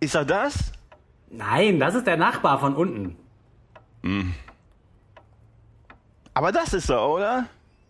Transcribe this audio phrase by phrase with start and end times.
[0.00, 0.72] Ist er das?
[1.30, 3.16] Nein, das ist der Nachbar von unten.
[6.34, 7.46] Aber das ist er, oder?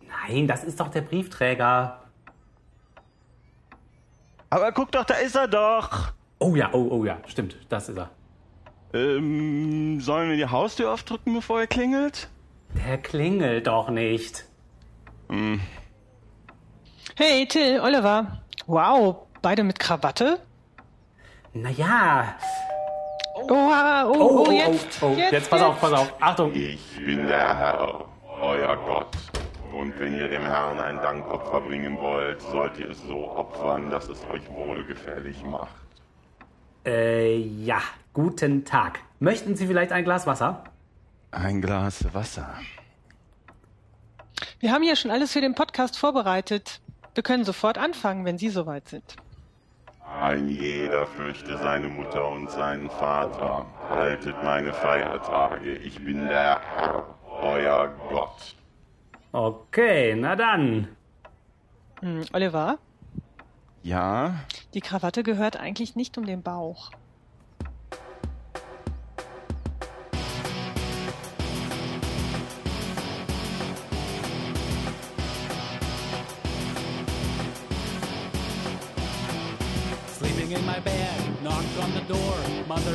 [0.07, 2.01] Nein, das ist doch der Briefträger.
[4.49, 6.11] Aber guck doch, da ist er doch.
[6.39, 8.09] Oh ja, oh, oh ja, stimmt, das ist er.
[8.93, 12.27] Ähm, sollen wir die Haustür aufdrücken, bevor er klingelt?
[12.87, 14.45] Der klingelt doch nicht.
[17.15, 18.41] Hey, Till, Oliver.
[18.65, 20.39] Wow, beide mit Krawatte?
[21.53, 22.35] Naja.
[23.35, 26.13] Oh, oh, oh, Oh, jetzt, oh, oh, jetzt pass auf, pass auf.
[26.21, 26.53] Achtung.
[26.53, 28.05] Ich bin der Herr,
[28.41, 29.07] euer Gott.
[29.73, 34.09] Und wenn ihr dem Herrn ein Dankopfer bringen wollt, sollt ihr es so opfern, dass
[34.09, 35.73] es euch wohlgefällig macht.
[36.85, 37.81] Äh, ja,
[38.13, 38.99] guten Tag.
[39.19, 40.63] Möchten Sie vielleicht ein Glas Wasser?
[41.31, 42.49] Ein Glas Wasser.
[44.59, 46.81] Wir haben ja schon alles für den Podcast vorbereitet.
[47.13, 49.15] Wir können sofort anfangen, wenn Sie soweit sind.
[50.21, 53.65] Ein jeder fürchte seine Mutter und seinen Vater.
[53.89, 55.75] Haltet meine Feiertage.
[55.75, 57.05] Ich bin der Herr,
[57.41, 58.55] euer Gott.
[59.31, 60.89] Okay, na dann.
[62.01, 62.79] Hm, Oliver,
[63.83, 64.35] Ja,
[64.73, 66.91] die Krawatte gehört eigentlich nicht um den Bauch.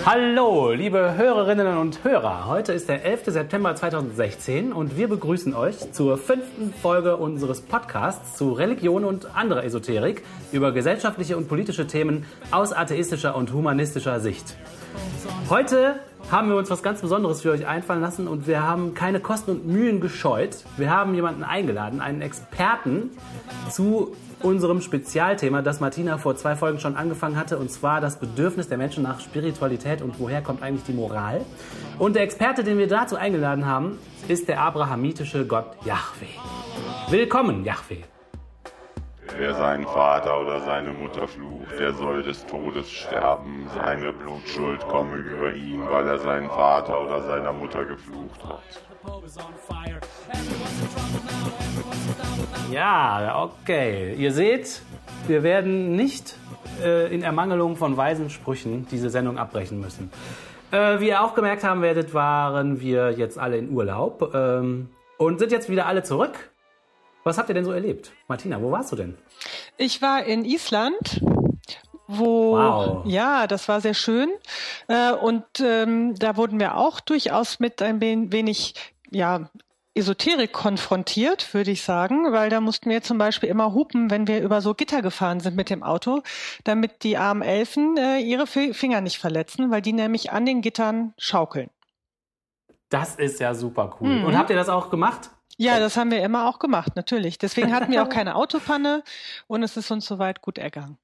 [0.05, 2.47] Hallo, liebe Hörerinnen und Hörer.
[2.49, 3.27] Heute ist der 11.
[3.27, 9.63] September 2016 und wir begrüßen euch zur fünften Folge unseres Podcasts zu Religion und anderer
[9.63, 14.57] Esoterik über gesellschaftliche und politische Themen aus atheistischer und humanistischer Sicht.
[15.49, 19.21] Heute haben wir uns was ganz Besonderes für euch einfallen lassen und wir haben keine
[19.21, 20.57] Kosten und Mühen gescheut.
[20.77, 23.11] Wir haben jemanden eingeladen, einen Experten
[23.71, 28.69] zu unserem Spezialthema, das Martina vor zwei Folgen schon angefangen hatte, und zwar das Bedürfnis
[28.69, 31.41] der Menschen nach Spiritualität und woher kommt eigentlich die Moral.
[31.99, 33.99] Und der Experte, den wir dazu eingeladen haben,
[34.29, 36.37] ist der abrahamitische Gott Yahweh.
[37.09, 38.03] Willkommen, Yahweh.
[39.37, 43.67] Wer seinen Vater oder seine Mutter flucht, der soll des Todes sterben.
[43.75, 48.61] Seine Blutschuld komme über ihn, weil er seinen Vater oder seiner Mutter geflucht hat.
[52.75, 54.15] Ja, okay.
[54.19, 54.83] Ihr seht,
[55.29, 56.37] wir werden nicht
[56.83, 60.11] äh, in Ermangelung von weisen Sprüchen diese Sendung abbrechen müssen.
[60.73, 65.39] Äh, wie ihr auch gemerkt haben werdet, waren wir jetzt alle in Urlaub ähm, und
[65.39, 66.51] sind jetzt wieder alle zurück.
[67.23, 68.11] Was habt ihr denn so erlebt?
[68.27, 69.17] Martina, wo warst du denn?
[69.77, 71.23] Ich war in Island,
[72.09, 73.03] wo Wow.
[73.07, 74.31] ja, das war sehr schön.
[74.89, 78.75] Äh, und ähm, da wurden wir auch durchaus mit ein wen- wenig
[79.13, 79.49] ja
[79.95, 84.43] Esoterik konfrontiert, würde ich sagen, weil da mussten wir zum Beispiel immer hupen, wenn wir
[84.43, 86.23] über so Gitter gefahren sind mit dem Auto,
[86.65, 90.63] damit die armen Elfen äh, ihre Fi- Finger nicht verletzen, weil die nämlich an den
[90.63, 91.71] Gittern schaukeln.
[92.89, 94.25] Das ist ja super cool.
[94.25, 95.31] Und habt ihr das auch gemacht?
[95.57, 97.39] Ja, das haben wir immer auch gemacht, natürlich.
[97.39, 99.05] Deswegen hatten wir auch keine Autopanne
[99.47, 100.99] und es ist uns soweit gut ergangen.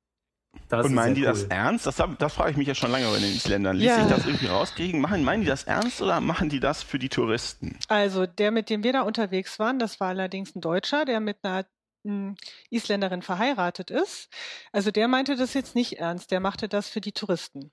[0.69, 1.49] Das und meinen die das cool.
[1.51, 1.87] ernst?
[1.87, 3.77] Das, das frage ich mich ja schon lange bei den Isländern.
[3.77, 3.97] Ließ Ja.
[4.05, 5.01] sich das irgendwie rauskriegen?
[5.01, 7.77] Machen, meinen die das ernst oder machen die das für die Touristen?
[7.89, 11.39] Also der, mit dem wir da unterwegs waren, das war allerdings ein Deutscher, der mit
[11.43, 11.67] einer
[12.05, 12.37] m,
[12.71, 14.29] Isländerin verheiratet ist.
[14.73, 17.71] Also der meinte das jetzt nicht ernst, der machte das für die Touristen.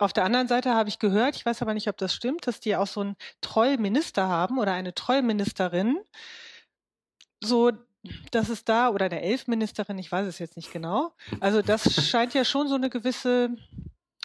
[0.00, 2.58] Auf der anderen Seite habe ich gehört, ich weiß aber nicht, ob das stimmt, dass
[2.58, 5.98] die auch so einen Trollminister haben oder eine Trollministerin.
[7.42, 7.70] So,
[8.30, 11.12] dass es da, oder eine Elfministerin, ich weiß es jetzt nicht genau.
[11.40, 13.50] Also das scheint ja schon so eine gewisse,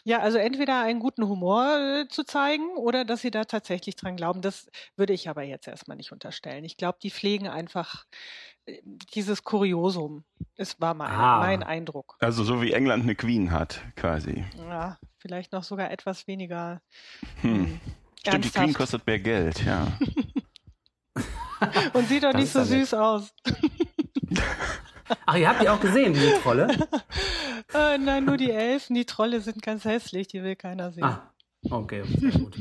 [0.03, 4.15] ja, also entweder einen guten Humor äh, zu zeigen oder dass sie da tatsächlich dran
[4.15, 4.41] glauben.
[4.41, 6.63] Das würde ich aber jetzt erstmal nicht unterstellen.
[6.65, 8.05] Ich glaube, die pflegen einfach
[8.65, 8.81] äh,
[9.13, 10.23] dieses Kuriosum.
[10.55, 11.39] Es war mein, Ah.
[11.39, 12.15] mein Eindruck.
[12.19, 14.45] Also so wie England eine Queen hat, quasi.
[14.57, 16.81] Ja, vielleicht noch sogar etwas weniger
[17.41, 17.79] Hm.
[18.21, 19.87] Stimmt, die Queen kostet mehr Geld, ja.
[21.93, 23.33] Und sieht doch nicht so süß aus.
[25.25, 26.67] Ach, ihr habt die auch gesehen, diese Trolle?
[27.71, 31.03] Äh, nein, nur die Elfen, die Trolle sind ganz hässlich, die will keiner sehen.
[31.03, 31.31] Ah,
[31.69, 32.57] okay, sehr gut.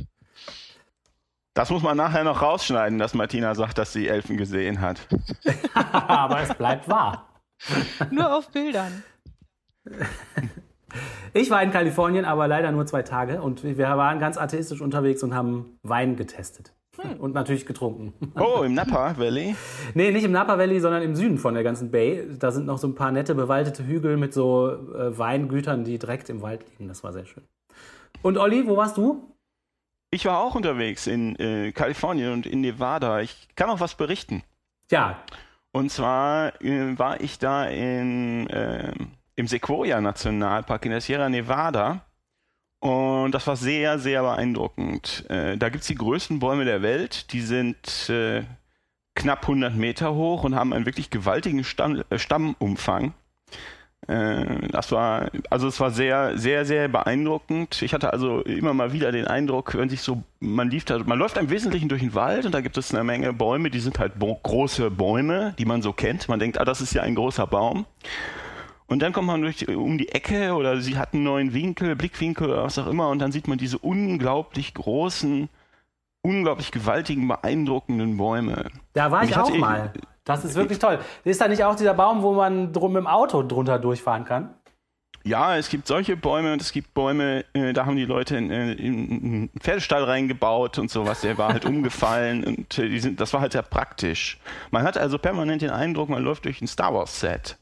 [1.55, 5.09] Das muss man nachher noch rausschneiden, dass Martina sagt, dass sie Elfen gesehen hat.
[5.73, 7.41] Aber es bleibt wahr.
[8.11, 9.03] Nur auf Bildern.
[11.33, 15.23] Ich war in Kalifornien, aber leider nur zwei Tage und wir waren ganz atheistisch unterwegs
[15.23, 16.75] und haben Wein getestet.
[17.19, 18.13] Und natürlich getrunken.
[18.41, 19.55] Oh, im Napa Valley.
[19.95, 22.27] Nee, nicht im Napa Valley, sondern im Süden von der ganzen Bay.
[22.39, 26.29] Da sind noch so ein paar nette bewaldete Hügel mit so äh, Weingütern, die direkt
[26.29, 26.89] im Wald liegen.
[26.89, 27.45] Das war sehr schön.
[28.23, 29.35] Und Olli, wo warst du?
[30.11, 33.21] Ich war auch unterwegs in äh, Kalifornien und in Nevada.
[33.21, 34.43] Ich kann auch was berichten.
[34.91, 35.23] Ja,
[35.73, 42.07] Und zwar äh, war ich da in, ähm, im Sequoia Nationalpark in der Sierra Nevada.
[42.81, 45.25] Und das war sehr, sehr beeindruckend.
[45.29, 47.33] Äh, da gibt's die größten Bäume der Welt.
[47.33, 48.45] Die sind äh,
[49.15, 53.15] knapp 100 Meter hoch und haben einen wirklich gewaltigen Stamm, äh, Stammumfang.
[54.07, 57.83] Äh, das war, also es war sehr, sehr, sehr beeindruckend.
[57.83, 61.19] Ich hatte also immer mal wieder den Eindruck, wenn sich so, man lief da, man
[61.19, 63.99] läuft im Wesentlichen durch den Wald und da gibt es eine Menge Bäume, die sind
[63.99, 66.29] halt große Bäume, die man so kennt.
[66.29, 67.87] Man denkt, ah, das ist ja ein großer Baum.
[68.89, 72.49] Und dann kommt man durch, um die Ecke oder sie hat einen neuen Winkel, Blickwinkel
[72.49, 75.51] oder was auch immer und dann sieht man diese unglaublich großen,
[76.23, 78.71] unglaublich gewaltigen, beeindruckenden Bäume.
[78.95, 79.93] Da war ich, ich auch mal.
[80.25, 80.99] Das ist wirklich toll.
[81.25, 84.55] Ist da nicht auch dieser Baum, wo man drum mit dem Auto drunter durchfahren kann?
[85.25, 88.51] Ja, es gibt solche Bäume und es gibt Bäume, äh, da haben die Leute in,
[88.51, 91.21] äh, in einen Pferdestall reingebaut und sowas.
[91.21, 94.39] Der war halt umgefallen und äh, sind, das war halt sehr praktisch.
[94.71, 97.59] Man hat also permanent den Eindruck, man läuft durch ein Star Wars Set.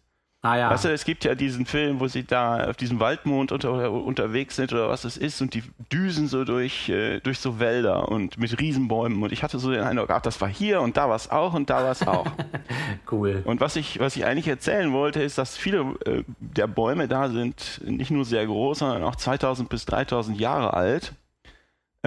[0.46, 0.70] Ah ja.
[0.70, 4.54] Weißt du, es gibt ja diesen Film, wo sie da auf diesem Waldmond unter, unterwegs
[4.54, 8.38] sind oder was es ist und die düsen so durch, äh, durch so Wälder und
[8.38, 11.16] mit Riesenbäumen und ich hatte so den Eindruck, ach, das war hier und da war
[11.16, 12.26] es auch und da war es auch.
[13.10, 13.42] cool.
[13.44, 17.28] Und was ich, was ich eigentlich erzählen wollte, ist, dass viele äh, der Bäume da
[17.28, 21.12] sind nicht nur sehr groß, sondern auch 2000 bis 3000 Jahre alt,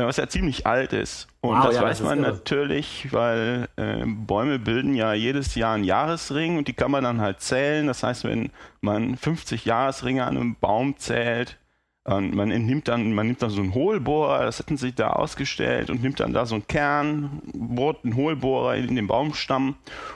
[0.06, 1.28] was ja ziemlich alt ist.
[1.42, 2.32] Und Wow, das ja, weiß das man irre.
[2.34, 7.22] natürlich, weil äh, Bäume bilden ja jedes Jahr einen Jahresring und die kann man dann
[7.22, 7.88] halt zählen.
[7.88, 8.52] Das heißt, wenn
[8.82, 11.58] man 50 Jahresringe an einem Baum zählt,
[12.06, 15.92] und man entnimmt dann, man nimmt dann so einen Hohlbohrer, das hätten sie da ausgestellt
[15.92, 19.76] und nimmt dann da so einen Kern, bohrt einen Hohlbohrer in den Baumstamm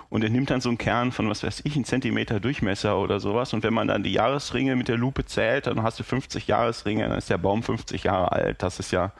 [0.10, 3.54] und entnimmt dann so einen Kern von, was weiß ich, einen Zentimeter Durchmesser oder sowas.
[3.54, 7.08] Und wenn man dann die Jahresringe mit der Lupe zählt, dann hast du 50 Jahresringe,
[7.08, 8.64] dann ist der Baum 50 Jahre alt.
[8.64, 9.12] Das ist ja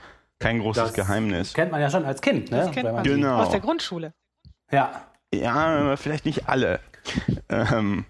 [0.44, 1.54] kein großes Das Geheimnis.
[1.54, 2.58] Kennt man ja schon als Kind, ne?
[2.58, 3.38] Das kennt man Genau.
[3.42, 4.14] aus der Grundschule.
[4.72, 5.08] Ja.
[5.34, 6.80] Ja, vielleicht nicht alle.
[7.50, 8.06] ähm,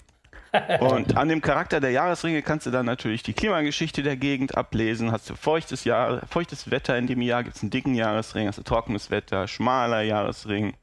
[0.82, 5.12] und an dem Charakter der Jahresringe kannst du dann natürlich die Klimageschichte der Gegend ablesen.
[5.12, 8.58] Hast du feuchtes, Jahr, feuchtes Wetter in dem Jahr, gibt es einen dicken Jahresring, hast
[8.58, 10.74] du trockenes Wetter, schmaler Jahresring.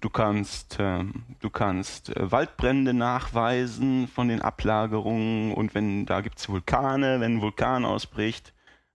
[0.00, 6.38] Du kannst, ähm, du kannst äh, Waldbrände nachweisen von den Ablagerungen und wenn da gibt
[6.38, 8.53] es Vulkane, wenn ein Vulkan ausbricht,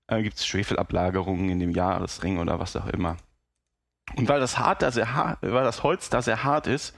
[0.10, 3.18] äh, gibt es Schwefelablagerungen in dem Jahresring oder was auch immer.
[4.16, 6.96] Und weil das, hart da sehr hart, weil das Holz da sehr hart ist,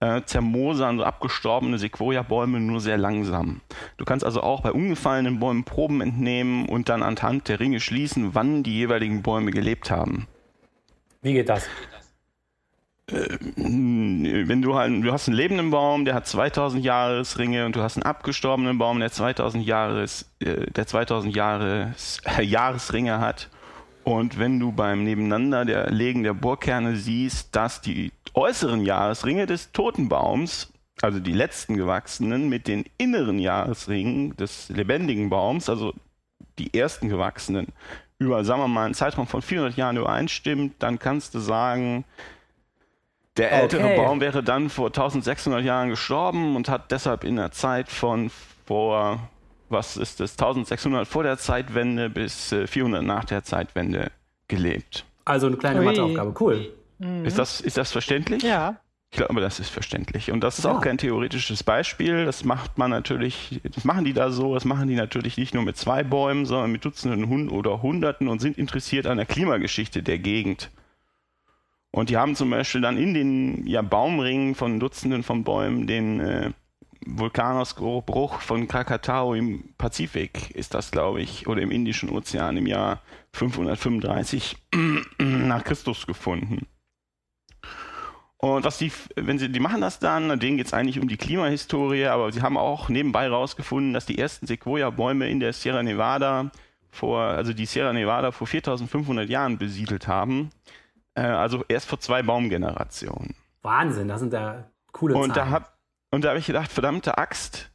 [0.00, 3.60] äh, zermosern so abgestorbene Sequoia-Bäume nur sehr langsam.
[3.96, 8.34] Du kannst also auch bei umgefallenen Bäumen Proben entnehmen und dann anhand der Ringe schließen,
[8.34, 10.26] wann die jeweiligen Bäume gelebt haben.
[11.20, 11.68] Wie geht das?
[13.06, 17.96] Wenn du halt, du hast einen lebenden Baum, der hat 2000 Jahresringe und du hast
[17.96, 23.48] einen abgestorbenen Baum, der 2000 Jahres, äh, der 2000 Jahres, äh, Jahresringe hat.
[24.04, 29.72] Und wenn du beim Nebeneinander der Legen der Bohrkerne siehst, dass die äußeren Jahresringe des
[29.72, 30.72] toten Baums,
[31.02, 35.92] also die letzten gewachsenen, mit den inneren Jahresringen des lebendigen Baums, also
[36.58, 37.68] die ersten gewachsenen,
[38.18, 42.04] über, sagen wir mal, einen Zeitraum von 400 Jahren übereinstimmt, dann kannst du sagen,
[43.36, 43.96] der ältere Okay.
[43.96, 48.30] Baum wäre dann vor 1600 Jahren gestorben und hat deshalb in der Zeit von
[48.66, 49.18] vor,
[49.68, 54.10] was ist das, 1600 vor der Zeitwende bis äh, 400 nach der Zeitwende
[54.48, 55.04] gelebt.
[55.24, 55.84] Also eine kleine Ui.
[55.86, 56.34] Matheaufgabe.
[56.38, 56.72] Cool.
[57.24, 58.42] Ist, das, ist das verständlich?
[58.42, 58.76] Ja.
[59.10, 60.30] Ich glaube, das ist verständlich.
[60.30, 60.72] Und das ist Ja.
[60.72, 62.24] auch kein theoretisches Beispiel.
[62.24, 65.64] Das macht man natürlich, das machen die da so, das machen die natürlich nicht nur
[65.64, 70.02] mit zwei Bäumen, sondern mit Dutzenden Hund oder Hunderten und sind interessiert an der Klimageschichte
[70.02, 70.70] der Gegend.
[71.92, 76.20] Und die haben zum Beispiel dann in den ja, Baumringen von Dutzenden von Bäumen den
[76.20, 76.50] äh,
[77.04, 83.02] Vulkanausbruch von Krakatau im Pazifik, ist das, glaube ich, oder im Indischen Ozean im Jahr
[83.34, 84.56] 535
[85.18, 86.66] nach Christus gefunden.
[88.38, 91.16] Und was die, wenn sie, die machen das dann, denen geht es eigentlich um die
[91.16, 96.50] Klimahistorie, aber sie haben auch nebenbei rausgefunden, dass die ersten Sequoia-Bäume in der Sierra Nevada
[96.90, 100.50] vor, also die Sierra Nevada vor 4500 Jahren besiedelt haben.
[101.14, 103.34] Äh, also erst vor zwei Baumgenerationen.
[103.62, 105.50] Wahnsinn, das sind ja coole Und da Zahlen.
[105.50, 105.78] hab,
[106.10, 107.70] und da habe ich gedacht, verdammte Axt,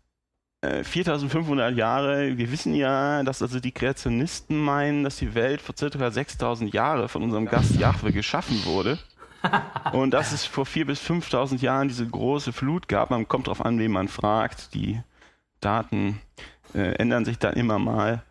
[0.62, 5.76] äh, 4500 Jahre, wir wissen ja, dass also die Kreationisten meinen, dass die Welt vor
[5.78, 8.98] circa 6000 Jahre von unserem Gast Jahwe geschaffen wurde.
[9.94, 13.12] Und dass es vor 4.000 bis 5.000 Jahren diese große Flut gab.
[13.12, 14.74] Man kommt darauf an, wen man fragt.
[14.74, 15.00] Die
[15.62, 16.20] Daten
[16.74, 18.24] äh, ändern sich dann immer mal.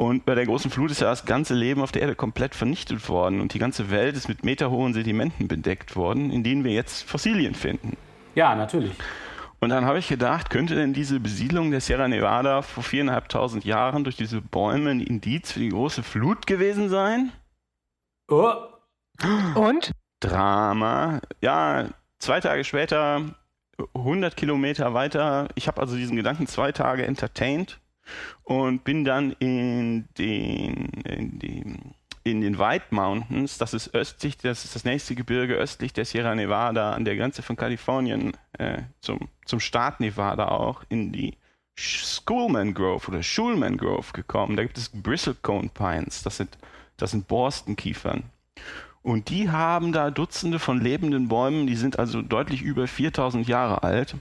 [0.00, 3.06] Und bei der großen Flut ist ja das ganze Leben auf der Erde komplett vernichtet
[3.10, 3.38] worden.
[3.38, 7.54] Und die ganze Welt ist mit meterhohen Sedimenten bedeckt worden, in denen wir jetzt Fossilien
[7.54, 7.98] finden.
[8.34, 8.94] ja, natürlich.
[9.60, 14.02] Und dann habe ich gedacht, könnte denn diese Besiedlung der Sierra Nevada vor viereinhalbtausend Jahren
[14.04, 17.32] durch diese Bäume ein Indiz für die große Flut gewesen sein?
[18.30, 18.54] Oh,
[19.54, 19.92] Und?
[20.20, 21.20] Drama.
[21.42, 21.90] Ja,
[22.20, 23.34] zwei Tage später,
[23.94, 25.48] 100 Kilometer weiter.
[25.56, 27.78] Ich habe also diesen Gedanken zwei Tage entertained.
[28.44, 34.64] Und bin dann in den, in den, in den White Mountains, das ist östlich, das
[34.64, 39.28] ist das nächste Gebirge östlich der Sierra Nevada an der Grenze von Kalifornien äh, zum,
[39.44, 41.36] zum Staat Nevada auch, in die
[41.76, 44.56] Schoolman Grove oder Schulman Grove gekommen.
[44.56, 46.58] Da gibt es Bristlecone Pines, das sind,
[46.96, 48.24] das sind Borstenkiefern.
[49.02, 53.82] Und die haben da Dutzende von lebenden Bäumen, die sind also deutlich über 4000 Jahre
[53.82, 54.14] alt.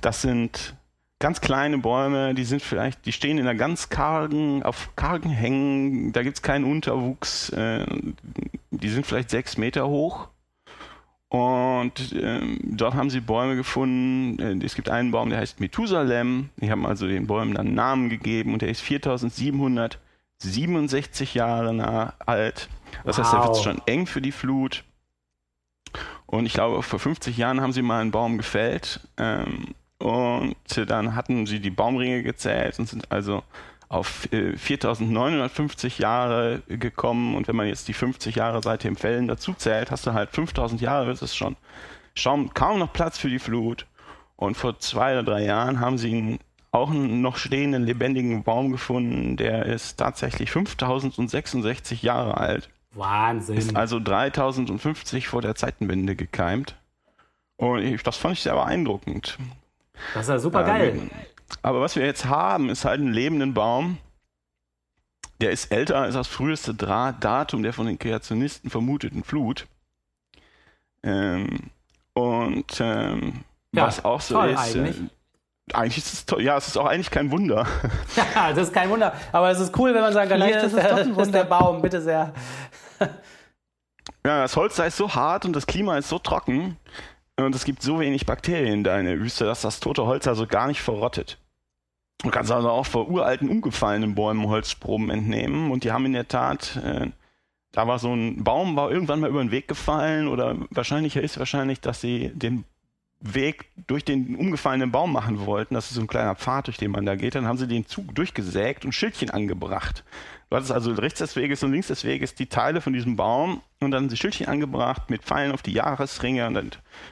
[0.00, 0.74] Das sind
[1.24, 6.12] ganz kleine Bäume, die sind vielleicht, die stehen in einer ganz kargen, auf kargen Hängen,
[6.12, 7.86] da gibt es keinen Unterwuchs, äh,
[8.70, 10.28] die sind vielleicht sechs Meter hoch.
[11.30, 14.38] Und ähm, dort haben sie Bäume gefunden.
[14.38, 16.50] Äh, es gibt einen Baum, der heißt Methusalem.
[16.56, 22.68] Die haben also den Bäumen dann einen Namen gegeben und der ist 4767 Jahre alt.
[23.06, 23.24] Das wow.
[23.24, 24.84] heißt, der wird schon eng für die Flut.
[26.26, 29.00] Und ich glaube, vor 50 Jahren haben sie mal einen Baum gefällt.
[29.16, 30.54] Ähm, und
[30.90, 33.42] dann hatten sie die Baumringe gezählt und sind also
[33.88, 37.34] auf 4950 äh, Jahre gekommen.
[37.34, 40.28] Und wenn man jetzt die 50 Jahre seit dem Fällen dazu zählt, hast du halt
[40.30, 41.56] 5000 Jahre, das ist schon,
[42.14, 43.86] schon kaum noch Platz für die Flut.
[44.36, 46.38] Und vor zwei oder drei Jahren haben sie einen,
[46.70, 52.68] auch einen noch stehenden lebendigen Baum gefunden, der ist tatsächlich 5066 Jahre alt.
[52.92, 53.56] Wahnsinn.
[53.56, 56.76] Ist also 3050 vor der Zeitenwende gekeimt.
[57.56, 59.38] Und ich, das fand ich sehr beeindruckend.
[60.14, 60.96] Das ist ja super geil.
[60.96, 61.10] Ähm,
[61.62, 63.98] aber was wir jetzt haben, ist halt ein lebenden Baum.
[65.40, 69.66] Der ist älter als das früheste Datum der von den Kreationisten vermuteten Flut.
[71.02, 71.70] Ähm,
[72.14, 74.58] und ähm, ja, was auch so ist.
[74.58, 75.00] Eigentlich.
[75.00, 75.08] Äh,
[75.72, 76.42] eigentlich ist es toll.
[76.42, 77.66] Ja, es ist auch eigentlich kein Wunder.
[78.34, 79.14] Ja, das ist kein Wunder.
[79.32, 82.00] Aber es ist cool, wenn man sagen kann, hier ist, der, ist der Baum, bitte
[82.00, 82.32] sehr.
[84.26, 86.78] Ja, das Holz da ist so hart und das Klima ist so trocken,
[87.36, 90.68] und es gibt so wenig Bakterien in der Wüste, dass das tote Holz also gar
[90.68, 91.38] nicht verrottet.
[92.22, 95.70] Du kannst also auch vor uralten, umgefallenen Bäumen Holzproben entnehmen.
[95.70, 97.10] Und die haben in der Tat, äh,
[97.72, 101.38] da war so ein Baum, war irgendwann mal über den Weg gefallen oder wahrscheinlicher ist
[101.38, 102.64] wahrscheinlich, dass sie den
[103.20, 105.74] Weg durch den umgefallenen Baum machen wollten.
[105.74, 107.34] Das ist so ein kleiner Pfad, durch den man da geht.
[107.34, 110.04] Dann haben sie den Zug durchgesägt und Schildchen angebracht.
[110.50, 113.62] Du hattest also rechts des Weges und links des Weges die Teile von diesem Baum
[113.80, 116.70] und dann die Schildchen angebracht mit Pfeilen auf die Jahresringe und dann,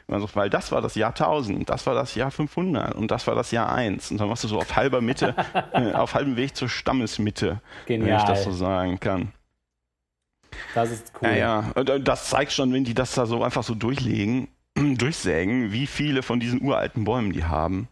[0.08, 3.34] also, weil das war das Jahr 1000, das war das Jahr 500 und das war
[3.34, 5.34] das Jahr 1 und dann warst du so auf halber Mitte,
[5.72, 8.08] äh, auf halbem Weg zur Stammesmitte, Genial.
[8.08, 9.32] wenn ich das so sagen kann.
[10.74, 11.28] Das ist cool.
[11.28, 14.48] Ja, ja, und äh, das zeigt schon, wenn die das da so einfach so durchlegen,
[14.74, 17.88] durchsägen, wie viele von diesen uralten Bäumen die haben.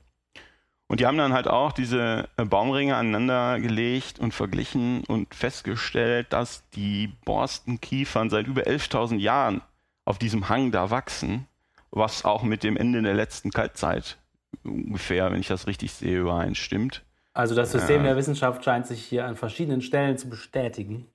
[0.91, 6.33] Und die haben dann halt auch diese äh, Baumringe aneinander gelegt und verglichen und festgestellt,
[6.33, 9.63] dass die Borstenkiefern seit über 11.000 Jahren
[10.05, 11.47] auf diesem Hang da wachsen,
[11.93, 14.19] was auch mit dem Ende der letzten Kaltzeit
[14.65, 17.05] ungefähr, wenn ich das richtig sehe, übereinstimmt.
[17.35, 21.07] Also das System äh, der Wissenschaft scheint sich hier an verschiedenen Stellen zu bestätigen.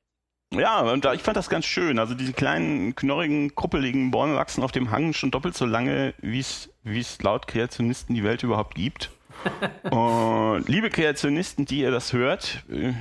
[0.54, 2.00] Ja, und da, ich fand das ganz schön.
[2.00, 6.40] Also diese kleinen, knorrigen, kruppeligen Bäume wachsen auf dem Hang schon doppelt so lange, wie
[6.40, 9.12] es laut Kreationisten die Welt überhaupt gibt.
[9.90, 12.94] Und liebe Kreationisten, die ihr das hört, äh,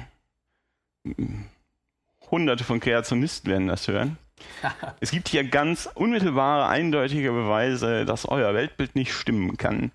[2.31, 4.19] hunderte von Kreationisten werden das hören.
[5.01, 9.93] es gibt hier ganz unmittelbare, eindeutige Beweise, dass euer Weltbild nicht stimmen kann.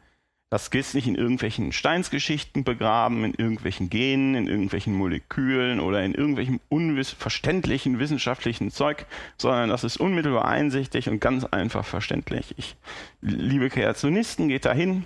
[0.52, 6.16] Das ist nicht in irgendwelchen Steinsgeschichten begraben, in irgendwelchen Genen, in irgendwelchen Molekülen oder in
[6.16, 9.06] irgendwelchem unverständlichen wissenschaftlichen Zeug,
[9.38, 12.56] sondern das ist unmittelbar einsichtig und ganz einfach verständlich.
[12.58, 12.76] Ich,
[13.22, 15.06] liebe Kreationisten, geht dahin,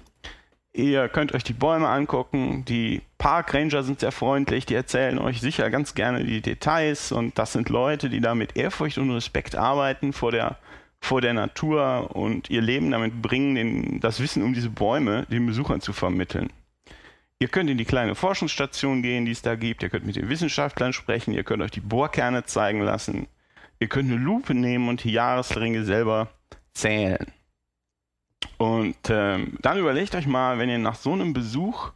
[0.76, 2.66] Ihr könnt euch die Bäume angucken.
[2.66, 4.66] Die Park Ranger sind sehr freundlich.
[4.66, 7.12] Die erzählen euch sicher ganz gerne die Details.
[7.12, 10.58] Und das sind Leute, die da mit Ehrfurcht und Respekt arbeiten vor der,
[11.00, 15.46] vor der Natur und ihr Leben damit bringen, den, das Wissen um diese Bäume den
[15.46, 16.52] Besuchern zu vermitteln.
[17.38, 19.84] Ihr könnt in die kleine Forschungsstation gehen, die es da gibt.
[19.84, 21.36] Ihr könnt mit den Wissenschaftlern sprechen.
[21.36, 23.28] Ihr könnt euch die Bohrkerne zeigen lassen.
[23.80, 26.30] Ihr könnt eine Lupe nehmen und die Jahresringe selber
[26.74, 27.32] zählen.
[28.64, 31.92] Und ähm, dann überlegt euch mal, wenn ihr nach so einem Besuch,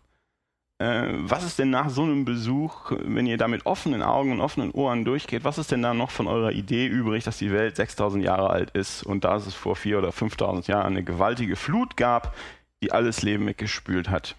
[0.79, 4.41] äh, was ist denn nach so einem Besuch, wenn ihr da mit offenen Augen und
[4.41, 7.77] offenen Ohren durchgeht, was ist denn da noch von eurer Idee übrig, dass die Welt
[7.77, 11.95] 6000 Jahre alt ist und da es vor 4.000 oder 5.000 Jahren eine gewaltige Flut
[11.95, 12.35] gab,
[12.83, 14.35] die alles Leben weggespült hat?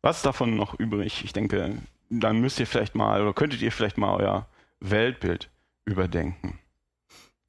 [0.00, 1.22] Was ist davon noch übrig?
[1.22, 1.76] Ich denke,
[2.08, 4.46] dann müsst ihr vielleicht mal oder könntet ihr vielleicht mal euer
[4.80, 5.50] Weltbild
[5.84, 6.58] überdenken.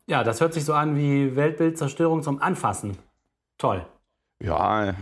[0.07, 2.97] Ja, das hört sich so an wie Weltbildzerstörung zum Anfassen.
[3.61, 3.85] Toll.
[4.39, 4.95] Ja,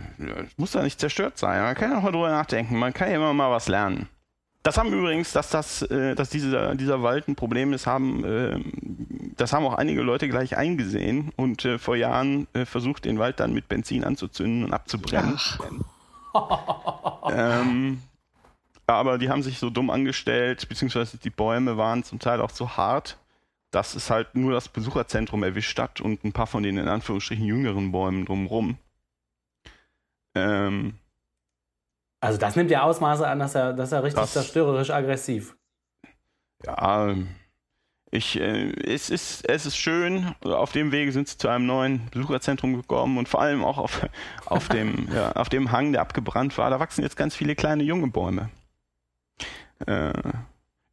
[0.58, 1.62] muss ja nicht zerstört sein.
[1.62, 2.78] Man kann ja auch mal drüber nachdenken.
[2.78, 4.06] Man kann ja immer mal was lernen.
[4.62, 8.60] Das haben übrigens, dass das, äh, dass dieser, dieser Wald ein Problem ist, haben, äh,
[9.38, 13.54] das haben auch einige Leute gleich eingesehen und äh, vor Jahren versucht, den Wald dann
[13.54, 15.40] mit Benzin anzuzünden und abzubrennen.
[17.32, 18.02] ähm,
[18.86, 22.76] aber die haben sich so dumm angestellt, beziehungsweise die Bäume waren zum Teil auch so
[22.76, 23.16] hart,
[23.70, 27.44] dass es halt nur das Besucherzentrum erwischt hat und ein paar von den in Anführungsstrichen
[27.44, 28.78] jüngeren Bäumen drumherum.
[30.34, 30.94] Ähm,
[32.20, 35.56] Also das nimmt ja Ausmaße an, dass er, dass er richtig Das- zerstörerisch aggressiv.
[36.64, 37.14] Ja,
[38.10, 40.34] ich, äh, es, ist, es ist schön.
[40.42, 44.06] Auf dem Wege sind sie zu einem neuen Besucherzentrum gekommen und vor allem auch auf,
[44.46, 46.68] auf, dem, ja, auf dem Hang, der abgebrannt war.
[46.70, 48.50] Da wachsen jetzt ganz viele kleine junge Bäume.
[49.86, 50.12] Äh,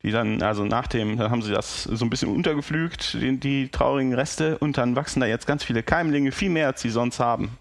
[0.04, 3.70] die dann, also nach dem, da haben sie das so ein bisschen untergepflügt, die, die
[3.70, 7.20] traurigen Reste, und dann wachsen da jetzt ganz viele Keimlinge, viel mehr als sie sonst
[7.20, 7.58] haben.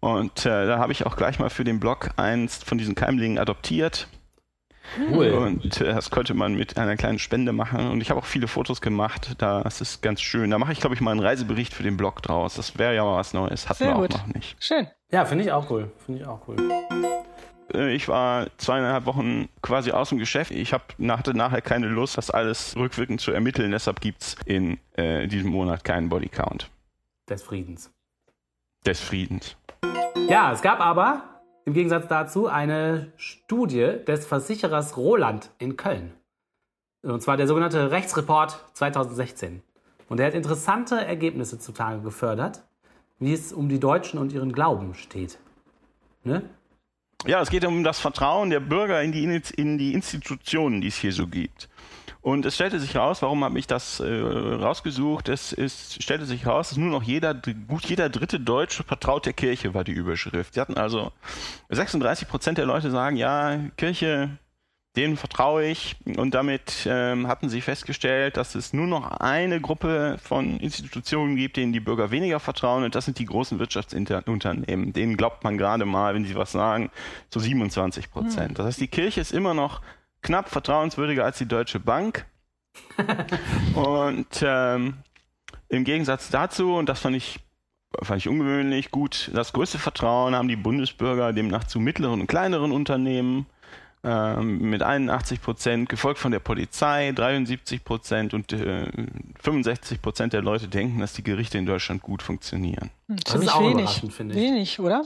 [0.00, 3.38] Und äh, da habe ich auch gleich mal für den Blog eins von diesen Keimlingen
[3.38, 4.08] adoptiert.
[5.10, 5.28] Cool.
[5.30, 7.90] Und äh, das konnte man mit einer kleinen Spende machen.
[7.90, 9.36] Und ich habe auch viele Fotos gemacht.
[9.38, 10.50] Das ist ganz schön.
[10.50, 12.54] Da mache ich, glaube ich, mal einen Reisebericht für den Blog draus.
[12.54, 13.68] Das wäre ja mal was Neues.
[13.68, 14.12] Hatten Sehr wir auch gut.
[14.14, 14.56] noch nicht.
[14.58, 14.88] Schön.
[15.12, 15.92] Ja, finde ich auch cool.
[16.04, 16.56] Finde ich auch cool.
[17.74, 20.50] Äh, Ich war zweieinhalb Wochen quasi aus dem Geschäft.
[20.50, 23.70] Ich hab, hatte nachher keine Lust, das alles rückwirkend zu ermitteln.
[23.70, 26.70] Deshalb gibt's in äh, diesem Monat keinen Bodycount
[27.28, 27.90] Des Friedens.
[28.86, 29.56] des Friedens.
[30.28, 31.22] Ja, es gab aber
[31.64, 36.12] im Gegensatz dazu eine Studie des Versicherers Roland in Köln.
[37.02, 39.62] Und zwar der sogenannte Rechtsreport 2016.
[40.08, 42.62] Und der hat interessante Ergebnisse zutage gefördert,
[43.18, 45.38] wie es um die Deutschen und ihren Glauben steht.
[46.24, 46.42] Ne?
[47.26, 49.24] Ja, es geht um das Vertrauen der Bürger in die,
[49.56, 51.68] in die Institutionen, die es hier so gibt.
[52.22, 55.28] Und es stellte sich raus, warum habe ich das äh, rausgesucht?
[55.28, 59.32] Es ist, stellte sich raus, dass nur noch jeder, gut jeder dritte Deutsche vertraut der
[59.32, 60.54] Kirche, war die Überschrift.
[60.54, 61.12] Sie hatten also
[61.70, 64.38] 36 Prozent der Leute sagen, ja, Kirche,
[64.96, 65.96] denen vertraue ich.
[66.16, 71.56] Und damit ähm, hatten sie festgestellt, dass es nur noch eine Gruppe von Institutionen gibt,
[71.56, 72.84] denen die Bürger weniger vertrauen.
[72.84, 74.92] Und das sind die großen Wirtschaftsunternehmen.
[74.92, 76.90] Denen glaubt man gerade mal, wenn sie was sagen,
[77.30, 78.58] zu 27 Prozent.
[78.58, 79.80] Das heißt, die Kirche ist immer noch
[80.22, 82.26] knapp vertrauenswürdiger als die Deutsche Bank.
[83.74, 84.94] und ähm,
[85.68, 87.40] im Gegensatz dazu, und das fand ich,
[88.02, 92.72] fand ich ungewöhnlich, gut, das größte Vertrauen haben die Bundesbürger demnach zu mittleren und kleineren
[92.72, 93.46] Unternehmen
[94.02, 98.90] mit 81 Prozent, gefolgt von der Polizei 73 Prozent und äh,
[99.40, 102.90] 65 Prozent der Leute denken, dass die Gerichte in Deutschland gut funktionieren.
[103.08, 103.74] Hm, Das Ziemlich ist auch wenig.
[103.74, 104.40] überraschend, finde ich.
[104.40, 105.04] Wenig, oder?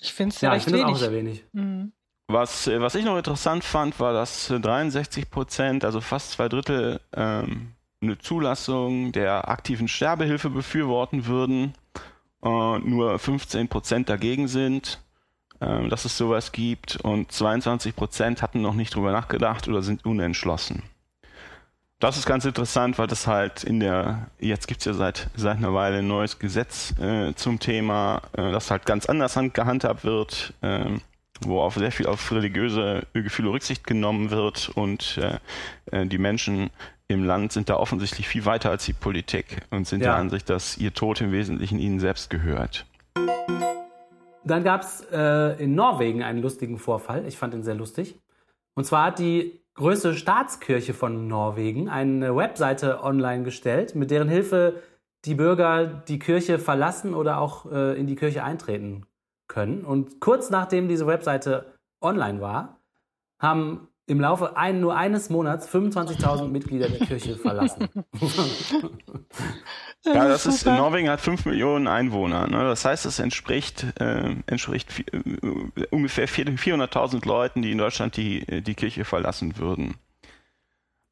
[0.00, 0.98] Ich finde es ja, Ja, ich recht finde es auch wenig.
[1.00, 1.44] sehr wenig.
[1.52, 1.92] Mhm.
[2.28, 6.48] Was, äh, was ich noch interessant fand, war, dass äh, 63 Prozent, also fast zwei
[6.48, 11.72] Drittel, ähm, eine Zulassung der aktiven Sterbehilfe befürworten würden,
[12.44, 15.00] äh, nur 15 Prozent dagegen sind,
[15.60, 20.04] ähm, dass es sowas gibt und 22 Prozent hatten noch nicht drüber nachgedacht oder sind
[20.04, 20.82] unentschlossen.
[22.00, 25.56] Das ist ganz interessant, weil das halt in der, jetzt gibt es ja seit, seit
[25.56, 30.04] einer Weile ein neues Gesetz äh, zum Thema, äh, das halt ganz anders hand- gehandhabt
[30.04, 31.00] wird, ähm,
[31.40, 35.38] wo auf sehr viel auf religiöse Gefühle Rücksicht genommen wird und äh,
[35.90, 36.70] äh, die Menschen
[37.08, 40.10] im Land sind da offensichtlich viel weiter als die Politik und sind Ja.
[40.10, 42.86] der Ansicht, dass ihr Tod im Wesentlichen ihnen selbst gehört.
[44.48, 47.26] Dann gab es äh, in Norwegen einen lustigen Vorfall.
[47.26, 48.18] Ich fand ihn sehr lustig.
[48.74, 54.82] Und zwar hat die größte Staatskirche von Norwegen eine Webseite online gestellt, mit deren Hilfe
[55.24, 59.06] die Bürger die Kirche verlassen oder auch äh, in die Kirche eintreten
[59.46, 59.84] können.
[59.84, 62.80] Und kurz nachdem diese Webseite online war,
[63.40, 67.88] haben im Laufe ein, nur eines Monats 25.000 Mitglieder der Kirche verlassen.
[70.14, 70.66] Ja, das ist.
[70.66, 72.46] Norwegen hat 5 Millionen Einwohner.
[72.46, 72.64] Ne?
[72.64, 78.62] Das heißt, es entspricht, äh, entspricht vi- äh, ungefähr 400.000 Leuten, die in Deutschland die,
[78.62, 79.94] die Kirche verlassen würden.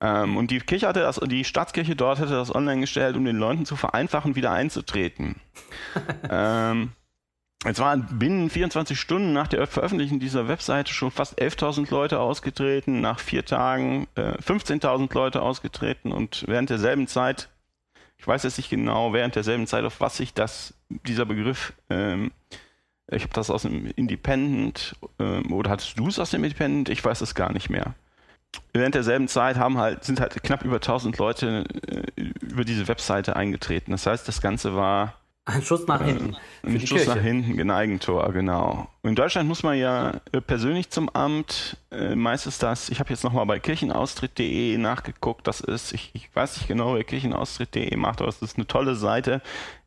[0.01, 3.37] Ähm, und die Kirche hatte das, die Staatskirche dort hätte das online gestellt, um den
[3.39, 5.37] Leuten zu vereinfachen, wieder einzutreten.
[6.31, 6.93] ähm,
[7.65, 13.01] es waren binnen 24 Stunden nach der Veröffentlichung dieser Webseite schon fast 11.000 Leute ausgetreten,
[13.01, 17.49] nach vier Tagen äh, 15.000 Leute ausgetreten und während derselben Zeit
[18.19, 22.33] ich weiß jetzt nicht genau, während derselben Zeit, auf was sich das, dieser Begriff, ähm,
[23.09, 26.89] ich habe das aus dem Independent, ähm, oder hattest du es aus dem Independent?
[26.89, 27.95] Ich weiß es gar nicht mehr.
[28.73, 33.37] Während derselben Zeit haben halt, sind halt knapp über 1000 Leute äh, über diese Webseite
[33.37, 33.93] eingetreten.
[33.93, 35.15] Das heißt, das Ganze war
[35.49, 36.37] Ein Schuss nach hinten.
[36.63, 37.15] Für ein Schuss Kirche.
[37.15, 38.89] nach hinten, ein Eigentor, genau.
[39.05, 41.77] In Deutschland muss man ja äh, persönlich zum Amt.
[41.93, 46.35] Äh, meist ist das, ich habe jetzt nochmal bei kirchenaustritt.de nachgeguckt, das ist, ich, ich
[46.35, 49.41] weiß nicht genau, wer kirchenaustritt.de macht, aber es ist eine tolle Seite,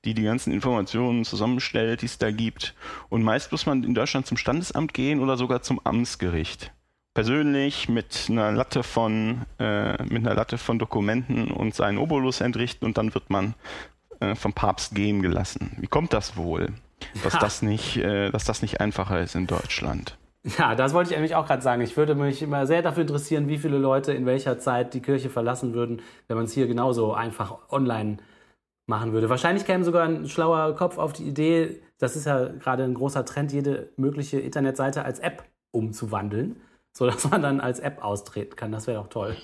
[0.05, 2.73] die die ganzen Informationen zusammenstellt, die es da gibt.
[3.09, 6.71] Und meist muss man in Deutschland zum Standesamt gehen oder sogar zum Amtsgericht.
[7.13, 12.85] Persönlich mit einer Latte von, äh, mit einer Latte von Dokumenten und seinen Obolus entrichten
[12.85, 13.55] und dann wird man
[14.19, 15.75] äh, vom Papst gehen gelassen.
[15.79, 16.73] Wie kommt das wohl,
[17.23, 17.39] dass Ja.
[17.39, 20.17] das nicht, äh, dass das nicht einfacher ist in Deutschland?
[20.57, 21.81] Ja, das wollte ich eigentlich auch gerade sagen.
[21.81, 25.29] Ich würde mich immer sehr dafür interessieren, wie viele Leute in welcher Zeit die Kirche
[25.29, 28.17] verlassen würden, wenn man es hier genauso einfach online
[28.87, 29.29] machen würde.
[29.29, 33.25] Wahrscheinlich käme sogar ein schlauer Kopf auf die Idee, das ist ja gerade ein großer
[33.25, 36.55] Trend, jede mögliche Internetseite als App umzuwandeln,
[36.93, 38.71] sodass man dann als App austreten kann.
[38.71, 39.37] Das wäre doch toll.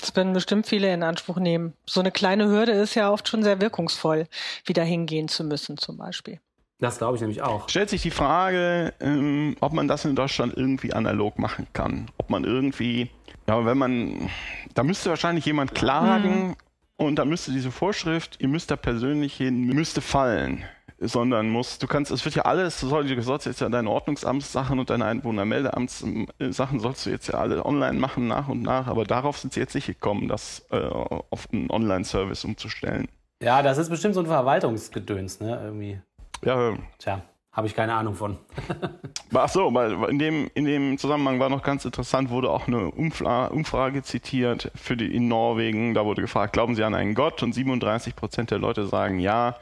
[0.00, 1.74] Das werden bestimmt viele in Anspruch nehmen.
[1.86, 4.26] So eine kleine Hürde ist ja oft schon sehr wirkungsvoll,
[4.64, 6.40] wieder hingehen zu müssen zum Beispiel.
[6.80, 7.68] Das glaube ich nämlich auch.
[7.68, 12.08] Stellt sich die Frage, ähm, ob man das in Deutschland irgendwie analog machen kann.
[12.18, 13.10] Ob man irgendwie,
[13.48, 14.30] ja, wenn man,
[14.74, 16.56] da müsste wahrscheinlich jemand klagen
[16.96, 20.64] und da müsste diese Vorschrift, ihr müsst da persönlich hin, müsste fallen.
[21.00, 24.90] Sondern muss, du kannst, es wird ja alles, du sollst, jetzt ja deine Ordnungsamtssachen und
[24.90, 29.52] deine Einwohnermeldeamtssachen sollst du jetzt ja alle online machen nach und nach, aber darauf sind
[29.52, 33.06] sie jetzt nicht gekommen, das äh, auf einen Online-Service umzustellen.
[33.40, 35.60] Ja, das ist bestimmt so ein Verwaltungsgedöns, ne?
[35.62, 36.00] Irgendwie.
[36.44, 38.36] Ja, Tja, habe ich keine Ahnung von.
[39.34, 42.90] Ach so, weil in dem, in dem Zusammenhang war noch ganz interessant, wurde auch eine
[42.90, 45.94] Umfla Umfrage zitiert für die in Norwegen.
[45.94, 47.42] Da wurde gefragt, glauben Sie an einen Gott?
[47.42, 49.56] Und 37 Prozent der Leute sagen ja,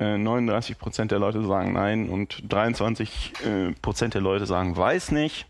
[0.00, 5.46] 39 Prozent der Leute sagen nein und 23 äh, Prozent der Leute sagen weiß nicht.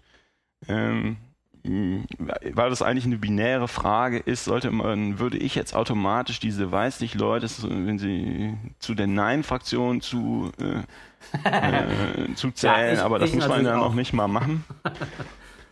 [0.68, 1.16] Ähm,
[1.62, 7.00] weil das eigentlich eine binäre Frage ist, sollte man, würde ich jetzt automatisch diese weiß
[7.00, 13.32] nicht Leute, wenn sie zu der Nein-Fraktion zu äh, äh, zu zählen, ich- aber das
[13.34, 13.94] muss man ja noch auch.
[13.94, 14.64] nicht mal machen.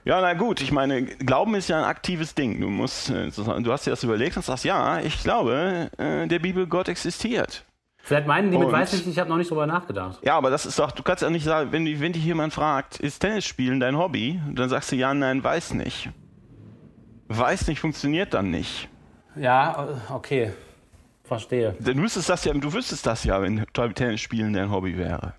[0.04, 2.60] Ja, na gut, ich meine, Glauben ist ja ein aktives Ding.
[2.60, 6.38] Du musst, äh, du hast dir das überlegt und sagst, ja, ich glaube, äh, der
[6.38, 7.64] Bibel Gott existiert.
[8.08, 10.18] Vielleicht meinen die mit weiß nicht, ich habe noch nicht drüber nachgedacht.
[10.22, 12.98] Ja, aber das ist doch, du kannst ja nicht sagen, wenn, wenn dich jemand fragt,
[13.00, 14.40] ist Tennis spielen dein Hobby?
[14.54, 16.08] Dann sagst du ja, nein, weiß nicht.
[17.26, 18.88] Weiß nicht funktioniert dann nicht.
[19.36, 20.54] Ja, äh, okay.
[21.22, 21.74] Verstehe.
[21.80, 25.34] Du wüsstest das ja, du wüsstest das ja, wenn Tennis spielen dein Hobby wäre.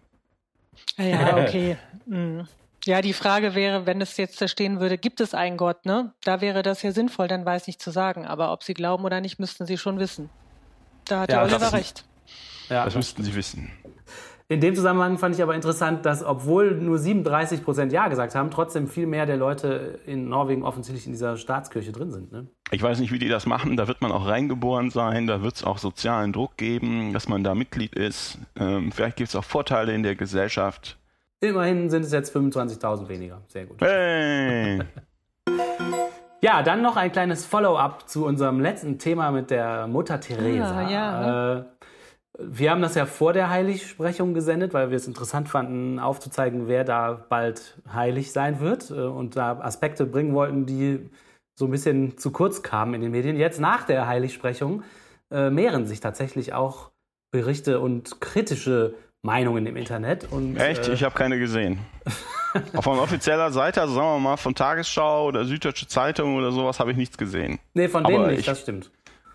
[0.95, 1.75] Ah Ja, okay.
[2.07, 2.47] Hm.
[2.85, 6.13] Ja, die Frage wäre, wenn es jetzt da stehen würde, gibt es einen Gott, ne?
[6.23, 8.27] Da wäre das ja sinnvoll, dann weiß nicht zu sagen.
[8.27, 10.29] Aber ob sie glauben oder nicht, müssten sie schon wissen.
[11.05, 12.05] Da hat Ja, der Oliver recht.
[12.69, 13.71] Ja, Das müssten sie wissen.
[14.51, 18.49] In dem Zusammenhang fand ich aber interessant, dass obwohl nur 37 Prozent Ja gesagt haben,
[18.49, 22.31] trotzdem viel mehr der Leute in Norwegen offensichtlich in dieser Staatskirche drin sind.
[22.31, 22.47] Ne?
[22.71, 23.77] Ich weiß nicht, wie die das machen.
[23.77, 25.27] Da wird man auch reingeboren sein.
[25.27, 28.39] Da wird es auch sozialen Druck geben, dass man da Mitglied ist.
[28.59, 30.97] Ähm, vielleicht gibt es auch Vorteile in der Gesellschaft.
[31.41, 33.41] Immerhin sind es jetzt 25.000 weniger.
[33.49, 33.79] Sehr gut.
[33.81, 34.79] Hey!
[36.41, 40.73] Ja, dann noch ein kleines Follow-up zu unserem letzten Thema mit der Mutter Teresa.
[40.73, 41.57] Ah, ja.
[41.57, 41.63] Äh,
[42.41, 46.83] wir haben das ja vor der Heiligsprechung gesendet, weil wir es interessant fanden, aufzuzeigen, wer
[46.83, 51.09] da bald heilig sein wird äh, und da Aspekte bringen wollten, die
[51.57, 53.35] so ein bisschen zu kurz kamen in den Medien.
[53.37, 54.83] Jetzt nach der Heiligsprechung
[55.31, 56.91] äh, mehren sich tatsächlich auch
[57.31, 60.27] Berichte und kritische Meinungen im Internet.
[60.31, 60.87] Und, Echt?
[60.87, 61.79] Äh, Ich habe keine gesehen.
[62.75, 66.79] Auf einer offizieller Seite, also sagen wir mal von Tagesschau oder Süddeutsche Zeitung oder sowas,
[66.79, 67.59] habe ich nichts gesehen.
[67.75, 68.89] nee, von aber denen nicht, ich- das stimmt.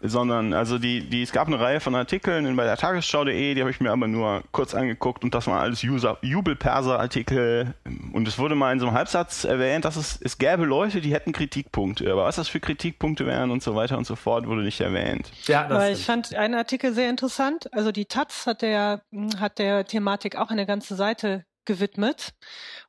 [0.07, 3.61] Sondern, also die, die, es gab eine Reihe von Artikeln in, bei der Tagesschau.de, die
[3.61, 7.73] habe ich mir aber nur kurz angeguckt und das waren alles Jubelperser-Artikel.
[8.13, 11.15] Und es wurde mal in so einem Halbsatz erwähnt, dass es, es gäbe Leute, die
[11.15, 12.13] hätten Kritikpunkte.
[12.13, 15.31] Aber was das für Kritikpunkte wären und so weiter und so fort, wurde nicht erwähnt.
[15.47, 17.73] Ja, das Aber ich fand einen Artikel sehr interessant.
[17.73, 19.01] Also die Taz hat der,
[19.39, 22.35] hat der Thematik auch eine ganze Seite gewidmet.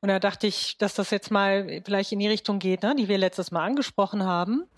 [0.01, 3.07] Und da dachte ich, dass das jetzt mal vielleicht in die Richtung geht, ne, die
[3.07, 4.69] wir letztes Mal angesprochen haben.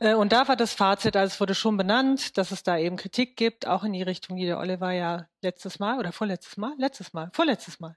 [0.00, 2.96] Äh, Und da war das Fazit, also es wurde schon benannt, dass es da eben
[2.96, 6.74] Kritik gibt, auch in die Richtung, die der Oliver ja letztes Mal oder vorletztes Mal,
[6.78, 7.96] letztes Mal, vorletztes Mal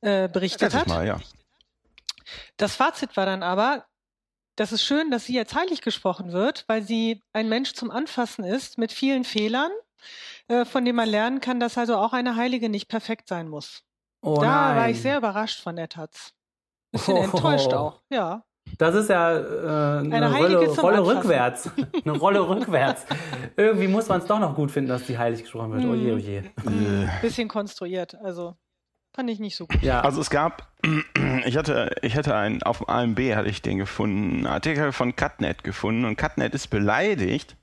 [0.00, 0.88] äh, berichtet Letztes hat.
[0.88, 1.20] Mal, ja.
[2.56, 3.86] Das Fazit war dann aber,
[4.56, 8.44] das ist schön, dass sie jetzt heilig gesprochen wird, weil sie ein Mensch zum Anfassen
[8.44, 9.70] ist mit vielen Fehlern,
[10.48, 13.82] äh, von denen man lernen kann, dass also auch eine Heilige nicht perfekt sein muss.
[14.22, 14.90] Oh da war nein.
[14.90, 16.32] ich sehr überrascht von der Taz.
[16.92, 17.22] Bisschen Oh.
[17.24, 18.42] enttäuscht auch, ja.
[18.78, 21.70] Das ist ja äh, eine, Eine Rolle, Rolle rückwärts.
[22.04, 23.06] eine Rolle rückwärts.
[23.56, 25.84] Irgendwie muss man es doch noch gut finden, dass die heilig gesprochen wird.
[25.84, 25.90] Mhm.
[25.90, 26.44] Oje, oje.
[27.22, 28.56] Bisschen konstruiert, also
[29.14, 29.80] fand ich nicht so gut.
[29.82, 30.72] Ja, Also es gab,
[31.46, 35.62] ich hatte, ich hatte einen, auf AMB hatte ich den gefunden, einen Artikel von Cutnet
[35.62, 37.56] gefunden und Cutnet ist beleidigt,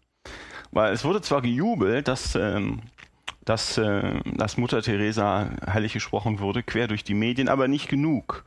[0.72, 2.82] weil es wurde zwar gejubelt, dass, ähm,
[3.46, 8.46] dass, äh, dass Mutter Teresa heilig gesprochen wurde, quer durch die Medien, aber nicht genug.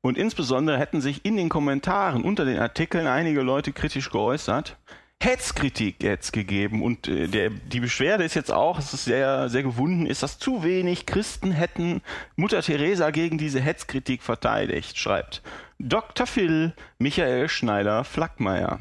[0.00, 4.76] Und insbesondere hätten sich in den Kommentaren unter den Artikeln einige Leute kritisch geäußert.
[5.18, 9.62] Hetzkritik jetzt gegeben und äh, der, die Beschwerde ist jetzt auch, es ist sehr, sehr
[9.62, 12.02] gewunden, ist, dass zu wenig Christen hätten
[12.36, 15.42] Mutter Teresa gegen diese Hetzkritik verteidigt, schreibt
[15.78, 16.26] Dr.
[16.26, 18.80] Phil Michael Schneider-Flackmeier.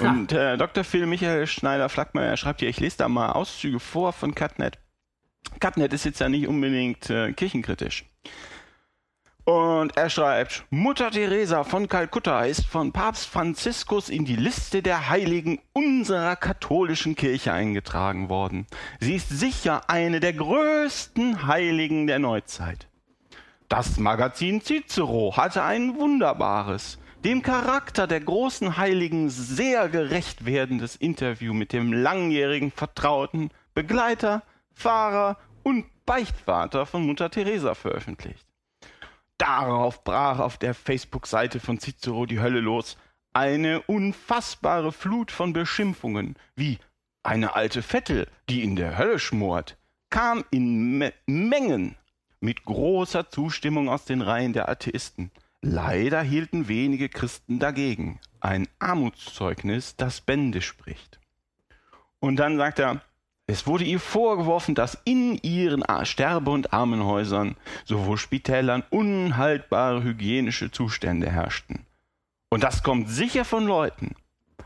[0.00, 0.84] Und äh, Dr.
[0.84, 4.78] Phil Michael Schneider-Flackmeier schreibt hier, ich lese da mal Auszüge vor von Cutnet.
[5.60, 8.04] Cutnet ist jetzt ja nicht unbedingt äh, kirchenkritisch.
[9.44, 15.10] Und er schreibt, Mutter Teresa von Kalkutta ist von Papst Franziskus in die Liste der
[15.10, 18.66] Heiligen unserer katholischen Kirche eingetragen worden.
[19.00, 22.88] Sie ist sicher eine der größten Heiligen der Neuzeit.
[23.68, 31.52] Das Magazin Cicero hatte ein wunderbares, dem Charakter der großen Heiligen sehr gerecht werdendes Interview
[31.52, 34.42] mit dem langjährigen Vertrauten, Begleiter,
[34.74, 38.46] Fahrer und Beichtvater von Mutter Teresa veröffentlicht.
[39.38, 42.96] Darauf brach auf der Facebook-Seite von Cicero die Hölle los.
[43.32, 46.78] Eine unfassbare Flut von Beschimpfungen, wie
[47.22, 49.76] eine alte Vettel, die in der Hölle schmort,
[50.10, 51.96] kam in Me Mengen
[52.40, 55.30] mit großer Zustimmung aus den Reihen der Atheisten.
[55.62, 58.20] Leider hielten wenige Christen dagegen.
[58.38, 61.18] Ein Armutszeugnis, das Bände spricht.
[62.20, 63.00] Und dann sagt er,
[63.46, 71.30] es wurde ihr vorgeworfen, dass in ihren Sterbe- und Armenhäusern, sowohl Spitälern, unhaltbare hygienische Zustände
[71.30, 71.84] herrschten.
[72.48, 74.14] Und das kommt sicher von Leuten,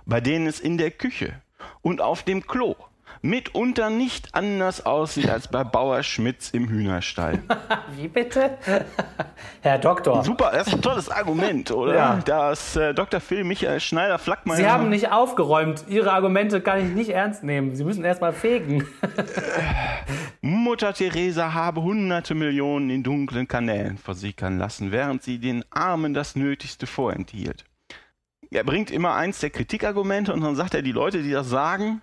[0.07, 1.43] bei denen es in der Küche
[1.83, 2.77] und auf dem Klo
[3.23, 7.43] mitunter nicht anders aussieht als bei Bauer Schmitz im Hühnerstall.
[7.97, 8.59] Wie bitte?
[9.63, 10.25] Herr Doktor.
[10.25, 11.95] Super, das ist ein tolles Argument, oder?
[11.95, 12.21] Ja.
[12.25, 13.21] Das äh, Dr.
[13.21, 14.57] Phil Michael Schneider-Flackmeier.
[14.57, 15.85] Sie haben nicht aufgeräumt.
[15.89, 17.77] Ihre Argumente kann ich nicht ernst nehmen.
[17.77, 18.87] Sie müssen erst mal fegen.
[20.41, 26.37] Mutter Teresa habe hunderte Millionen in dunklen Kanälen versickern lassen, während sie den Armen das
[26.37, 27.65] Nötigste vorenthielt.
[28.51, 32.01] Er bringt immer eins der Kritikargumente und dann sagt er, die Leute, die das sagen,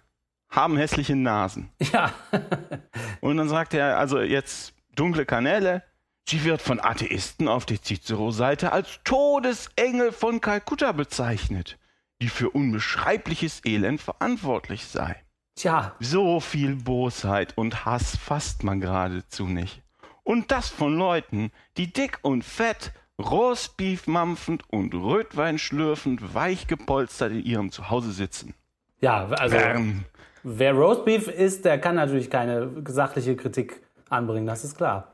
[0.49, 1.69] haben hässliche Nasen.
[1.91, 2.13] Ja.
[3.21, 5.83] Und dann sagt er, also jetzt dunkle Kanäle,
[6.27, 11.77] sie wird von Atheisten auf der Cicero-Seite als Todesengel von Kalkutta bezeichnet,
[12.21, 15.21] die für unbeschreibliches Elend verantwortlich sei.
[15.55, 15.95] Tja.
[15.99, 19.81] So viel Bosheit und Hass fasst man geradezu nicht.
[20.23, 27.31] Und das von Leuten, die dick und fett, Roastbeef mampfend und Rötwein schlürfend, weich gepolstert
[27.31, 28.53] in ihrem Zuhause sitzen.
[28.99, 30.03] Ja, also Ähm,
[30.45, 35.11] wer Roastbeef isst, der kann natürlich keine sachliche Kritik anbringen, das ist klar.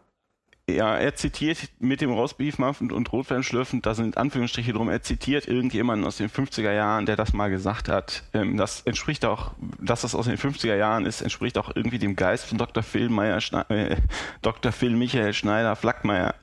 [0.69, 5.01] ja, er zitiert mit dem Roastbeef mampfend und Rotwein schlürfend, da sind Anführungsstriche drum, er
[5.01, 8.23] zitiert irgendjemanden aus den 50er Jahren, der das mal gesagt hat.
[8.33, 12.15] Ähm, das entspricht auch, dass das aus den 50er Jahren ist, entspricht auch irgendwie dem
[12.15, 12.83] Geist von Dr.
[12.83, 13.95] Phil Meyer, Schne äh,
[14.41, 14.71] Dr.
[14.71, 16.35] Phil Michael Schneider Flackmeier.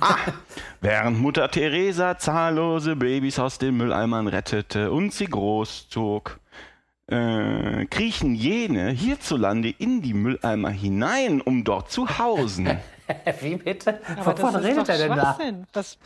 [0.00, 0.16] Ah,
[0.80, 6.38] während Mutter Teresa zahllose Babys aus den Mülleimern rettete und sie großzog,
[7.08, 12.78] äh, kriechen jene hierzulande in die Mülleimer hinein, um dort zu hausen.
[13.40, 14.00] Wie bitte?
[14.16, 15.38] Aber Wovon redet er denn da?
[15.72, 15.98] Das,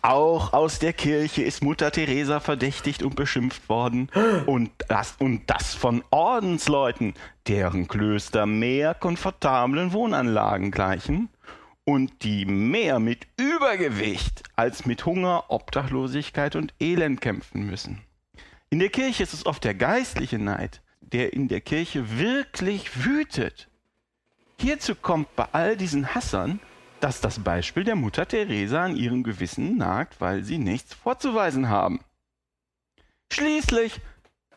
[0.00, 4.08] Auch aus der Kirche ist Mutter Teresa verdächtigt und beschimpft worden.
[4.46, 7.14] Und das, und das von Ordensleuten,
[7.48, 11.28] deren Klöster mehr komfortablen Wohnanlagen gleichen
[11.84, 18.00] und die mehr mit Übergewicht als mit Hunger, Obdachlosigkeit und Elend kämpfen müssen.
[18.72, 23.68] In der Kirche ist es oft der geistliche Neid, der in der Kirche wirklich wütet.
[24.58, 26.58] Hierzu kommt bei all diesen Hassern,
[26.98, 32.00] dass das Beispiel der Mutter Teresa an ihrem Gewissen nagt, weil sie nichts vorzuweisen haben.
[33.30, 34.00] Schließlich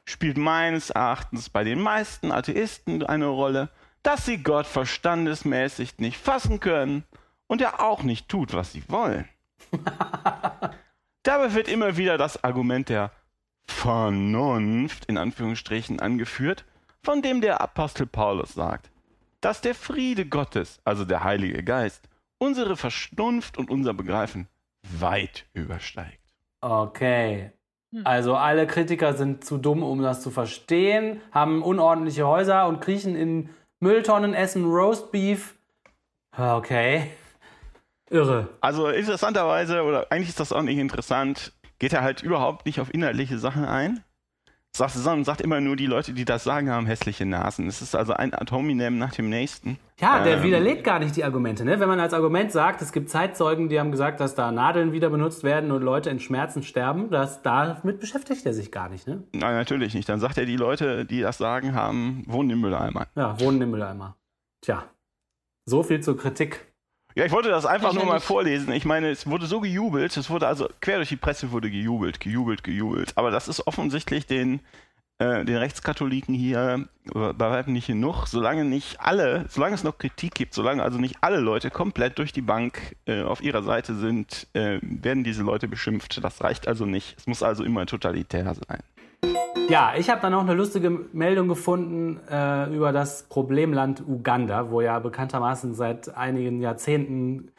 [0.06, 3.68] spielt meines Erachtens bei den meisten Atheisten eine Rolle,
[4.02, 7.04] dass sie Gott verstandesmäßig nicht fassen können
[7.48, 9.28] und er auch nicht tut, was sie wollen.
[11.24, 13.12] Dabei wird immer wieder das Argument der
[13.68, 16.66] Vernunft in Anführungsstrichen angeführt,
[17.04, 18.90] von dem der Apostel Paulus sagt,
[19.42, 24.48] dass der Friede Gottes, also der Heilige Geist, unsere Vernunft und unser Begreifen
[25.00, 26.20] weit übersteigt.
[26.62, 27.52] Okay.
[28.04, 33.16] Also alle Kritiker sind zu dumm, um das zu verstehen, haben unordentliche Häuser und kriechen
[33.16, 33.50] in
[33.80, 35.56] Mülltonnen, essen Roastbeef.
[36.38, 37.12] Okay.
[38.10, 38.50] Irre.
[38.62, 42.94] Also interessanterweise, oder eigentlich ist das auch nicht interessant, geht er halt überhaupt nicht auf
[42.94, 44.04] inhaltliche Sachen ein,
[44.76, 47.68] sagt, sagt immer nur, die Leute, die das sagen, haben hässliche Nasen.
[47.68, 49.78] Es ist also ein Atominem nach dem nächsten.
[50.00, 51.64] Ja, der Ähm, widerlegt gar nicht die Argumente.
[51.64, 51.80] Ne?
[51.80, 55.10] Wenn man als Argument sagt, es gibt Zeitzeugen, die haben gesagt, dass da Nadeln wieder
[55.10, 59.08] benutzt werden und Leute in Schmerzen sterben, das, damit beschäftigt er sich gar nicht.
[59.08, 59.24] Ne?
[59.32, 60.10] Nein, natürlich nicht.
[60.10, 63.08] Dann sagt er, die Leute, die das sagen, haben, wohnen im Mülleimer.
[63.16, 64.18] Ja, wohnen im Mülleimer.
[64.62, 64.84] Tja,
[65.66, 66.66] so viel zur Kritik.
[67.16, 68.74] Ja, ich wollte das einfach nur mal vorlesen.
[68.74, 72.20] Ich meine, es wurde so gejubelt, es wurde also quer durch die Presse wurde gejubelt,
[72.20, 73.14] gejubelt, gejubelt.
[73.16, 74.60] Aber das ist offensichtlich den,
[75.20, 78.28] äh, den Rechtskatholiken hier äh, bei weitem nicht genug.
[78.28, 82.34] Solange nicht alle, solange es noch Kritik gibt, solange also nicht alle Leute komplett durch
[82.34, 86.22] die Bank äh, auf ihrer Seite sind, äh, werden diese Leute beschimpft.
[86.22, 87.16] Das reicht also nicht.
[87.18, 88.84] Es muss also immer totalitär sein.
[89.70, 94.82] Ja, ich habe dann noch eine lustige Meldung gefunden äh, über das Problemland Uganda, wo
[94.82, 97.52] ja bekanntermaßen seit einigen Jahrzehnten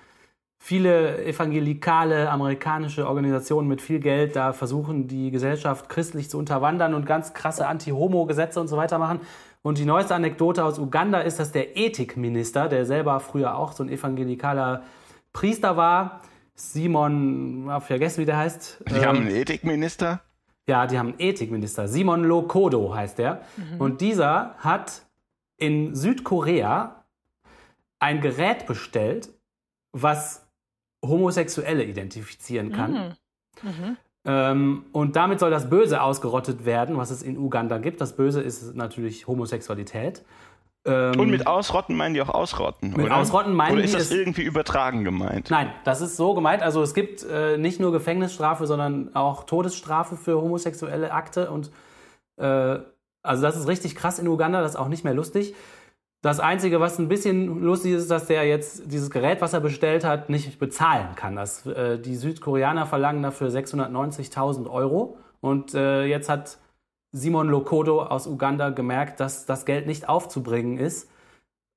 [0.59, 7.07] viele evangelikale amerikanische Organisationen mit viel Geld da versuchen, die Gesellschaft christlich zu unterwandern und
[7.07, 9.21] ganz krasse Anti-Homo-Gesetze und so weiter machen.
[9.63, 13.83] Und die neueste Anekdote aus Uganda ist, dass der Ethikminister, der selber früher auch so
[13.83, 14.85] ein evangelikaler
[15.33, 16.21] Priester war,
[16.55, 18.85] Simon, hab vergessen, wie der heißt.
[18.89, 20.21] Die haben einen Ethikminister.
[20.69, 21.87] Ja, die haben einen Ethikminister.
[21.87, 23.43] Simon Lokodo heißt der.
[23.79, 25.03] Und dieser hat
[25.57, 27.05] in Südkorea
[27.99, 29.31] ein Gerät bestellt,
[29.93, 30.47] was
[31.05, 33.17] Homosexuelle identifizieren kann.
[34.25, 38.01] Ähm, und damit soll das Böse ausgerottet werden, was es in Uganda gibt.
[38.01, 40.25] Das Böse ist natürlich Homosexualität.
[40.87, 43.17] Ähm, Und mit Ausrotten meinen die auch Ausrotten, Mit oder?
[43.17, 45.51] Ausrotten meinen Oder die ist das es- irgendwie übertragen gemeint?
[45.51, 46.63] Nein, das ist so gemeint.
[46.63, 51.51] Also es gibt äh, nicht nur Gefängnisstrafe, sondern auch Todesstrafe für homosexuelle Akte.
[51.51, 51.71] Und
[52.37, 52.79] äh,
[53.23, 55.55] also das ist richtig krass in Uganda, das ist auch nicht mehr lustig.
[56.23, 59.61] Das Einzige, was ein bisschen lustig ist, ist, dass der jetzt dieses Gerät, was er
[59.61, 61.37] bestellt hat, nicht bezahlen kann.
[61.37, 65.19] Das, äh, die Südkoreaner verlangen dafür 690.000 Euro.
[65.41, 66.59] Und äh, jetzt hat
[67.13, 71.11] Simon Lokodo aus Uganda gemerkt, dass das Geld nicht aufzubringen ist.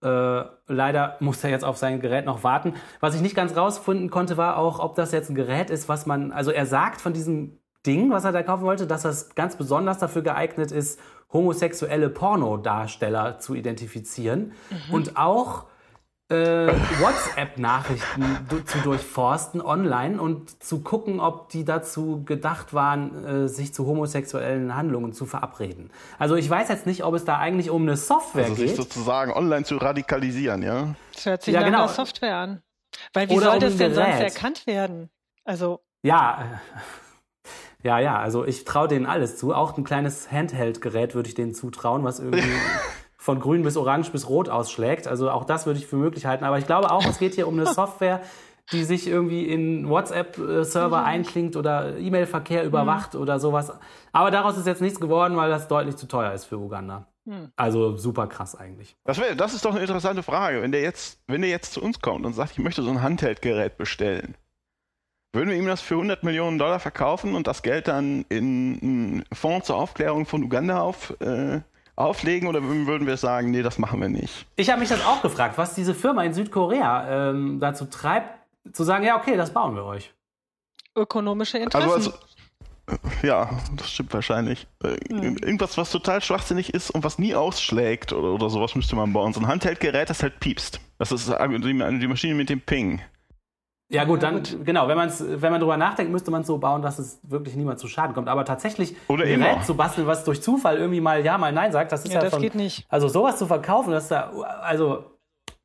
[0.04, 2.74] Äh, leider muss er jetzt auf sein Gerät noch warten.
[3.00, 6.06] Was ich nicht ganz rausfinden konnte, war auch, ob das jetzt ein Gerät ist, was
[6.06, 9.56] man, also er sagt von diesem Ding, was er da kaufen wollte, dass das ganz
[9.56, 11.00] besonders dafür geeignet ist,
[11.32, 14.54] homosexuelle Pornodarsteller zu identifizieren
[14.92, 15.66] und auch
[16.30, 16.68] äh,
[17.00, 23.74] WhatsApp-Nachrichten du zu durchforsten online und zu gucken, ob die dazu gedacht waren, äh, sich
[23.74, 25.90] zu homosexuellen Handlungen zu verabreden.
[26.20, 28.76] Also ich weiß jetzt nicht, ob es da eigentlich um eine Software Also sich geht.
[28.78, 30.96] sozusagen online zu radikalisieren, ja?
[31.14, 31.80] Das hört sich Ja, nach genau.
[31.84, 32.62] einer Software an.
[33.14, 34.34] Weil wie Oder soll das denn sonst Gerät.
[34.36, 35.10] erkannt werden?
[35.46, 36.78] Also, Ja, äh,
[37.88, 39.54] ja, ja, also ich traue denen alles zu.
[39.54, 42.44] Auch ein kleines Handheld-Gerät würde ich denen zutrauen, was irgendwie
[43.20, 45.06] von grün bis orange bis rot ausschlägt.
[45.06, 46.46] Also auch das würde ich für möglich halten.
[46.46, 48.22] Aber ich glaube auch, es geht hier um eine Software,
[48.72, 53.74] die sich irgendwie in WhatsApp-Server einklingt oder E-Mail-Verkehr überwacht oder sowas.
[54.14, 57.08] Aber daraus ist jetzt nichts geworden, weil das deutlich zu teuer ist für Uganda.
[57.58, 58.96] Also super krass eigentlich.
[59.04, 60.62] Das, wär, das ist doch eine interessante Frage.
[60.62, 63.02] Wenn der, jetzt, wenn der jetzt zu uns kommt und sagt, ich möchte so ein
[63.02, 64.36] Handheldgerät bestellen,
[65.34, 69.24] würden wir ihm das für 100 Millionen Dollar verkaufen und das Geld dann in einen
[69.32, 71.62] Fonds zur Aufklärung von Uganda auf, äh,
[72.00, 74.46] auflegen oder würden wir sagen, nee, das machen wir nicht?
[74.56, 78.40] Ich habe mich das auch gefragt, was diese Firma in Südkorea ähm, dazu treibt,
[78.72, 80.14] zu sagen, ja, okay, das bauen wir euch.
[80.96, 81.92] ökonomische Interessen.
[81.92, 82.20] Also, also
[83.22, 84.68] ja, das stimmt wahrscheinlich.
[84.84, 89.14] Äh, Irgendwas, was total schwachsinnig ist und was nie ausschlägt oder, oder sowas müsste man
[89.14, 89.34] bauen.
[89.34, 90.80] So ein Handheldgerät, das halt piepst.
[90.98, 93.02] Das ist äh, die Maschine mit dem Ping.
[93.92, 94.66] Ja gut, dann gut.
[94.66, 97.56] genau, wenn man wenn man drüber nachdenkt, müsste man es so bauen, dass es wirklich
[97.56, 98.28] niemand zu Schaden kommt.
[98.28, 99.40] Aber tatsächlich Oder ein.
[99.40, 102.20] Gerät zu basteln, was durch Zufall irgendwie mal ja, mal nein sagt, das ist ja,
[102.20, 102.86] ja, das von, geht nicht.
[102.88, 104.30] Also sowas zu verkaufen, das ist da
[104.62, 105.06] also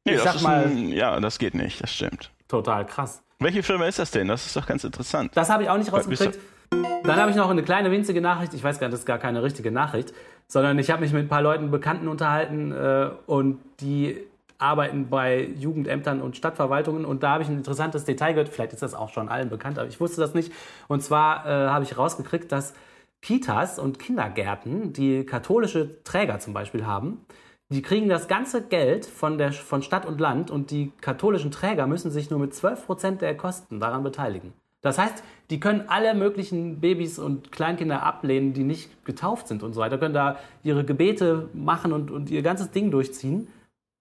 [0.07, 2.31] Nee, ich das sag ist mal ein, ja, das geht nicht, das stimmt.
[2.49, 3.23] total krass.
[3.39, 4.29] Welche Firma ist das denn?
[4.29, 5.33] Das ist doch ganz interessant.
[5.35, 6.39] Das habe ich auch nicht rausgekriegt.
[6.71, 8.55] Dann habe ich noch eine kleine winzige Nachricht.
[8.55, 10.15] Ich weiß gar nicht, das ist gar keine richtige Nachricht,
[10.47, 14.19] sondern ich habe mich mit ein paar Leuten Bekannten unterhalten äh, und die
[14.59, 18.49] arbeiten bei Jugendämtern und Stadtverwaltungen und da habe ich ein interessantes Detail gehört.
[18.49, 20.53] Vielleicht ist das auch schon allen bekannt, aber ich wusste das nicht.
[20.89, 22.75] Und zwar äh, habe ich rausgekriegt, dass
[23.23, 27.25] Kitas und Kindergärten, die katholische Träger zum Beispiel haben,
[27.71, 31.87] die kriegen das ganze Geld von, der, von Stadt und Land und die katholischen Träger
[31.87, 34.53] müssen sich nur mit 12% der Kosten daran beteiligen.
[34.83, 39.73] Das heißt, die können alle möglichen Babys und Kleinkinder ablehnen, die nicht getauft sind und
[39.73, 43.49] so weiter, können da ihre Gebete machen und, und ihr ganzes Ding durchziehen,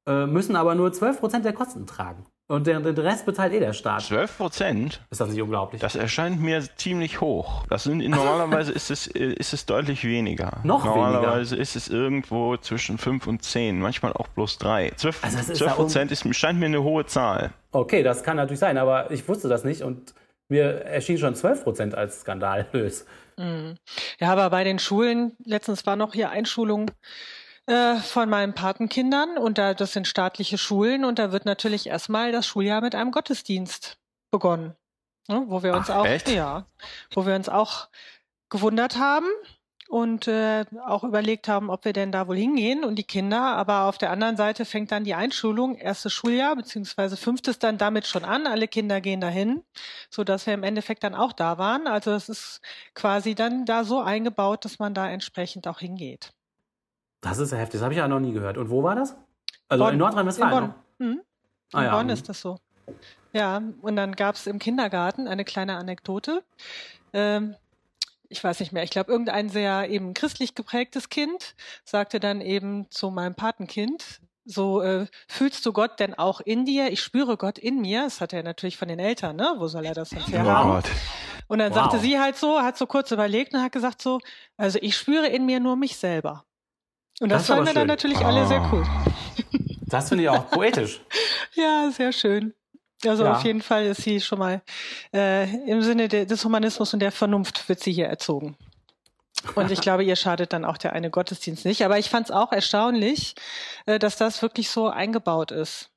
[0.05, 2.25] müssen aber nur 12% der Kosten tragen.
[2.47, 4.01] Und den, Rest bezahlt eh der Staat.
[4.01, 5.01] 12 Prozent?
[5.09, 5.81] Ist das nicht unglaublich?
[5.81, 7.65] Das erscheint mir ziemlich hoch.
[7.69, 10.59] Das sind, normalerweise ist es, äh, ist es deutlich weniger.
[10.63, 14.91] Noch normalerweise ist es irgendwo zwischen 5 und 10, manchmal auch bloß 3.
[14.97, 17.53] 12, Also ist 12 ja Prozent ist, scheint mir eine hohe Zahl.
[17.71, 20.13] Okay, das kann natürlich sein, aber ich wusste das nicht und
[20.49, 23.05] mir erschien schon 12% als skandalös.
[24.19, 26.91] Ja, aber bei den Schulen, letztens war noch hier Einschulung
[27.65, 32.31] äh, von meinen Patenkindern und da, das sind staatliche Schulen und da wird natürlich erstmal
[32.31, 33.97] das Schuljahr mit einem Gottesdienst
[34.31, 34.75] begonnen.
[35.29, 36.27] Ne, wo wir uns Ach, auch, echt?
[36.29, 36.65] ja,
[37.13, 37.87] wo wir uns auch
[38.49, 39.27] gewundert haben
[39.87, 43.41] und äh, auch überlegt haben, ob wir denn da wohl hingehen und die Kinder.
[43.41, 48.07] Aber auf der anderen Seite fängt dann die Einschulung, erstes Schuljahr beziehungsweise fünftes dann damit
[48.07, 48.47] schon an.
[48.47, 49.63] Alle Kinder gehen dahin,
[50.09, 51.87] so dass wir im Endeffekt dann auch da waren.
[51.87, 52.61] Also es ist
[52.93, 56.33] quasi dann da so eingebaut, dass man da entsprechend auch hingeht.
[57.23, 58.57] Das ist ja heftig, das habe ich ja noch nie gehört.
[58.57, 59.15] Und wo war das?
[59.69, 59.93] Also Bonn.
[59.93, 60.53] in Nordrhein-Westfalen.
[60.53, 60.73] In Bonn.
[61.09, 61.21] Mhm.
[61.73, 61.95] Ah, In ja.
[61.97, 62.59] Bonn ist das so.
[63.31, 66.43] Ja, und dann gab es im Kindergarten eine kleine Anekdote.
[67.13, 67.55] Ähm,
[68.29, 71.55] ich weiß nicht mehr, ich glaube, irgendein sehr eben christlich geprägtes Kind
[71.85, 76.91] sagte dann eben zu meinem Patenkind, so äh, fühlst du Gott denn auch in dir?
[76.91, 78.03] Ich spüre Gott in mir.
[78.03, 79.53] Das hat er natürlich von den Eltern, ne?
[79.57, 80.71] Wo soll er das Oh herhaben?
[80.71, 80.85] Gott.
[81.47, 81.77] Und dann Wow.
[81.77, 84.19] sagte sie halt so, hat so kurz überlegt und hat gesagt so,
[84.57, 86.43] also ich spüre in mir nur mich selber.
[87.19, 88.83] Und Das das, fanden wir dann natürlich alle sehr cool.
[89.85, 91.01] Das finde ich auch poetisch.
[91.55, 92.53] Ja, sehr schön.
[93.05, 93.33] Also Ja.
[93.33, 94.61] auf jeden Fall ist sie schon mal
[95.13, 98.57] äh, im Sinne de, des Humanismus und der Vernunft wird sie hier erzogen.
[99.55, 101.83] Und ich glaube, ihr schadet dann auch der eine Gottesdienst nicht.
[101.85, 103.35] Aber ich fand es auch erstaunlich,
[103.85, 105.91] äh, dass das wirklich so eingebaut ist.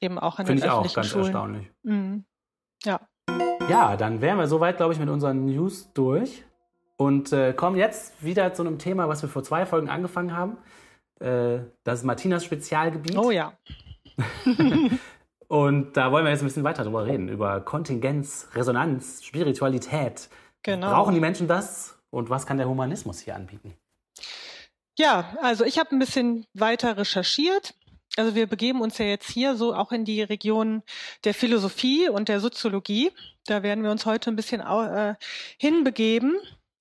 [0.00, 1.24] Eben auch an Finde den ich auch öffentlichen ganz Schulen.
[1.24, 1.66] erstaunlich.
[1.82, 2.24] Mhm.
[2.84, 3.00] Ja.
[3.68, 6.44] Ja, dann wären wir soweit, glaube ich, mit unseren News durch
[7.00, 10.58] und äh, kommen jetzt wieder zu einem Thema, was wir vor zwei Folgen angefangen haben.
[11.18, 13.16] Äh, das ist Martinas Spezialgebiet.
[13.16, 13.54] Oh ja.
[15.48, 20.28] Und da wollen wir jetzt ein bisschen weiter drüber reden, über Kontingenz, Resonanz, Spiritualität.
[20.62, 20.90] Genau.
[20.90, 21.98] Brauchen die Menschen das?
[22.10, 23.74] Und was kann der Humanismus hier anbieten?
[24.98, 27.72] Ja, also ich habe ein bisschen weiter recherchiert.
[28.18, 30.82] Also wir begeben uns ja jetzt hier so auch in die Region
[31.24, 33.10] der Philosophie und der Soziologie.
[33.46, 35.14] Da werden wir uns heute ein bisschen äh,
[35.56, 36.36] hinbegeben.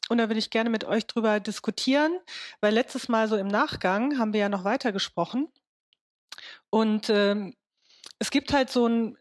[0.10, 2.20] Und da würde ich gerne mit euch drüber diskutieren,
[2.62, 5.48] weil letztes Mal so im Nachgang haben wir ja noch weiter gesprochen.
[6.72, 7.56] Und ähm,
[8.18, 9.18] es gibt halt so ein,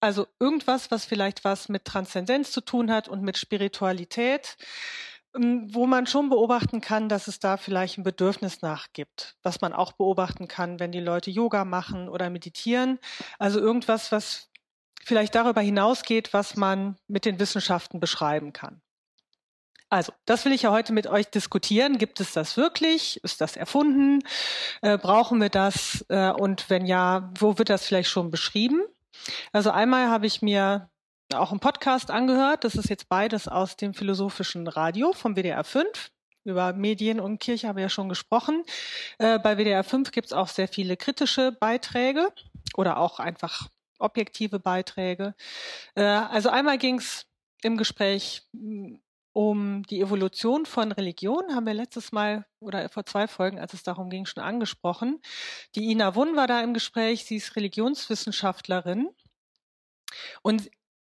[0.00, 4.56] also irgendwas, was vielleicht was mit Transzendenz zu tun hat und mit Spiritualität,
[5.34, 9.60] ähm, wo man schon beobachten kann, dass es da vielleicht ein Bedürfnis nach gibt, was
[9.60, 13.00] man auch beobachten kann, wenn die Leute Yoga machen oder meditieren.
[13.40, 14.48] Also irgendwas, was
[15.04, 18.80] vielleicht darüber hinausgeht, was man mit den Wissenschaften beschreiben kann.
[19.90, 21.96] Also, das will ich ja heute mit euch diskutieren.
[21.96, 23.22] Gibt es das wirklich?
[23.24, 24.20] Ist das erfunden?
[24.82, 26.04] Äh, brauchen wir das?
[26.08, 28.82] Äh, und wenn ja, wo wird das vielleicht schon beschrieben?
[29.52, 30.90] Also einmal habe ich mir
[31.34, 32.64] auch einen Podcast angehört.
[32.64, 36.10] Das ist jetzt beides aus dem philosophischen Radio vom WDR 5.
[36.44, 38.64] Über Medien und Kirche haben wir ja schon gesprochen.
[39.18, 42.32] Äh, bei WDR 5 gibt es auch sehr viele kritische Beiträge
[42.74, 43.68] oder auch einfach
[43.98, 45.34] objektive Beiträge.
[45.94, 47.26] Äh, also einmal ging es
[47.62, 48.98] im Gespräch mh,
[49.38, 53.84] um die Evolution von Religion, haben wir letztes Mal oder vor zwei Folgen, als es
[53.84, 55.22] darum ging, schon angesprochen.
[55.76, 59.10] Die Ina Wunn war da im Gespräch, sie ist Religionswissenschaftlerin.
[60.42, 60.68] Und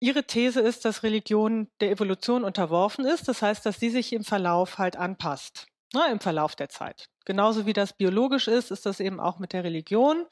[0.02, 3.30] ihre These ist, dass Religion der Evolution unterworfen ist.
[3.30, 7.06] Das heißt, dass sie sich im Verlauf halt anpasst, ne, im Verlauf der Zeit.
[7.24, 10.26] Genauso wie das biologisch ist, ist das eben auch mit der Religion.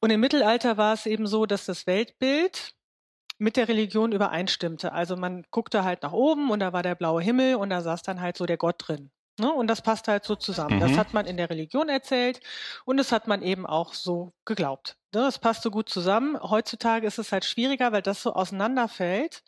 [0.00, 2.74] Und im Mittelalter war es eben so, dass das Weltbild
[3.42, 4.92] mit der Religion übereinstimmte.
[4.92, 8.02] Also man guckte halt nach oben und da war der blaue Himmel und da saß
[8.02, 9.10] dann halt so der Gott drin.
[9.40, 9.52] Ne?
[9.52, 10.76] Und das passt halt so zusammen.
[10.76, 10.80] Mhm.
[10.80, 12.40] Das hat man in der Religion erzählt
[12.84, 14.96] und das hat man eben auch so geglaubt.
[15.12, 15.22] Ne?
[15.22, 16.38] Das passt so gut zusammen.
[16.40, 19.42] Heutzutage ist es halt schwieriger, weil das so auseinanderfällt.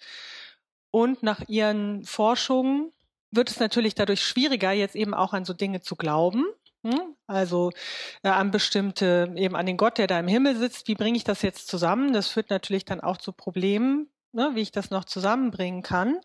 [0.90, 2.92] Und nach ihren Forschungen
[3.30, 6.45] wird es natürlich dadurch schwieriger, jetzt eben auch an so Dinge zu glauben.
[6.85, 7.16] Hm?
[7.26, 7.70] Also
[8.22, 10.87] äh, an bestimmte, eben an den Gott, der da im Himmel sitzt.
[10.87, 12.12] Wie bringe ich das jetzt zusammen?
[12.12, 16.20] Das führt natürlich dann auch zu Problemen, ne, wie ich das noch zusammenbringen kann.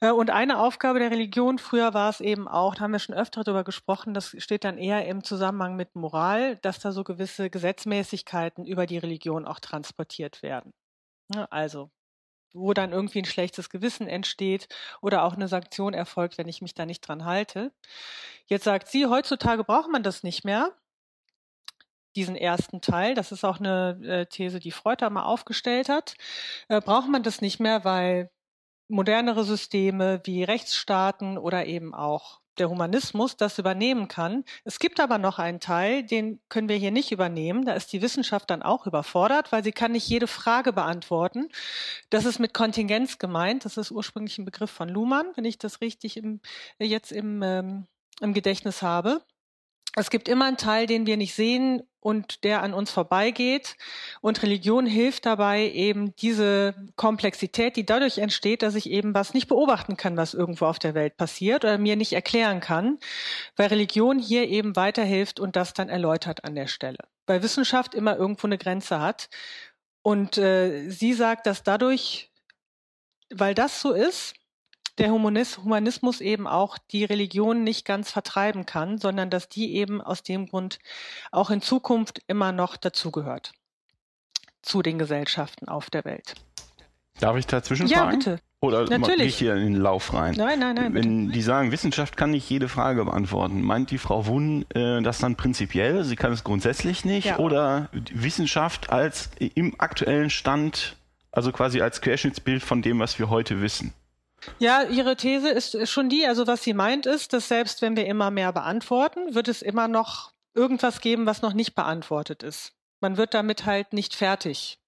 [0.00, 3.14] Äh, und eine Aufgabe der Religion, früher war es eben auch, da haben wir schon
[3.14, 7.48] öfter darüber gesprochen, das steht dann eher im Zusammenhang mit Moral, dass da so gewisse
[7.48, 10.72] Gesetzmäßigkeiten über die Religion auch transportiert werden.
[11.28, 11.90] Ne, also
[12.56, 14.68] wo dann irgendwie ein schlechtes Gewissen entsteht
[15.00, 17.72] oder auch eine Sanktion erfolgt, wenn ich mich da nicht dran halte.
[18.46, 20.72] Jetzt sagt sie, heutzutage braucht man das nicht mehr,
[22.16, 23.14] diesen ersten Teil.
[23.14, 26.14] Das ist auch eine äh, These, die Freud da mal aufgestellt hat.
[26.68, 28.30] Äh, braucht man das nicht mehr, weil
[28.88, 34.44] modernere Systeme wie Rechtsstaaten oder eben auch der Humanismus das übernehmen kann.
[34.64, 37.64] Es gibt aber noch einen Teil, den können wir hier nicht übernehmen.
[37.64, 41.48] Da ist die Wissenschaft dann auch überfordert, weil sie kann nicht jede Frage beantworten.
[42.10, 43.64] Das ist mit Kontingenz gemeint.
[43.64, 46.40] Das ist ursprünglich ein Begriff von Luhmann, wenn ich das richtig im,
[46.78, 47.86] jetzt im, ähm,
[48.20, 49.22] im Gedächtnis habe.
[49.98, 53.76] Es gibt immer einen Teil, den wir nicht sehen und der an uns vorbeigeht.
[54.20, 59.48] Und Religion hilft dabei, eben diese Komplexität, die dadurch entsteht, dass ich eben was nicht
[59.48, 62.98] beobachten kann, was irgendwo auf der Welt passiert oder mir nicht erklären kann,
[63.56, 66.98] weil Religion hier eben weiterhilft und das dann erläutert an der Stelle.
[67.26, 69.30] Weil Wissenschaft immer irgendwo eine Grenze hat.
[70.02, 72.30] Und äh, sie sagt, dass dadurch,
[73.34, 74.34] weil das so ist,
[74.98, 80.00] der Humanis Humanismus eben auch die Religion nicht ganz vertreiben kann, sondern dass die eben
[80.00, 80.78] aus dem Grund
[81.30, 83.52] auch in Zukunft immer noch dazugehört
[84.62, 86.34] zu den Gesellschaften auf der Welt.
[87.20, 88.18] Darf ich dazwischen Ja, fragen?
[88.18, 88.40] bitte.
[88.60, 89.16] Oder Natürlich.
[89.16, 90.34] gehe ich hier in den Lauf rein?
[90.36, 90.92] Nein, nein, nein.
[90.92, 91.06] Bitte.
[91.08, 95.18] Wenn die sagen, Wissenschaft kann nicht jede Frage beantworten, meint die Frau Wunn äh, das
[95.18, 96.04] dann prinzipiell?
[96.04, 97.26] Sie kann es grundsätzlich nicht?
[97.26, 97.38] Ja.
[97.38, 100.96] Oder Wissenschaft als im aktuellen Stand,
[101.32, 103.92] also quasi als Querschnittsbild von dem, was wir heute wissen?
[104.58, 108.06] Ja, ihre These ist, schon die, also was sie meint ist, dass selbst wenn wir
[108.06, 112.72] immer mehr beantworten, wird es immer noch irgendwas geben, was noch nicht beantwortet ist.
[113.00, 114.78] Man wird damit halt nicht fertig.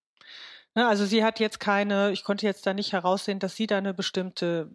[0.74, 3.78] Ne, also sie hat jetzt keine, ich konnte jetzt da nicht heraussehen, dass sie da
[3.78, 4.70] eine bestimmte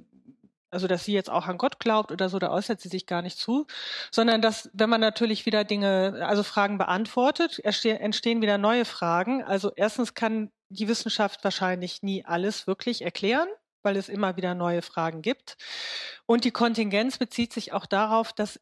[0.73, 3.21] also dass sie jetzt auch an Gott glaubt oder so, da äußert sie sich gar
[3.21, 3.67] nicht zu,
[4.11, 9.43] sondern dass, wenn man natürlich wieder Dinge, also Fragen beantwortet, entstehen wieder neue Fragen.
[9.43, 13.47] Also erstens kann die Wissenschaft wahrscheinlich nie alles wirklich erklären,
[13.83, 15.57] weil es immer wieder neue Fragen gibt.
[16.25, 18.59] Und die Kontingenz bezieht sich auch darauf, dass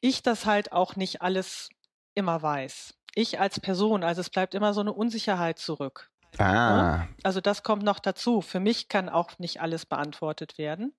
[0.00, 1.68] ich das halt auch nicht alles
[2.14, 2.94] immer weiß.
[3.14, 6.10] Ich als Person, also es bleibt immer so eine Unsicherheit zurück.
[6.38, 7.06] Ah.
[7.22, 8.40] Also das kommt noch dazu.
[8.40, 10.94] Für mich kann auch nicht alles beantwortet werden.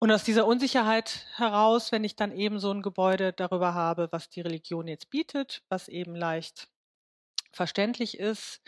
[0.00, 4.28] Und aus dieser Unsicherheit heraus, wenn ich dann eben so ein Gebäude darüber habe, was
[4.28, 6.68] die Religion jetzt bietet, was eben leicht
[7.52, 8.60] verständlich ist,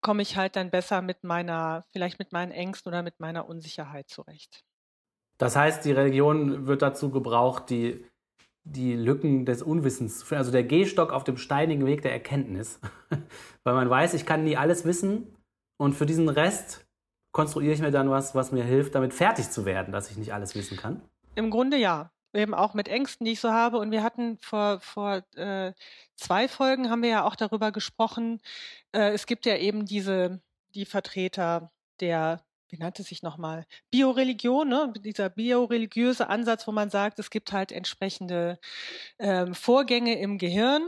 [0.00, 4.08] komme ich halt dann besser mit meiner, vielleicht mit meinen Ängsten oder mit meiner Unsicherheit
[4.08, 4.64] zurecht.
[5.38, 8.04] Das heißt, die Religion wird dazu gebraucht, die
[8.64, 12.80] die Lücken des Unwissens, also der Gehstock auf dem steinigen Weg der Erkenntnis.
[13.64, 15.34] Weil man weiß, ich kann nie alles wissen
[15.78, 16.86] und für diesen Rest
[17.32, 20.34] konstruiere ich mir dann was, was mir hilft, damit fertig zu werden, dass ich nicht
[20.34, 21.02] alles wissen kann.
[21.34, 22.10] Im Grunde ja.
[22.34, 23.78] Eben auch mit Ängsten, die ich so habe.
[23.78, 25.72] Und wir hatten vor, vor äh,
[26.16, 28.40] zwei Folgen haben wir ja auch darüber gesprochen.
[28.92, 30.40] Äh, es gibt ja eben diese,
[30.74, 31.70] die Vertreter
[32.00, 34.92] der wie nannte sich nochmal, Bioreligion, ne?
[35.02, 38.58] dieser bioreligiöse Ansatz, wo man sagt, es gibt halt entsprechende
[39.18, 40.82] ähm, Vorgänge im Gehirn,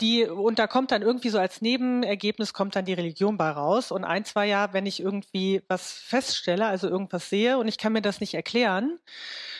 [0.00, 3.90] die, und da kommt dann irgendwie so als Nebenergebnis kommt dann die Religion bei raus.
[3.92, 7.92] Und ein, zwei Jahre, wenn ich irgendwie was feststelle, also irgendwas sehe und ich kann
[7.92, 8.98] mir das nicht erklären,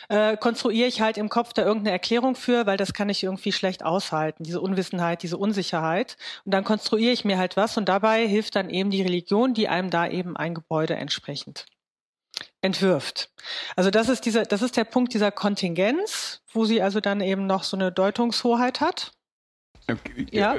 [0.09, 3.51] äh, konstruiere ich halt im Kopf da irgendeine Erklärung für, weil das kann ich irgendwie
[3.51, 6.17] schlecht aushalten, diese Unwissenheit, diese Unsicherheit.
[6.45, 9.67] Und dann konstruiere ich mir halt was und dabei hilft dann eben die Religion, die
[9.67, 11.65] einem da eben ein Gebäude entsprechend
[12.61, 13.31] entwirft.
[13.75, 17.47] Also das ist dieser, das ist der Punkt dieser Kontingenz, wo sie also dann eben
[17.47, 19.13] noch so eine Deutungshoheit hat.
[20.31, 20.55] Ja.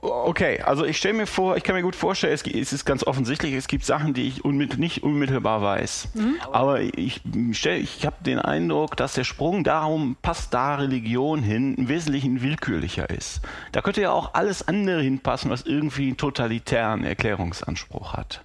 [0.00, 3.54] Okay, also ich stelle mir vor, ich kann mir gut vorstellen, es, ist ganz offensichtlich,
[3.54, 6.08] es gibt Sachen, die ich unmittel, nicht unmittelbar weiß.
[6.14, 6.36] Mhm.
[6.52, 11.88] Aber ich ich habe den Eindruck, dass der Sprung darum passt da Religion hin, im
[11.88, 13.40] Wesentlichen willkürlicher ist.
[13.72, 18.44] Da könnte ja auch alles andere hinpassen, was irgendwie einen totalitären Erklärungsanspruch hat.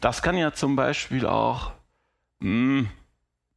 [0.00, 1.72] Das kann ja zum Beispiel auch,
[2.40, 2.88] mh, hm,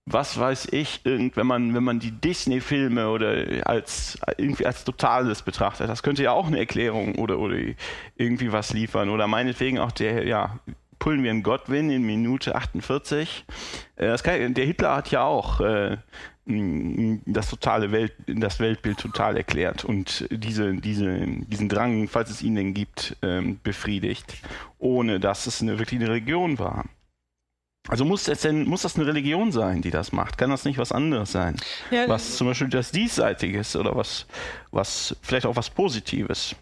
[0.05, 5.41] was weiß ich, irgend, wenn man, wenn man die Disney-Filme oder als irgendwie als Totales
[5.41, 7.57] betrachtet, das könnte ja auch eine Erklärung oder, oder
[8.17, 9.09] irgendwie was liefern.
[9.09, 10.59] Oder meinetwegen auch der, ja,
[10.99, 13.45] pullen wir einen Godwin in Minute 48.
[13.95, 15.97] Äh, kann, der Hitler hat ja auch äh,
[16.45, 22.55] das totale Welt, das Weltbild total erklärt und diese, diese, diesen Drang, falls es ihn
[22.55, 24.41] denn gibt, ähm, befriedigt,
[24.79, 26.85] ohne dass es eine, wirklich eine Region war.
[27.89, 30.37] Also muss das denn, muss das eine Religion sein, die das macht?
[30.37, 31.57] Kann das nicht was anderes sein?
[31.91, 34.25] Ja, was zum Beispiel das Diesseitiges oder was,
[34.71, 36.55] was, vielleicht auch was Positives,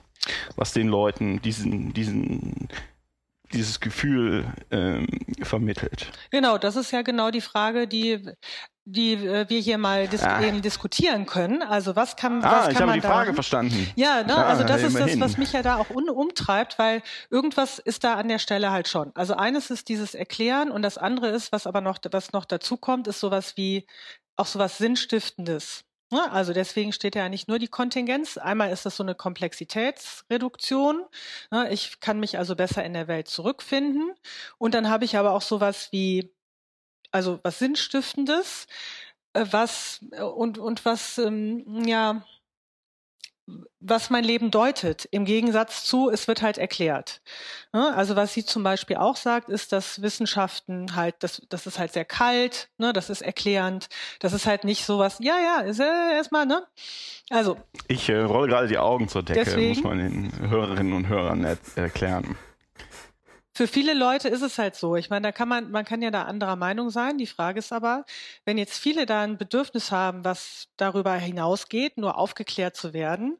[0.55, 2.69] was den Leuten diesen, diesen,
[3.53, 5.07] dieses Gefühl ähm,
[5.41, 6.11] vermittelt.
[6.31, 8.25] Genau, das ist ja genau die Frage, die
[8.85, 10.41] die äh, wir hier mal dis ah.
[10.41, 11.61] eben diskutieren können.
[11.61, 13.87] Also was kann, ah, was ich kann habe die Frage verstanden.
[13.95, 14.35] Ja, ne?
[14.35, 18.27] also das ist das, was mich ja da auch umtreibt, weil irgendwas ist da an
[18.27, 19.11] der Stelle halt schon.
[19.13, 22.75] Also eines ist dieses Erklären und das andere ist, was aber noch, was noch dazu
[22.75, 23.85] kommt, ist sowas wie
[24.35, 25.83] auch sowas Sinnstiftendes.
[26.11, 26.31] Ne?
[26.31, 28.37] Also deswegen steht ja nicht nur die Kontingenz.
[28.37, 31.05] Einmal ist das so eine Komplexitätsreduktion.
[31.51, 31.71] Ne?
[31.71, 34.13] Ich kann mich also besser in der Welt zurückfinden.
[34.57, 36.31] Und dann habe ich aber auch sowas wie
[37.11, 38.67] also was Sinnstiftendes,
[39.33, 42.23] äh, was äh, und und was ähm, ja
[43.79, 47.21] was mein Leben deutet, im Gegensatz zu, es wird halt erklärt.
[47.73, 47.93] Ne?
[47.95, 51.93] Also was sie zum Beispiel auch sagt, ist, dass Wissenschaften halt, das, das ist halt
[51.93, 52.93] sehr kalt, ne?
[52.93, 53.89] das ist erklärend,
[54.19, 56.63] das ist halt nicht sowas, ja, ja, ist äh, erstmal, ne?
[57.29, 57.57] Also.
[57.87, 61.43] Ich äh, rolle gerade die Augen zur Decke, deswegen, muss man den Hörerinnen und Hörern
[61.75, 62.37] erklären
[63.53, 64.95] für viele Leute ist es halt so.
[64.95, 67.17] Ich meine, da kann man, man kann ja da anderer Meinung sein.
[67.17, 68.05] Die Frage ist aber,
[68.45, 73.37] wenn jetzt viele da ein Bedürfnis haben, was darüber hinausgeht, nur aufgeklärt zu werden,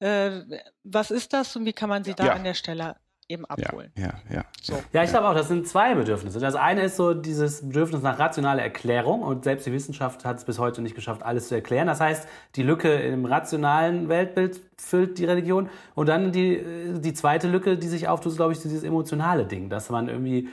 [0.00, 0.40] äh,
[0.84, 2.32] was ist das und wie kann man sie da ja.
[2.32, 2.96] an der Stelle
[3.28, 3.92] eben abholen.
[3.96, 4.36] Ja, ja.
[4.36, 4.74] Ja, so.
[4.92, 6.38] ja ich glaube auch, das sind zwei Bedürfnisse.
[6.38, 10.44] Das eine ist so dieses Bedürfnis nach rationaler Erklärung und selbst die Wissenschaft hat es
[10.44, 11.86] bis heute nicht geschafft, alles zu erklären.
[11.86, 16.62] Das heißt, die Lücke im rationalen Weltbild füllt die Religion und dann die,
[16.98, 20.48] die zweite Lücke, die sich auftut, ist, glaube ich, dieses emotionale Ding, dass man irgendwie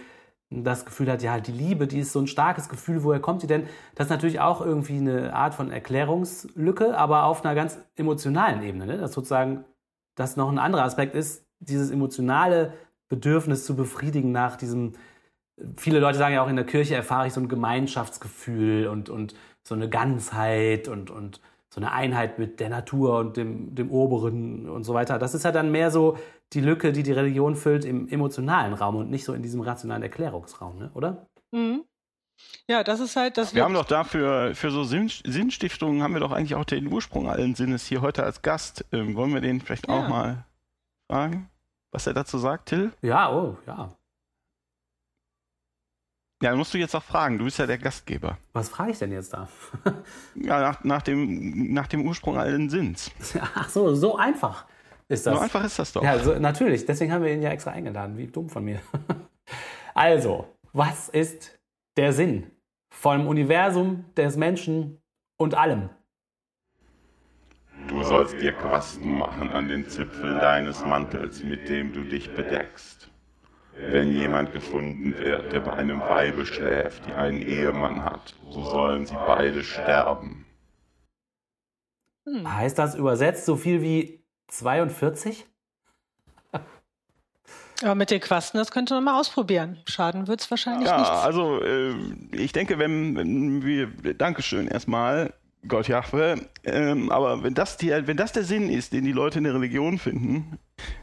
[0.52, 3.48] das Gefühl hat, ja, die Liebe, die ist so ein starkes Gefühl, woher kommt die
[3.48, 3.68] denn?
[3.94, 8.88] Das ist natürlich auch irgendwie eine Art von Erklärungslücke, aber auf einer ganz emotionalen Ebene.
[8.88, 8.98] Ne?
[8.98, 9.66] Das sozusagen,
[10.16, 12.74] das noch ein anderer Aspekt ist, dieses emotionale
[13.10, 14.94] Bedürfnis zu befriedigen nach diesem,
[15.78, 19.34] viele Leute sagen ja auch in der Kirche erfahre ich so ein Gemeinschaftsgefühl und, und
[19.64, 21.42] so eine Ganzheit und, und
[21.74, 25.20] so eine Einheit mit der Natur und dem, dem Oberen und so weiter.
[25.20, 26.18] Das ist ja dann mehr so
[26.54, 30.02] die Lücke, die die Religion füllt im emotionalen Raum und nicht so in diesem rationalen
[30.02, 30.92] Erklärungsraum, ne?
[30.96, 31.28] oder?
[31.52, 31.84] Mhm.
[32.68, 33.54] Ja, das ist halt das.
[33.54, 37.30] Wir haben doch dafür, für so Sinn, Sinnstiftungen haben wir doch eigentlich auch den Ursprung
[37.30, 38.86] allen Sinnes hier heute als Gast.
[38.92, 39.94] Ähm, wollen wir den vielleicht Ja.
[39.96, 40.46] auch mal
[41.10, 41.50] fragen,
[41.92, 42.92] was er dazu sagt, Till?
[43.02, 43.90] Ja, oh, ja.
[46.42, 48.38] Ja, musst du jetzt auch fragen, du bist ja der Gastgeber.
[48.54, 49.50] Was frage ich denn jetzt da?
[50.36, 53.12] Ja, nach, nach, dem, nach dem Ursprung allen Sinns.
[53.56, 54.66] Ach so, so einfach
[55.10, 55.36] ist das.
[55.36, 56.04] So einfach ist das doch.
[56.04, 56.86] Ja, so, natürlich.
[56.86, 58.18] Deswegen haben wir ihn ja extra eingeladen.
[58.18, 58.80] Wie dumm von mir.
[59.96, 61.60] Also, was ist
[61.98, 62.52] der Sinn
[62.94, 65.02] vom Universum, des Menschen
[65.36, 65.90] und allem?
[67.90, 73.10] Du sollst dir Quasten machen an den Zipfel deines Mantels, mit dem du dich bedeckst.
[73.76, 79.06] Wenn jemand gefunden wird, der bei einem Weibe schläft, die einen Ehemann hat, so sollen
[79.06, 80.46] sie beide sterben.
[82.46, 85.48] Heißt das übersetzt so viel wie 42?
[87.82, 89.78] Aber mit den Quasten, das könnte man mal ausprobieren.
[89.88, 91.10] Schaden wird es wahrscheinlich Ja, nicht.
[91.10, 91.94] also äh,
[92.34, 95.34] ich denke, wenn, wenn wir, Dankeschön erstmal,
[95.68, 99.40] Gott Jahwe, ähm, aber wenn das, die, wenn das der Sinn ist, den die Leute
[99.40, 100.58] in der Religion finden,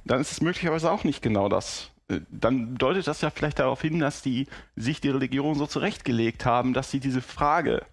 [0.05, 1.91] dann ist es möglicherweise auch nicht genau das.
[2.09, 6.47] Äh, Dann deutet das ja vielleicht darauf hin, dass die sich die Religion so zurechtgelegt
[6.47, 7.85] haben, dass sie diese Frage,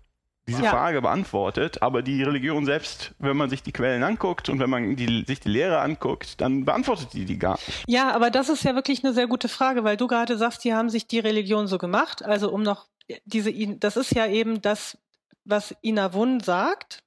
[0.47, 0.69] diese Ja.
[0.71, 4.95] Frage beantwortet, aber die Religion selbst, wenn man sich die Quellen anguckt und wenn man
[4.95, 7.83] die, sich die Lehre anguckt, dann beantwortet die die gar nicht.
[7.87, 10.73] Ja, aber das ist ja wirklich eine sehr gute Frage, weil du gerade sagst, die
[10.73, 12.23] haben sich die Religion so gemacht.
[12.23, 12.87] Also um noch
[13.25, 14.97] diese, das ist ja eben das,
[15.45, 17.03] was Ina Wun sagt.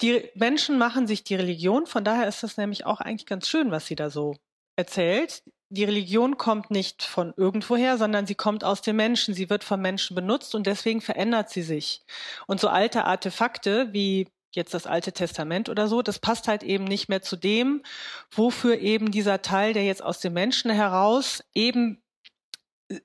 [0.00, 3.70] Die Menschen machen sich die Religion, von daher ist das nämlich auch eigentlich ganz schön,
[3.70, 4.36] was sie da so
[4.76, 5.42] erzählt.
[5.68, 9.32] Die Religion kommt nicht von irgendwoher, sondern sie kommt aus dem Menschen.
[9.32, 12.02] Sie wird vom Menschen benutzt und deswegen verändert sie sich.
[12.46, 16.84] Und so alte Artefakte wie jetzt das Alte Testament oder so, das passt halt eben
[16.84, 17.82] nicht mehr zu dem,
[18.30, 22.01] wofür eben dieser Teil, der jetzt aus dem Menschen heraus eben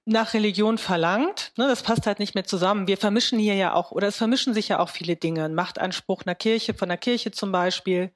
[0.05, 1.53] nach Religion verlangt.
[1.57, 2.88] Ne, das passt halt nicht mehr zusammen.
[2.88, 5.45] Wir vermischen hier ja auch, oder es vermischen sich ja auch viele Dinge.
[5.45, 8.11] Ein Machtanspruch einer Kirche, von der Kirche zum Beispiel,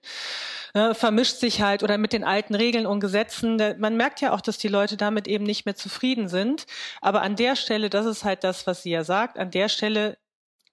[0.73, 3.57] ne, vermischt sich halt oder mit den alten Regeln und Gesetzen.
[3.57, 6.65] Da- Man merkt ja auch, dass die Leute damit eben nicht mehr zufrieden sind.
[6.99, 10.17] Aber an der Stelle, das ist halt das, was sie ja sagt, an der Stelle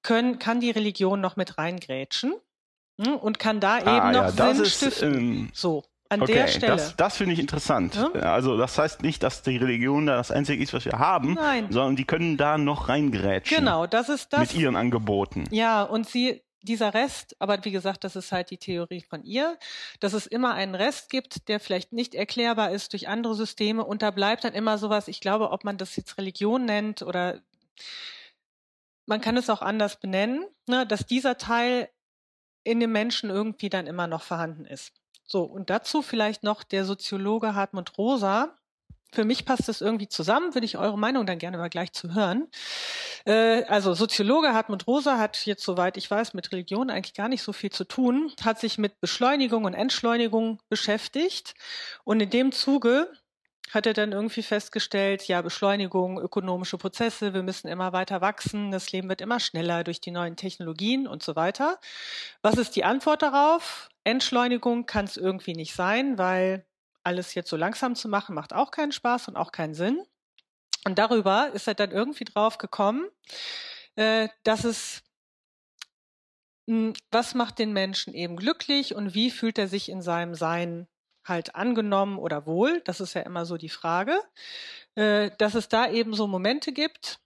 [0.03, 2.34] können, kann die Religion noch mit reingrätschen
[3.01, 5.14] hm, und kann da eben Ah, noch ja, Sinn ist, stiften.
[5.14, 6.72] ähm, so, an Okay, der Stelle.
[6.76, 7.94] das, das finde ich interessant.
[7.94, 8.32] Ja?
[8.32, 11.70] Also das heißt nicht, dass die Religion da das Einzige ist, was wir haben, Nein.
[11.70, 14.40] sondern die können da noch reingrätschen genau, das ist das.
[14.40, 15.44] mit ihren Angeboten.
[15.50, 19.59] Ja, und sie, dieser Rest, aber wie gesagt, das ist halt die Theorie von ihr,
[20.00, 24.00] dass es immer einen Rest gibt, der vielleicht nicht erklärbar ist durch andere Systeme und
[24.02, 27.40] da bleibt dann immer sowas, ich glaube, ob man das jetzt Religion nennt oder
[29.06, 31.88] man kann es auch anders benennen, ne, dass dieser Teil
[32.64, 34.92] in dem Menschen irgendwie dann immer noch vorhanden ist.
[35.31, 38.57] So, und dazu vielleicht noch der Soziologe Hartmut Rosa.
[39.12, 42.14] Für mich passt das irgendwie zusammen, würde ich eure Meinung dann gerne mal gleich zu
[42.14, 42.49] hören.
[43.26, 47.43] Äh, also Soziologe Hartmut Rosa hat jetzt, soweit ich weiß, mit Religion eigentlich gar nicht
[47.43, 51.55] so viel zu tun, hat sich mit Beschleunigung und Entschleunigung beschäftigt
[52.05, 53.11] und in dem Zuge
[53.70, 58.92] hat er dann irgendwie festgestellt, ja, Beschleunigung, ökonomische Prozesse, wir müssen immer weiter wachsen, das
[58.92, 61.78] Leben wird immer schneller durch die neuen Technologien und so weiter.
[62.42, 63.88] Was ist die Antwort darauf?
[64.04, 66.66] Entschleunigung kann es irgendwie nicht sein, weil
[67.04, 70.02] alles jetzt so langsam zu machen, macht auch keinen Spaß und auch keinen Sinn.
[70.84, 73.08] Und darüber ist er dann irgendwie drauf gekommen,
[73.96, 75.02] äh, dass es,
[76.66, 80.86] mh, was macht den Menschen eben glücklich und wie fühlt er sich in seinem Sein
[81.29, 82.81] halt angenommen oder wohl?
[82.85, 84.18] Das ist ja immer so die Frage.
[84.95, 87.20] Äh, dass es da eben so Momente gibt,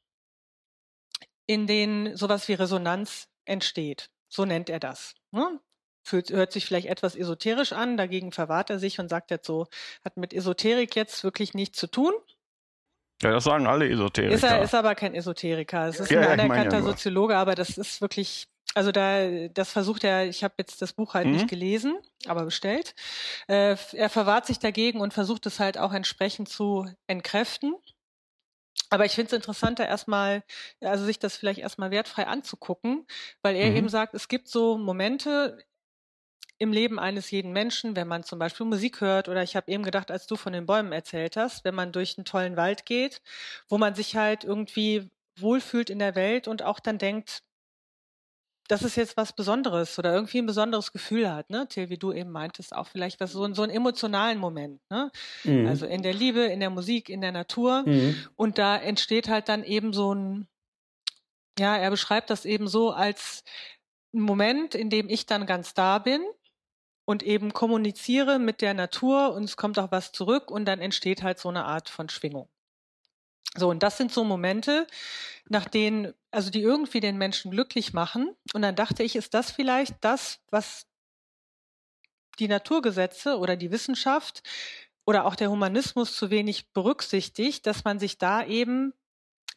[1.47, 4.11] in denen sowas wie Resonanz entsteht.
[4.29, 5.15] So nennt er das.
[5.31, 5.61] Ne?
[6.05, 9.69] Fühlt, hört sich vielleicht etwas esoterisch an, dagegen verwahrt er sich und sagt jetzt so,
[10.05, 12.13] hat mit Esoterik jetzt wirklich nichts zu tun.
[13.23, 14.35] Ja, das sagen alle Esoteriker.
[14.35, 15.87] Ist er ist aber kein Esoteriker.
[15.87, 16.83] Es ist Ja, ein anerkannter.
[16.83, 21.14] Soziologe, aber das ist wirklich, also da, das versucht er, ich habe jetzt das Buch
[21.14, 21.33] halt Mhm.
[21.33, 21.97] nicht gelesen,
[22.27, 22.95] aber bestellt.
[23.49, 27.75] Äh, er verwahrt sich dagegen und versucht es halt auch entsprechend zu entkräften.
[28.91, 30.45] Aber ich finde es interessanter, erstmal,
[30.81, 33.07] also sich das vielleicht erstmal wertfrei anzugucken,
[33.43, 33.75] weil er Mhm.
[33.75, 35.59] eben sagt, es gibt so Momente
[36.59, 39.83] im Leben eines jeden Menschen, wenn man zum Beispiel Musik hört oder ich habe eben
[39.83, 43.20] gedacht, als du von den Bäumen erzählt hast, wenn man durch einen tollen Wald geht,
[43.68, 47.43] wo man sich halt irgendwie wohlfühlt in der Welt und auch dann denkt,
[48.73, 51.68] das ist jetzt was Besonderes oder irgendwie ein besonderes Gefühl hat, ne?
[51.68, 55.12] Till, wie du eben meintest, auch vielleicht was so, so einen emotionalen Moment, ne?
[55.45, 55.66] Mhm.
[55.66, 57.83] Also in der Liebe, in der Musik, in der Natur.
[57.87, 58.27] Mhm.
[58.35, 60.49] Und da entsteht halt dann eben so ein,
[61.59, 63.45] ja, er beschreibt das eben so als
[64.14, 66.23] ein Moment, in dem ich dann ganz da bin
[67.05, 71.23] und eben kommuniziere mit der Natur und es kommt auch was zurück und dann entsteht
[71.23, 72.49] halt so eine Art von Schwingung.
[73.55, 74.87] So, und das sind so Momente,
[75.47, 78.35] nach denen, also die irgendwie den Menschen glücklich machen.
[78.55, 80.87] Und dann dachte ich, ist das vielleicht das, was
[82.39, 84.43] die Naturgesetze oder die Wissenschaft
[85.05, 88.95] oder auch der Humanismus zu wenig berücksichtigt, dass man sich da eben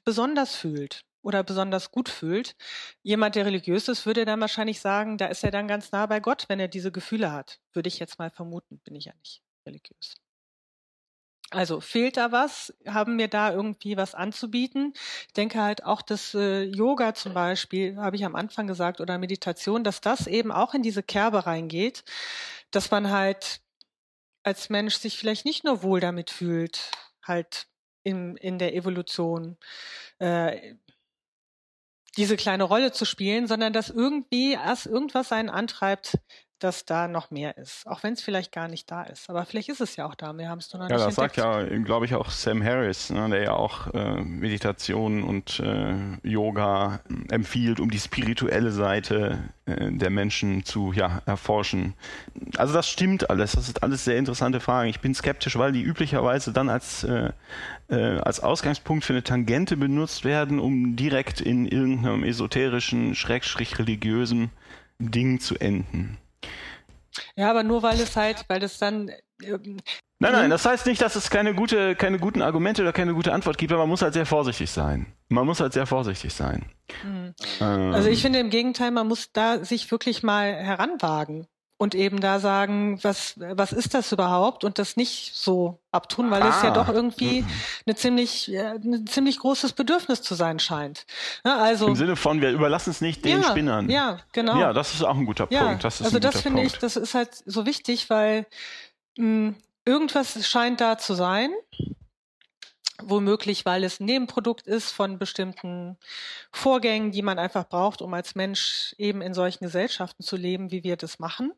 [0.04, 2.56] besonders fühlt oder besonders gut fühlt.
[3.02, 6.20] Jemand, der religiös ist, würde dann wahrscheinlich sagen, da ist er dann ganz nah bei
[6.20, 7.60] Gott, wenn er diese Gefühle hat.
[7.74, 10.16] Würde ich jetzt mal vermuten, bin ich ja nicht religiös.
[11.56, 12.74] Also fehlt da was?
[12.86, 14.92] Haben wir da irgendwie was anzubieten?
[15.28, 19.18] Ich denke halt auch, dass äh, Yoga zum Beispiel, habe ich am Anfang gesagt, oder
[19.18, 22.04] Meditation, dass das eben auch in diese Kerbe reingeht,
[22.72, 23.62] dass man halt
[24.44, 26.92] als Mensch sich vielleicht nicht nur wohl damit fühlt,
[27.24, 27.68] halt
[28.04, 29.58] in, in der Evolution
[30.20, 30.76] äh,
[32.18, 36.18] diese kleine Rolle zu spielen, sondern dass irgendwie erst irgendwas einen antreibt,
[36.60, 37.86] dass da noch mehr ist.
[37.86, 39.30] Auch wenn es vielleicht gar nicht da ist.
[39.30, 40.34] Aber vielleicht ist es ja auch da.
[40.38, 43.10] Wir haben es nur noch ja, nicht das sagt ja, glaube ich, auch Sam Harris,
[43.10, 49.92] ne, der ja auch äh, Meditation und äh, Yoga empfiehlt, um die spirituelle Seite äh,
[49.92, 51.94] der Menschen zu ja, erforschen.
[52.58, 53.52] Also das stimmt alles.
[53.52, 54.90] Das sind alles sehr interessante Fragen.
[54.90, 57.32] Ich bin skeptisch, weil die üblicherweise dann als, äh,
[57.90, 64.52] äh, als Ausgangspunkt für eine Tangente benutzt werden, um direkt in irgendeinem esoterischen, schrägstrich religiösen
[65.00, 66.18] Ding zu enden.
[67.36, 69.10] Ja, aber nur weil es halt, weil es dann.
[69.44, 69.78] Ähm,
[70.20, 73.34] nein, nein, das heißt nicht, dass es keine, gute, keine guten Argumente oder keine gute
[73.34, 75.14] Antwort gibt, aber man muss halt sehr vorsichtig sein.
[75.30, 76.66] Man muss halt sehr vorsichtig sein.
[77.04, 77.34] Mhm.
[77.62, 82.22] Ähm, also ich finde im Gegenteil, man muss da sich wirklich mal heranwagen und eben
[82.22, 86.50] da sagen, was, was ist das überhaupt und das nicht so abtun, weil ah.
[86.50, 86.74] es ja ah.
[86.74, 87.48] doch irgendwie mhm.
[87.86, 91.06] eine ziemlich, ein ziemlich großes Bedürfnis zu sein scheint.
[91.44, 93.90] Ja, also, Im Sinne von, wir überlassen es nicht den ja, Spinnern.
[93.90, 94.58] Ja, genau.
[94.58, 95.84] Ja, das ist auch ein guter ja, Punkt.
[95.84, 98.46] Das also das finde ich, das ist halt so wichtig, weil
[99.18, 101.50] mh, irgendwas scheint da zu sein
[103.04, 105.98] womöglich, weil es ein Nebenprodukt ist von bestimmten
[106.52, 110.84] Vorgängen, die man einfach braucht, um als Mensch eben in solchen Gesellschaften zu leben, wie
[110.84, 111.52] wir das machen.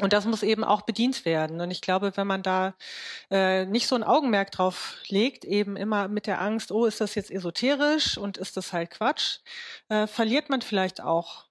[0.00, 1.60] Und das muss eben auch bedient werden.
[1.60, 2.74] Und ich glaube, wenn man da
[3.30, 7.14] äh, nicht so ein Augenmerk drauf legt, eben immer mit der Angst, oh, ist das
[7.14, 9.38] jetzt esoterisch und ist das halt Quatsch,
[9.88, 11.44] äh, verliert man vielleicht auch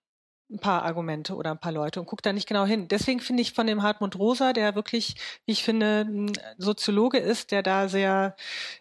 [0.51, 2.87] ein paar Argumente oder ein paar Leute und guckt da nicht genau hin.
[2.87, 7.51] Deswegen finde ich von dem Hartmut Rosa, der wirklich, wie ich finde, ein Soziologe ist,
[7.51, 8.35] der da sehr,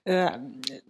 [0.05, 0.31] äh,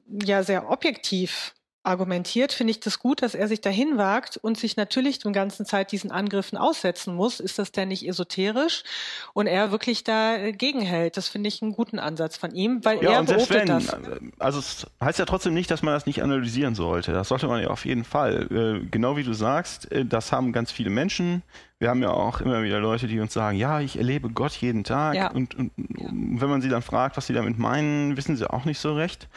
[0.07, 1.55] ja, sehr objektiv
[1.89, 5.65] argumentiert, finde ich das gut, dass er sich dahin wagt und sich natürlich die ganze
[5.65, 7.41] Zeit diesen Angriffen aussetzen muss.
[7.41, 8.85] Ist das denn nicht esoterisch?
[9.33, 11.17] Und er wirklich dagegen hält.
[11.17, 13.97] Das finde ich einen guten Ansatz von ihm, weil ja, er und beobachtet wenn, das.
[14.39, 17.13] Also es heißt ja trotzdem nicht, dass man das nicht analysieren sollte.
[17.13, 18.83] Das sollte man ja auf jeden Fall.
[18.85, 21.43] Äh, genau wie du sagst, äh, das haben ganz viele Menschen.
[21.81, 24.83] Wir haben ja auch immer wieder Leute, die uns sagen, ja, ich erlebe Gott jeden
[24.83, 25.15] Tag.
[25.15, 25.31] Ja.
[25.31, 28.65] Und, und, und wenn man sie dann fragt, was sie damit meinen, wissen sie auch
[28.65, 29.29] nicht so recht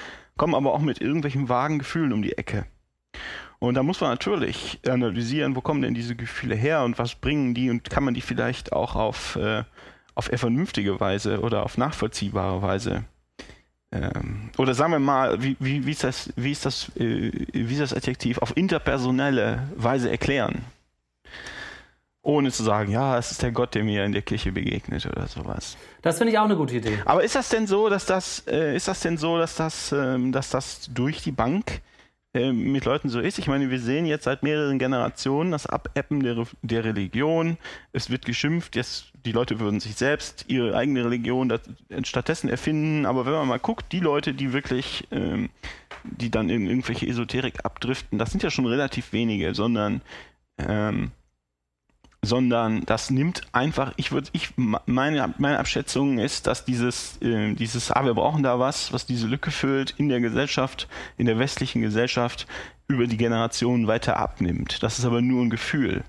[0.42, 2.66] kommen aber auch mit irgendwelchen vagen Gefühlen um die Ecke.
[3.60, 7.54] Und da muss man natürlich analysieren, wo kommen denn diese Gefühle her und was bringen
[7.54, 9.64] die und kann man die vielleicht auch auf, äh,
[10.16, 13.04] auf eher vernünftige Weise oder auf nachvollziehbare Weise
[13.92, 17.74] ähm, oder sagen wir mal, wie, wie, wie ist das, wie ist das, äh, wie
[17.74, 20.64] ist das Adjektiv, auf interpersonelle Weise erklären
[22.24, 25.28] ohne zu sagen, ja, es ist der Gott, der mir in der Kirche begegnet oder
[25.28, 25.76] sowas.
[26.02, 27.00] Das finde ich auch eine gute Idee.
[27.06, 30.32] Aber ist das denn so, dass das, äh, ist das denn so, dass das, ähm,
[30.32, 31.82] dass das durch die Bank
[32.34, 33.40] äh, mit Leuten so ist?
[33.40, 37.58] Ich meine, wir sehen jetzt seit mehreren Generationen das Abappen der, der Religion.
[37.92, 41.62] Es wird geschimpft, jetzt die Leute würden sich selbst ihre eigene Religion das,
[42.04, 43.08] stattdessen erfinden.
[43.08, 45.50] Aber wenn man mal guckt, die Leute, die wirklich, ähm,
[46.04, 50.02] die dann in irgendwelche Esoterik abdriften, das sind ja schon relativ wenige, sondern
[50.60, 51.12] ähm,
[52.24, 57.92] sondern das nimmt einfach, ich würde, ich, meine, meine Abschätzung ist, dass dieses, äh, dieses,
[57.92, 61.82] ah, wir brauchen da was, was diese Lücke füllt in der Gesellschaft, in der westlichen
[61.82, 62.46] Gesellschaft,
[62.88, 64.84] über die Generationen weiter abnimmt.
[64.84, 66.04] Das ist aber nur ein Gefühl.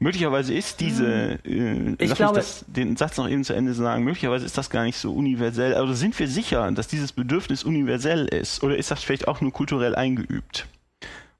[0.00, 3.72] Möglicherweise ist diese, äh, ich lass glaube, mich das, den Satz noch eben zu Ende
[3.72, 5.74] sagen, möglicherweise ist das gar nicht so universell.
[5.74, 8.62] Also sind wir sicher, dass dieses Bedürfnis universell ist?
[8.62, 10.66] Oder ist das vielleicht auch nur kulturell eingeübt?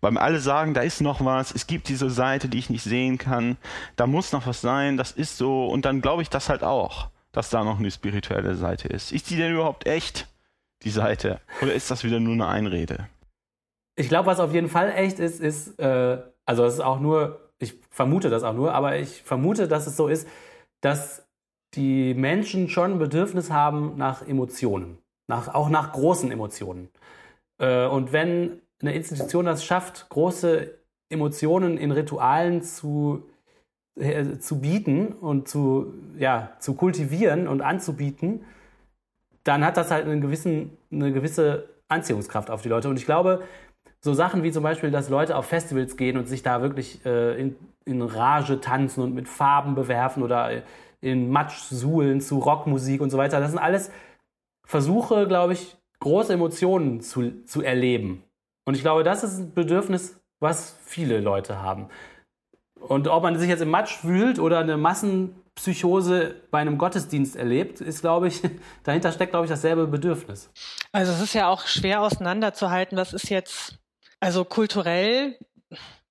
[0.05, 3.17] Weil alle sagen, da ist noch was, es gibt diese Seite, die ich nicht sehen
[3.17, 3.57] kann,
[3.97, 5.67] da muss noch was sein, das ist so.
[5.67, 9.13] Und dann glaube ich das halt auch, dass da noch eine spirituelle Seite ist.
[9.13, 10.29] Ist die denn überhaupt echt,
[10.83, 11.41] die Seite?
[11.63, 13.09] Oder ist das wieder nur eine Einrede?
[13.97, 17.41] Ich glaube, was auf jeden Fall echt ist, ist, äh, also es ist auch nur,
[17.59, 20.29] ich vermute das auch nur, aber ich vermute, dass es so ist,
[20.83, 21.27] dass
[21.73, 24.99] die Menschen schon ein Bedürfnis haben nach Emotionen,
[25.29, 26.91] nach, auch nach großen Emotionen.
[27.59, 30.79] Äh, und wenn eine Institution das schafft, große
[31.09, 33.25] Emotionen in Ritualen zu,
[33.99, 38.45] äh, zu bieten und zu, ja, zu kultivieren und anzubieten,
[39.43, 42.89] dann hat das halt einen gewissen, eine gewisse Anziehungskraft auf die Leute.
[42.89, 43.43] Und ich glaube,
[44.01, 47.41] so Sachen wie zum Beispiel, dass Leute auf Festivals gehen und sich da wirklich äh,
[47.41, 50.63] in, in Rage tanzen und mit Farben bewerfen oder
[51.01, 53.91] in Matsch suhlen zu Rockmusik und so weiter, das sind alles
[54.67, 58.25] Versuche, glaube ich, große Emotionen zu, zu erleben.
[58.65, 61.89] Und ich glaube, das ist ein Bedürfnis, was viele Leute haben.
[62.81, 67.81] Und ob man sich jetzt im Matsch wühlt oder eine Massenpsychose bei einem Gottesdienst erlebt,
[67.81, 68.43] ist, glaube ich,
[68.83, 70.51] dahinter steckt, glaube ich, dasselbe Bedürfnis.
[70.93, 73.79] Also es ist ja auch schwer auseinanderzuhalten, was ist jetzt,
[74.21, 75.39] also kulturell,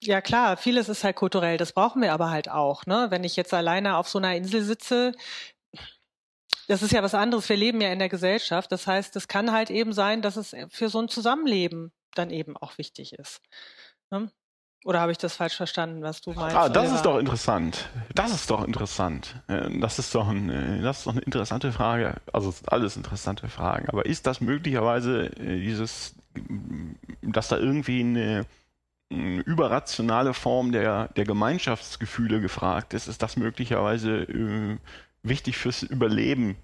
[0.02, 2.86] ja klar, vieles ist halt kulturell, das brauchen wir aber halt auch.
[2.86, 3.08] Ne?
[3.10, 5.14] Wenn ich jetzt alleine auf so einer Insel sitze,
[6.68, 7.50] das ist ja was anderes.
[7.50, 8.72] Wir leben ja in der Gesellschaft.
[8.72, 12.58] Das heißt, es kann halt eben sein, dass es für so ein Zusammenleben dann eben
[12.58, 13.42] auch wichtig ist.
[14.12, 14.32] Ne?
[14.86, 16.56] Oder habe ich das falsch verstanden, was du meinst?
[16.58, 17.90] Ah, das ist doch interessant.
[18.14, 19.36] Das ist doch interessant.
[19.48, 22.16] Äh, das ist doch, ein, äh, das ist doch eine interessante Frage.
[22.34, 23.88] Also alles interessante Fragen.
[23.90, 26.16] Aber ist das möglicherweise äh, dieses,
[27.22, 28.46] dass da irgendwie eine,
[29.10, 33.08] eine überrationale Form der, der Gemeinschaftsgefühle gefragt ist?
[33.08, 34.28] Ist das möglicherweise
[35.22, 36.58] wichtig fürs Überleben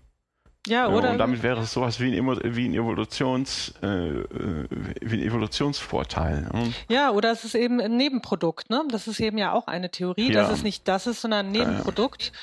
[0.67, 1.11] ja, oder?
[1.11, 6.49] und damit wäre es sowas wie ein, wie ein, Evolutions, äh, wie ein Evolutionsvorteil.
[6.53, 6.73] Ne?
[6.89, 8.69] Ja, oder es ist eben ein Nebenprodukt.
[8.69, 8.83] Ne?
[8.89, 10.41] Das ist eben ja auch eine Theorie, ja.
[10.41, 12.23] dass es nicht das ist, sondern ein Nebenprodukt.
[12.23, 12.37] Ja, ja.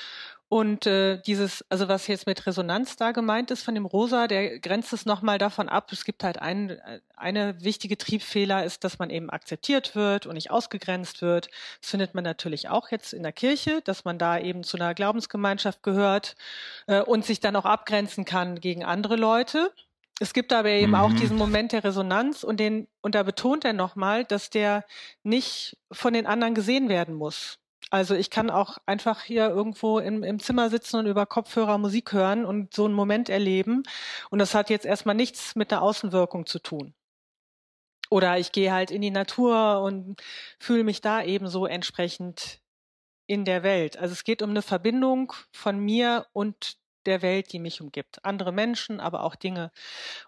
[0.48, 4.60] Und äh, dieses, also was jetzt mit Resonanz da gemeint ist von dem Rosa, der
[4.60, 5.90] grenzt es nochmal davon ab.
[5.90, 6.80] Es gibt halt ein,
[7.16, 11.48] eine wichtige Triebfehler ist, dass man eben akzeptiert wird und nicht ausgegrenzt wird.
[11.80, 14.94] Das findet man natürlich auch jetzt in der Kirche, dass man da eben zu einer
[14.94, 16.36] Glaubensgemeinschaft gehört
[16.86, 19.72] äh, und sich dann auch abgrenzen kann gegen andere Leute.
[20.20, 20.98] Es gibt aber eben mhm.
[20.98, 24.84] auch diesen Moment der Resonanz und den, und da betont er nochmal, dass der
[25.24, 27.58] nicht von den anderen gesehen werden muss.
[27.96, 32.12] Also ich kann auch einfach hier irgendwo im, im Zimmer sitzen und über Kopfhörer Musik
[32.12, 33.84] hören und so einen Moment erleben.
[34.28, 36.92] Und das hat jetzt erstmal nichts mit der Außenwirkung zu tun.
[38.10, 40.22] Oder ich gehe halt in die Natur und
[40.60, 42.60] fühle mich da eben so entsprechend
[43.26, 43.96] in der Welt.
[43.96, 46.76] Also es geht um eine Verbindung von mir und
[47.06, 48.22] der Welt, die mich umgibt.
[48.26, 49.72] Andere Menschen, aber auch Dinge.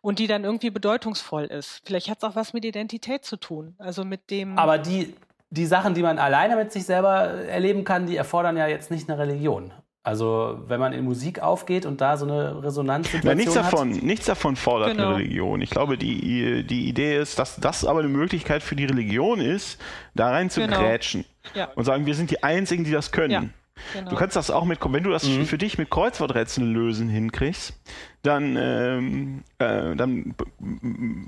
[0.00, 1.82] Und die dann irgendwie bedeutungsvoll ist.
[1.84, 3.74] Vielleicht hat es auch was mit Identität zu tun.
[3.76, 4.58] Also mit dem.
[4.58, 5.14] Aber die,
[5.50, 9.08] die Sachen, die man alleine mit sich selber erleben kann, die erfordern ja jetzt nicht
[9.08, 9.72] eine Religion.
[10.02, 13.72] Also wenn man in Musik aufgeht und da so eine Resonanzsituation ja, nichts hat.
[13.72, 15.08] davon, nichts davon fordert genau.
[15.08, 15.60] eine Religion.
[15.60, 19.78] Ich glaube, die, die Idee ist, dass das aber eine Möglichkeit für die Religion ist,
[20.14, 20.78] da rein zu genau.
[20.78, 21.68] grätschen ja.
[21.74, 23.30] und sagen, wir sind die Einzigen, die das können.
[23.30, 23.44] Ja.
[23.92, 24.10] Genau.
[24.10, 25.44] Du kannst das auch mit, wenn du das mhm.
[25.44, 27.74] für dich mit Kreuzworträtseln lösen hinkriegst,
[28.22, 30.34] dann, ähm, äh, dann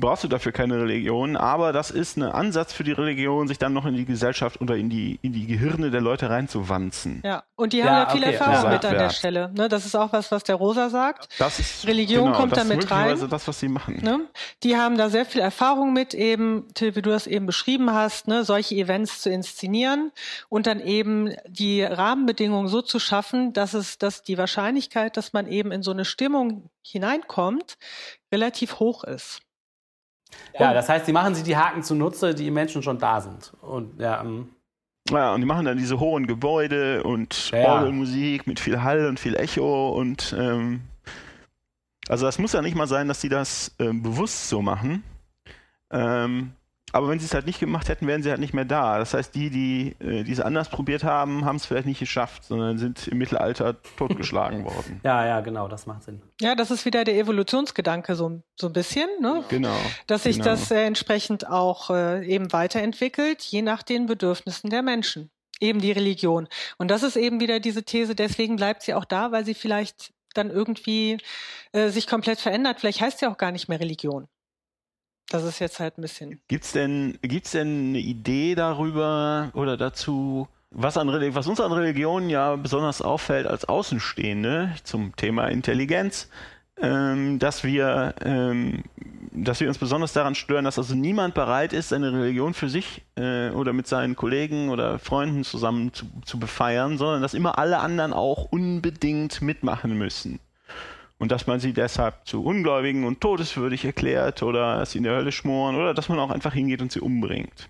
[0.01, 1.37] brauchst du dafür keine Religion.
[1.37, 4.77] Aber das ist ein Ansatz für die Religion, sich dann noch in die Gesellschaft oder
[4.77, 7.23] in die, in die Gehirne der Leute reinzuwanzen.
[7.25, 9.53] Ja, und die haben ja, ja viel okay, Erfahrung mit an der Stelle.
[9.55, 9.69] Ne?
[9.69, 11.29] Das ist auch was, was der Rosa sagt.
[11.39, 13.11] Das ist, Religion genau, kommt da mit rein.
[13.11, 14.01] Also das, was sie machen.
[14.03, 14.21] Ne?
[14.65, 18.27] Die haben da sehr viel Erfahrung mit, eben, Till, wie du das eben beschrieben hast,
[18.27, 18.45] ne?
[18.45, 20.11] solche Events zu inszenieren
[20.49, 25.47] und dann eben die Rahmenbedingungen so zu schaffen, dass es, dass die Wahrscheinlichkeit, dass man
[25.47, 27.79] eben in so eine Stimmung hineinkommt,
[28.33, 29.41] relativ hoch ist.
[30.59, 33.53] Ja, das heißt, sie machen sich die Haken zunutze, die im Menschen schon da sind.
[33.61, 34.55] Und ja, ähm
[35.11, 37.75] ja, und die machen dann diese hohen Gebäude und ja.
[37.75, 40.83] Orgelmusik mit viel Hall und viel Echo und ähm,
[42.09, 45.05] also das muss ja nicht mal sein, dass sie das ähm, bewusst so machen.
[45.91, 46.53] Ähm,
[46.93, 48.99] aber wenn sie es halt nicht gemacht hätten, wären sie halt nicht mehr da.
[48.99, 52.79] Das heißt, die, die äh, diese anders probiert haben, haben es vielleicht nicht geschafft, sondern
[52.79, 55.01] sind im Mittelalter totgeschlagen worden.
[55.05, 56.21] Ja, ja, genau, das macht Sinn.
[56.41, 59.45] Ja, das ist wieder der Evolutionsgedanke so, so ein bisschen, ne?
[59.49, 59.77] Genau.
[60.07, 60.51] Dass sich genau.
[60.51, 65.31] das äh, entsprechend auch äh, eben weiterentwickelt, je nach den Bedürfnissen der Menschen.
[65.61, 66.49] Eben die Religion.
[66.79, 70.13] Und das ist eben wieder diese These, deswegen bleibt sie auch da, weil sie vielleicht
[70.35, 71.19] dann irgendwie
[71.73, 72.81] äh, sich komplett verändert.
[72.81, 74.29] Vielleicht heißt sie auch gar nicht mehr Religion.
[75.31, 76.41] Das ist jetzt halt ein bisschen.
[76.49, 82.29] Gibt's denn, gibt's denn eine Idee darüber oder dazu, was, an, was uns an Religionen
[82.31, 86.29] ja besonders auffällt als Außenstehende zum Thema Intelligenz,
[86.81, 88.83] ähm, dass wir, ähm,
[89.31, 93.03] dass wir uns besonders daran stören, dass also niemand bereit ist, seine Religion für sich
[93.15, 97.79] äh, oder mit seinen Kollegen oder Freunden zusammen zu, zu befeiern, sondern dass immer alle
[97.79, 100.41] anderen auch unbedingt mitmachen müssen
[101.21, 105.15] und dass man sie deshalb zu Ungläubigen und todeswürdig erklärt oder dass sie in der
[105.15, 107.69] Hölle schmoren oder dass man auch einfach hingeht und sie umbringt.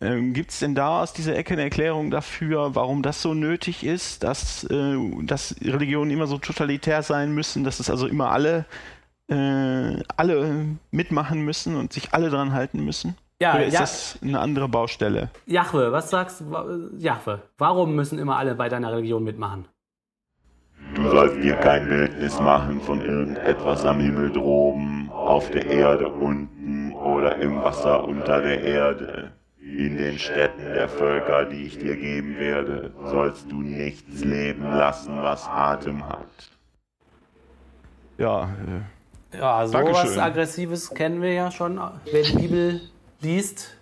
[0.00, 3.84] Ähm, Gibt es denn da aus dieser Ecke eine Erklärung dafür, warum das so nötig
[3.84, 8.66] ist, dass, äh, dass Religionen immer so totalitär sein müssen, dass es also immer alle,
[9.28, 13.16] äh, alle mitmachen müssen und sich alle dran halten müssen?
[13.40, 15.30] Ja, Oder ist ja, das eine andere Baustelle?
[15.46, 16.90] Jahwe, was sagst du?
[16.98, 19.68] Jahwe, warum müssen immer alle bei deiner Religion mitmachen?
[20.94, 26.92] Du sollst dir kein Bildnis machen von irgendetwas am Himmel droben, auf der Erde unten
[26.92, 29.32] oder im Wasser unter der Erde.
[29.60, 35.16] In den Städten der Völker, die ich dir geben werde, sollst du nichts leben lassen,
[35.22, 36.26] was Atem hat.
[38.16, 40.20] Ja, äh, Ja, sowas Dankeschön.
[40.20, 41.78] Aggressives kennen wir ja schon.
[42.10, 42.80] Wer die Bibel
[43.20, 43.76] liest,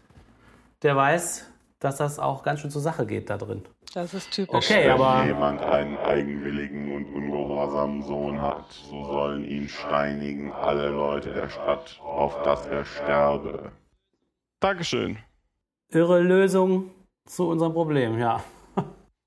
[0.82, 1.46] der weiß,
[1.78, 3.62] dass das auch ganz schön zur Sache geht da drin.
[3.96, 4.70] Das ist typisch.
[4.70, 10.90] Okay, Wenn aber jemand einen eigenwilligen und ungehorsamen Sohn hat, so sollen ihn steinigen alle
[10.90, 13.72] Leute der Stadt, auf dass er sterbe.
[14.60, 15.16] Dankeschön.
[15.88, 16.90] irre Lösung
[17.24, 18.44] zu unserem Problem, ja.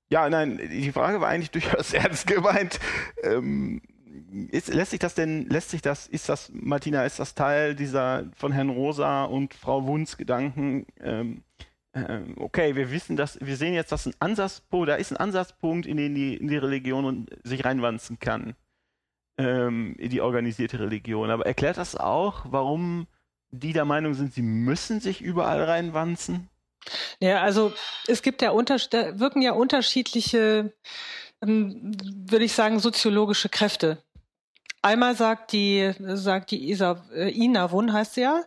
[0.08, 2.78] Ja, nein, die Frage war eigentlich durchaus ernst gemeint.
[3.24, 3.82] Ähm,
[4.52, 8.30] ist, lässt sich das denn, lässt sich das, ist das, Martina, ist das Teil dieser
[8.36, 11.42] von Herrn Rosa und Frau Wunz Gedanken, ähm,
[12.36, 15.96] okay, wir wissen dass, wir sehen jetzt, dass ein Ansatzpunkt, da ist ein Ansatzpunkt, in
[15.96, 18.54] den die, in die Religion sich reinwanzen kann.
[19.38, 21.30] Ähm, in die organisierte Religion.
[21.30, 23.06] Aber erklärt das auch, warum
[23.50, 26.48] die der Meinung sind, sie müssen sich überall reinwanzen?
[27.20, 27.72] Ja, also
[28.06, 30.72] es gibt ja unter, wirken ja unterschiedliche,
[31.42, 34.02] ähm, würde ich sagen, soziologische Kräfte.
[34.82, 38.44] Einmal sagt die, sagt die Isa, äh, Ina Wun heißt sie ja,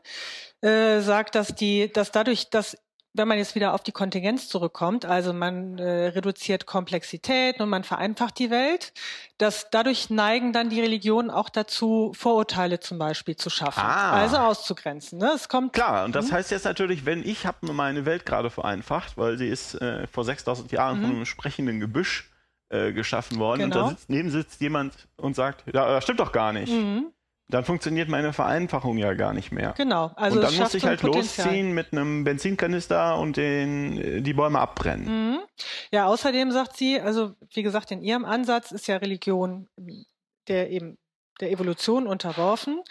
[0.62, 2.78] äh, sagt, dass die, dass dadurch, dass
[3.16, 7.84] wenn man jetzt wieder auf die Kontingenz zurückkommt, also man äh, reduziert Komplexität und man
[7.84, 8.92] vereinfacht die Welt,
[9.38, 14.14] dass dadurch neigen dann die Religionen auch dazu, Vorurteile zum Beispiel zu schaffen, Ah.
[14.14, 15.20] also auszugrenzen.
[15.20, 15.32] Ne?
[15.36, 19.18] Es kommt Klar, und das heißt jetzt natürlich, wenn ich habe meine Welt gerade vereinfacht,
[19.18, 22.30] weil sie ist äh, vor 6000 Jahren von einem sprechenden Gebüsch
[22.70, 23.84] äh, geschaffen worden und Genau.
[23.86, 26.74] da sitzt, neben sitzt jemand und sagt, ja, das stimmt doch gar nicht.
[27.54, 29.74] Dann funktioniert meine Vereinfachung ja gar nicht mehr.
[29.78, 31.48] Genau, also und dann muss ich halt Potenzial.
[31.48, 35.40] losziehen mit einem Benzinkanister und den, äh, die Bäume abbrennen.
[35.92, 39.68] Ja, außerdem sagt sie, also wie gesagt, in ihrem Ansatz ist ja Religion
[40.48, 40.98] der eben
[41.40, 42.82] der Evolution unterworfen.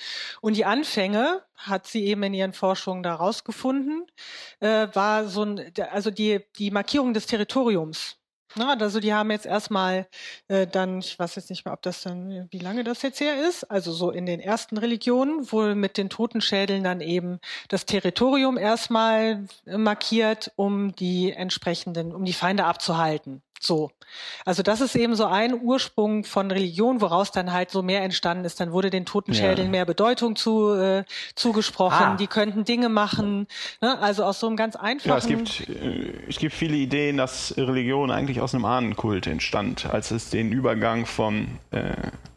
[0.41, 4.07] Und die Anfänge hat sie eben in ihren Forschungen da rausgefunden,
[4.61, 8.17] äh, war so ein, also die, die Markierung des Territoriums.
[8.55, 10.07] Na, also die haben jetzt erstmal
[10.49, 13.49] äh, dann, ich weiß jetzt nicht mehr, ob das dann, wie lange das jetzt her
[13.49, 17.39] ist, also so in den ersten Religionen, wohl mit den Totenschädeln dann eben
[17.69, 23.43] das Territorium erstmal markiert, um die entsprechenden, um die Feinde abzuhalten.
[23.65, 23.91] So.
[24.45, 28.45] Also das ist eben so ein Ursprung von Religion, woraus dann halt so mehr entstanden
[28.45, 28.59] ist.
[28.61, 29.71] Dann wurde den Totenschädeln Ja.
[29.71, 31.05] mehr Bedeutung zu, äh,
[31.37, 32.07] zugesprochen.
[32.07, 32.17] Ah.
[32.17, 33.47] Die könnten Dinge machen.
[33.81, 33.99] Ne?
[34.01, 35.09] Also aus so einem ganz einfachen.
[35.11, 39.87] Ja, es gibt, äh, es gibt viele Ideen, dass Religion eigentlich aus einem Ahnenkult entstand,
[39.91, 41.93] als es den Übergang von, äh,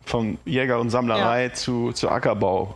[0.05, 1.53] von Jäger- und Sammlerei Ja.
[1.53, 2.76] zu, zu Ackerbau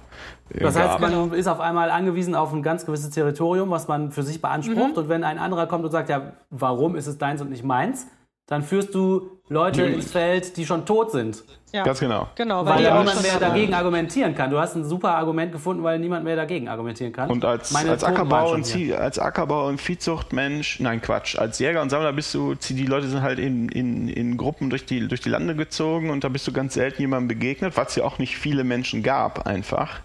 [0.52, 4.12] äh, Das heißt, man ist auf einmal angewiesen auf ein ganz gewisses Territorium, was man
[4.12, 4.94] für sich beansprucht.
[4.94, 4.98] Mhm.
[4.98, 8.08] Und wenn ein anderer kommt und sagt, ja, warum ist es deins und nicht meins,
[8.50, 11.44] dann führst du Leute ins Feld, die schon tot sind.
[11.72, 11.84] ja.
[11.84, 12.28] Ganz genau.
[12.36, 14.50] Genau, Weil die ja niemand mehr dagegen argumentieren kann.
[14.50, 17.30] Du hast ein super Argument gefunden, weil niemand mehr dagegen argumentieren kann.
[17.30, 18.96] Und als, als, Ackerbau und hier.
[18.96, 23.08] Zie- als Ackerbau und Viehzuchtmensch, nein Quatsch, als Jäger und Sammler bist du, die Leute
[23.08, 26.48] sind halt in, in, in Gruppen durch die, durch die Lande gezogen und da bist
[26.48, 30.00] du ganz selten jemandem begegnet, was ja auch nicht viele Menschen gab einfach.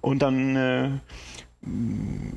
[0.00, 0.88] Und dann äh,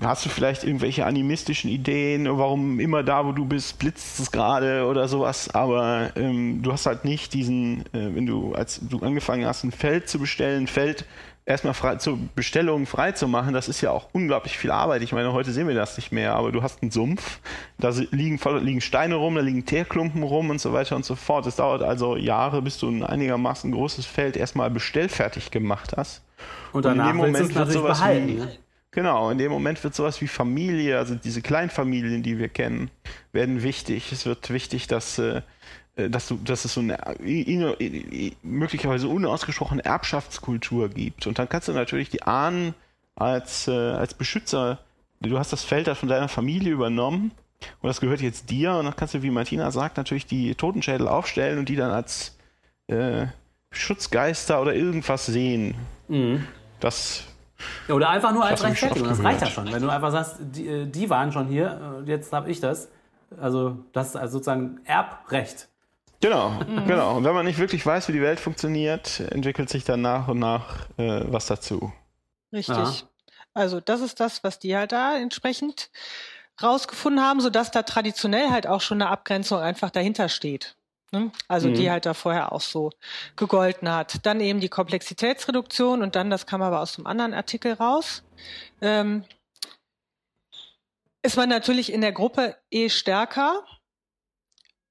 [0.02, 4.86] hast du vielleicht irgendwelche animistischen Ideen, warum immer da, wo du bist, blitzt es gerade
[4.88, 9.46] oder sowas, aber ähm, du hast halt nicht diesen, äh, wenn du, als du angefangen
[9.46, 11.06] hast, ein Feld zu bestellen, ein Feld
[11.46, 15.02] erstmal frei, zur Bestellung frei zu machen, das ist ja auch unglaublich viel Arbeit.
[15.04, 17.40] Ich meine, heute sehen wir das nicht mehr, aber du hast einen Sumpf,
[17.78, 21.46] da liegen, liegen Steine rum, da liegen Teerklumpen rum und so weiter und so fort.
[21.46, 26.24] Es dauert also Jahre, bis du ein einigermaßen großes Feld erstmal bestellfertig gemacht hast.
[26.74, 28.28] und Und in danach dem Moment es wird sowas behalten.
[28.28, 28.58] wie, ne?
[28.92, 32.92] Genau, in dem Moment wird sowas wie Familie, also diese Kleinfamilien, die wir kennen,
[33.32, 34.12] werden wichtig.
[34.12, 35.42] Es wird wichtig, dass, äh,
[35.96, 36.98] dass, du, dass es so eine
[38.44, 41.28] möglicherweise unausgesprochene Erbschaftskultur gibt.
[41.28, 42.74] Und dann kannst du natürlich die Ahnen
[43.16, 44.80] als, äh, als Beschützer,
[45.20, 47.32] du hast das Feld halt von deiner Familie übernommen
[47.82, 51.08] und das gehört jetzt dir und dann kannst du, wie Martina sagt, natürlich die Totenschädel
[51.08, 52.38] aufstellen und die dann als
[52.88, 53.28] äh,
[53.72, 55.76] Schutzgeister oder irgendwas sehen.
[56.80, 57.26] Das
[57.88, 59.10] Ja, Oder einfach nur als Rechtfertigung.
[59.10, 59.72] Das reicht ja schon.
[59.72, 62.90] Wenn du einfach sagst, die, äh, die waren schon hier, äh, jetzt habe ich das.
[63.40, 65.70] Also das ist also sozusagen Erbrecht.
[66.22, 67.18] Genau, genau.
[67.18, 70.40] Und wenn man nicht wirklich weiß, wie die Welt funktioniert, entwickelt sich dann nach und
[70.40, 71.92] nach äh, was dazu.
[72.54, 72.76] Richtig.
[72.76, 72.92] Ja.
[73.54, 75.90] Also das ist das, was die halt da entsprechend
[76.62, 80.76] rausgefunden haben, sodass da traditionell halt auch schon eine Abgrenzung einfach dahinter steht.
[81.12, 81.32] Ne?
[81.50, 82.90] Also die halt da vorher auch so
[83.36, 84.26] gegolten hat.
[84.26, 88.24] Dann eben die Komplexitätsreduktion und dann, das kam aber aus dem anderen Artikel raus,
[88.82, 89.26] ähm,
[91.22, 93.66] ist man natürlich in der Gruppe eh stärker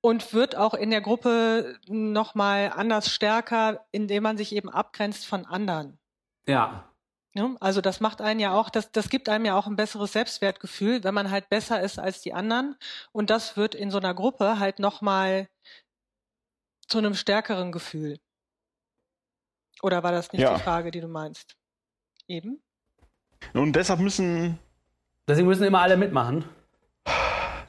[0.03, 5.47] und wird auch in der Gruppe nochmal anders stärker, indem man sich eben abgrenzt von
[5.47, 5.99] anderen.
[6.47, 6.87] Ja.
[7.35, 10.13] Ja, also das macht einen ja auch, das, das gibt einem ja auch ein besseres
[10.13, 12.77] Selbstwertgefühl, wenn man halt besser ist als die anderen.
[13.13, 15.49] Und das wird in so einer Gruppe halt nochmal
[16.91, 18.19] zu einem stärkeren Gefühl.
[19.83, 20.55] Oder war das nicht Ja.
[20.57, 21.57] die Frage, die du meinst?
[22.29, 22.61] Eben?
[23.55, 24.59] Und deshalb müssen,
[25.27, 26.45] Deswegen müssen immer alle mitmachen.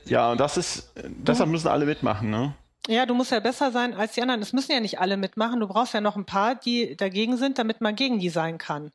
[0.05, 2.53] ja, und das ist, deshalb müssen alle mitmachen, ne?
[2.87, 4.41] Ja, du musst ja besser sein als die anderen.
[4.41, 5.59] Es müssen ja nicht alle mitmachen.
[5.59, 8.91] Du brauchst ja noch ein paar, die dagegen sind, damit man gegen die sein kann.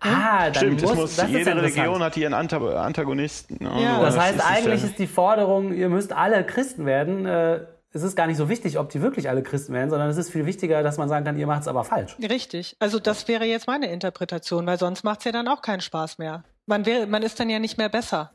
[0.00, 1.54] Ah, dann Stimmt, muss, muss, das ist jede.
[1.54, 3.58] Religion hat ihren Anta Antagonisten.
[3.62, 3.82] Ne?
[3.82, 4.00] Ja.
[4.00, 7.26] Das heißt, ist eigentlich ja- ist die Forderung, ihr müsst alle Christen werden.
[7.26, 10.16] Äh, es ist gar nicht so wichtig, ob die wirklich alle Christen werden, sondern es
[10.16, 12.16] ist viel wichtiger, dass man sagen kann, ihr macht es aber falsch.
[12.20, 12.76] Richtig.
[12.78, 16.18] Also das wäre jetzt meine Interpretation, weil sonst macht es ja dann auch keinen Spaß
[16.18, 16.44] mehr.
[16.66, 18.32] Man, wäre, man ist dann ja nicht mehr besser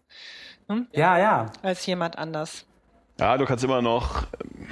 [0.92, 1.52] Ja, ja.
[1.62, 2.66] als jemand anders.
[3.20, 4.24] Ja, du kannst immer noch.
[4.44, 4.68] ähm,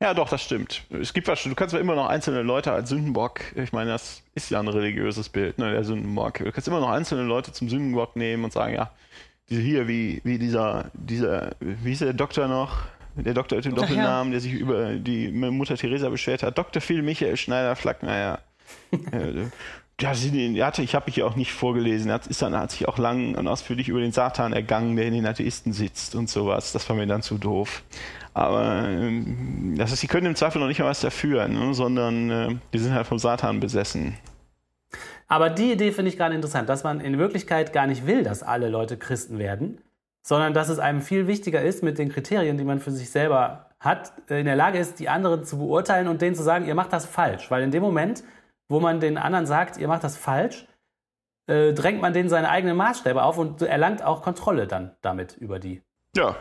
[0.00, 0.84] Ja, doch, das stimmt.
[0.90, 4.22] Es gibt was, du kannst aber immer noch einzelne Leute als Sündenbock, ich meine, das
[4.34, 6.34] ist ja ein religiöses Bild, ne, der Sündenbock.
[6.34, 8.90] Du kannst immer noch einzelne Leute zum Sündenbock nehmen und sagen, ja,
[9.48, 12.82] diese hier, wie, wie dieser, dieser, wie hieß der Doktor noch?
[13.16, 13.74] Der Doktor mit dem.
[13.74, 16.58] Doppelnamen, der sich über die Mutter Teresa beschwert hat.
[16.58, 16.82] Dr.
[16.82, 18.38] Phil Michael Schneider-Flack, naja.
[19.12, 19.46] äh,
[19.98, 22.10] ja, hatte, ich habe mich ja auch nicht vorgelesen.
[22.10, 25.06] Er hat, ist dann, hat sich auch lang und ausführlich über den Satan ergangen, der
[25.06, 26.72] in den Atheisten sitzt und sowas.
[26.72, 27.82] Das war mir dann zu doof.
[28.34, 31.72] Aber ähm, das ist, sie können im Zweifel noch nicht mal was dafür, ne?
[31.72, 34.18] sondern äh, die sind halt vom Satan besessen.
[35.28, 38.42] Aber die Idee finde ich gerade interessant, dass man in Wirklichkeit gar nicht will, dass
[38.42, 39.80] alle Leute Christen werden,
[40.26, 43.66] sondern dass es einem viel wichtiger ist, mit den Kriterien, die man für sich selber
[43.78, 46.74] hat, äh, in der Lage ist, die anderen zu beurteilen und denen zu sagen, ihr
[46.74, 47.48] macht das falsch.
[47.48, 48.24] Weil in dem Moment,
[48.68, 50.66] wo man den anderen sagt, ihr macht das falsch,
[51.46, 55.60] äh, drängt man denen seine eigenen Maßstäbe auf und erlangt auch Kontrolle dann damit über
[55.60, 55.80] die.
[56.16, 56.34] Ja.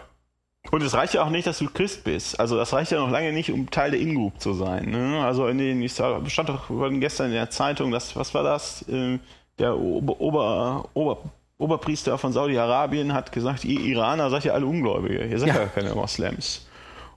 [0.72, 2.40] Und es reicht ja auch nicht, dass du Christ bist.
[2.40, 4.90] Also das reicht ja noch lange nicht, um Teil der In-Group zu sein.
[4.90, 5.24] Ne?
[5.24, 8.84] Also in den, ich sag, stand doch gestern in der Zeitung, dass, was war das?
[8.90, 9.20] Ähm,
[9.60, 11.20] der Ober, Ober, Ober,
[11.58, 15.66] Oberpriester von Saudi-Arabien hat gesagt, ihr Iraner seid ja alle Ungläubige, ihr seid ja, Ja.
[15.68, 16.68] keine Moslems.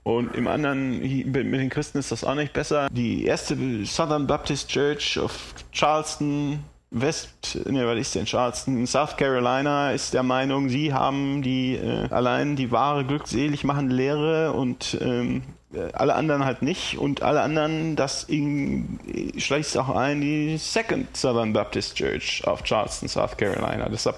[0.03, 2.87] Und im anderen, mit den Christen ist das auch nicht besser.
[2.91, 6.59] Die erste Southern Baptist Church of Charleston,
[6.91, 8.87] West, ne, was ist denn Charleston?
[8.87, 14.53] South Carolina ist der Meinung, sie haben die äh, allein die wahre glückselig machende Lehre
[14.53, 16.97] und ähm, äh, alle anderen halt nicht.
[16.97, 22.63] Und alle anderen, das in, äh, schließt auch ein die Second Southern Baptist Church of
[22.63, 23.87] Charleston, South Carolina.
[23.87, 24.17] Deshalb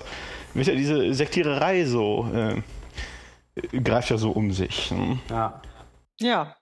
[0.54, 2.62] wird ja diese Sektiererei so, äh,
[3.80, 4.92] greift ja so um sich.
[4.92, 5.20] Ne?
[5.30, 5.62] Ja.
[6.20, 6.56] Ja,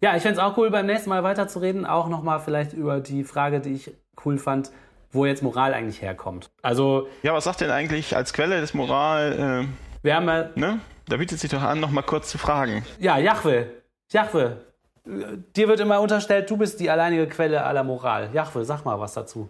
[0.00, 3.22] Ja, ich fände es auch cool, beim nächsten Mal weiterzureden, auch nochmal vielleicht über die
[3.24, 3.92] Frage, die ich
[4.24, 4.70] cool fand,
[5.12, 6.50] wo jetzt Moral eigentlich herkommt.
[6.62, 9.66] Also, Ja, was sagt denn eigentlich als Quelle des Moral,
[10.02, 10.80] wir haben ja, äh, ne?
[11.08, 12.84] Da bietet sich doch an, noch mal kurz zu fragen.
[12.98, 13.66] ja, Jahwe,
[14.12, 14.64] Jahwe,
[15.06, 15.10] äh,
[15.56, 18.30] dir wird immer unterstellt, du bist die alleinige Quelle aller Moral.
[18.32, 19.48] Jahwe, sag mal was dazu.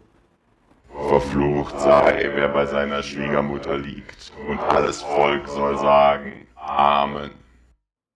[1.09, 4.33] Verflucht sei, wer bei seiner Schwiegermutter liegt.
[4.49, 7.31] Und alles Volk soll sagen, Amen.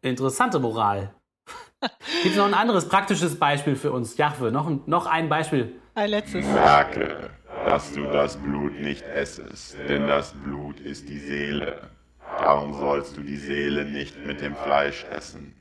[0.02, 1.14] Interessante Moral.
[2.22, 4.16] Gibt es noch ein anderes praktisches Beispiel für uns?
[4.16, 5.80] Jahwe, noch ein, noch ein Beispiel.
[5.94, 6.44] Ein letztes.
[6.46, 7.30] Merke,
[7.64, 11.90] dass du das Blut nicht essest, denn das Blut ist die Seele.
[12.38, 15.54] Darum sollst du die Seele nicht mit dem Fleisch essen.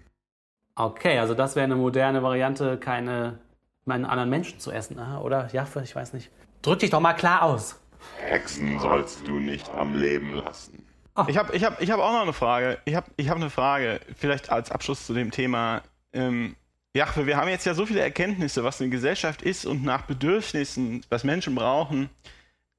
[0.75, 3.39] Okay, also das wäre eine moderne Variante, keine
[3.85, 5.49] meinen anderen Menschen zu essen, aha, oder?
[5.51, 6.31] Jahwe, ich weiß nicht.
[6.61, 7.79] Drück dich doch mal klar aus.
[8.19, 10.85] Hexen sollst du nicht am Leben lassen.
[11.27, 12.79] Ich habe ich hab, ich hab auch noch eine Frage.
[12.85, 15.83] Ich habe ich hab eine Frage, vielleicht als Abschluss zu dem Thema.
[16.11, 16.55] Ähm,
[16.95, 21.03] Jachwe, wir haben jetzt ja so viele Erkenntnisse, was eine Gesellschaft ist und nach Bedürfnissen,
[21.09, 22.09] was Menschen brauchen.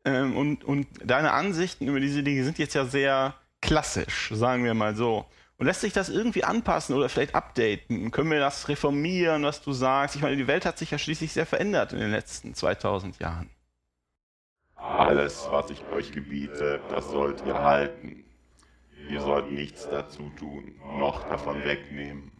[0.04, 4.74] Ähm, und, und deine Ansichten über diese Dinge sind jetzt ja sehr klassisch, sagen wir
[4.74, 5.26] mal so.
[5.56, 8.12] Und lässt sich das irgendwie anpassen oder vielleicht updaten?
[8.12, 10.14] Können wir das reformieren, was du sagst?
[10.14, 13.50] Ich meine, die Welt hat sich ja schließlich sehr verändert in den letzten 2000 Jahren.
[14.76, 18.24] Alles, was ich euch gebiete, das sollt ihr halten.
[19.08, 22.33] Ihr sollt nichts dazu tun, noch davon wegnehmen.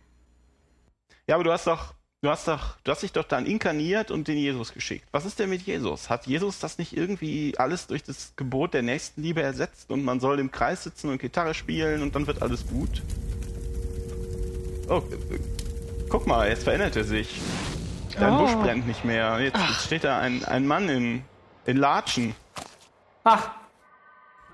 [1.26, 4.28] Ja, aber du hast doch, du hast doch, du hast dich doch dann inkarniert und
[4.28, 5.06] den Jesus geschickt.
[5.12, 6.10] Was ist denn mit Jesus?
[6.10, 10.38] Hat Jesus das nicht irgendwie alles durch das Gebot der Nächstenliebe ersetzt und man soll
[10.38, 13.02] im Kreis sitzen und Gitarre spielen und dann wird alles gut?
[14.88, 15.02] Oh,
[16.10, 17.40] guck mal, jetzt verändert er sich.
[18.18, 18.38] Dein Oh.
[18.38, 19.40] Busch brennt nicht mehr.
[19.40, 21.24] Jetzt, jetzt steht da ein, ein Mann in,
[21.64, 22.34] in Latschen.
[23.24, 23.51] Ach,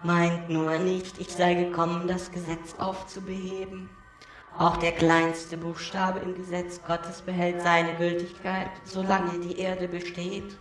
[0.02, 3.90] Meint nur nicht, ich sei gekommen, das Gesetz aufzubeheben.
[4.58, 10.58] Auch der kleinste Buchstabe im Gesetz Gottes behält seine Gültigkeit, solange die Erde besteht.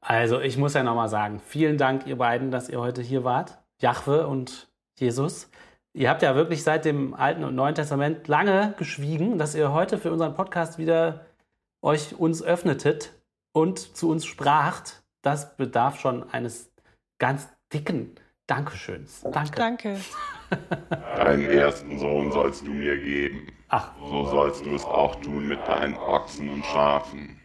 [0.00, 3.58] Also, ich muss ja nochmal sagen, vielen Dank, ihr beiden, dass ihr heute hier wart.
[3.80, 4.68] Jahwe und
[4.98, 5.50] Jesus.
[5.94, 9.96] Ihr habt ja wirklich seit dem Alten und Neuen Testament lange geschwiegen, dass ihr heute
[9.98, 11.26] für unseren Podcast wieder
[11.82, 13.12] euch uns öffnetet
[13.52, 15.02] und zu uns spracht.
[15.22, 16.70] Das bedarf schon eines
[17.18, 18.16] ganz dicken
[18.46, 19.22] Dankeschöns.
[19.22, 19.56] Danke.
[19.56, 20.00] Danke.
[21.16, 23.46] Deinen ersten Sohn sollst du mir geben.
[23.68, 27.40] Ach, So sollst du es auch tun mit deinen Ochsen und Schafen.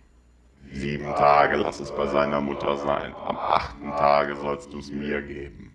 [0.72, 3.14] Sieben Tage lass es bei seiner Mutter sein.
[3.16, 5.74] Am achten Tage sollst du es mir geben.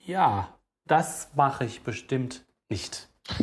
[0.00, 0.52] ja,
[0.84, 3.08] das mache ich bestimmt nicht.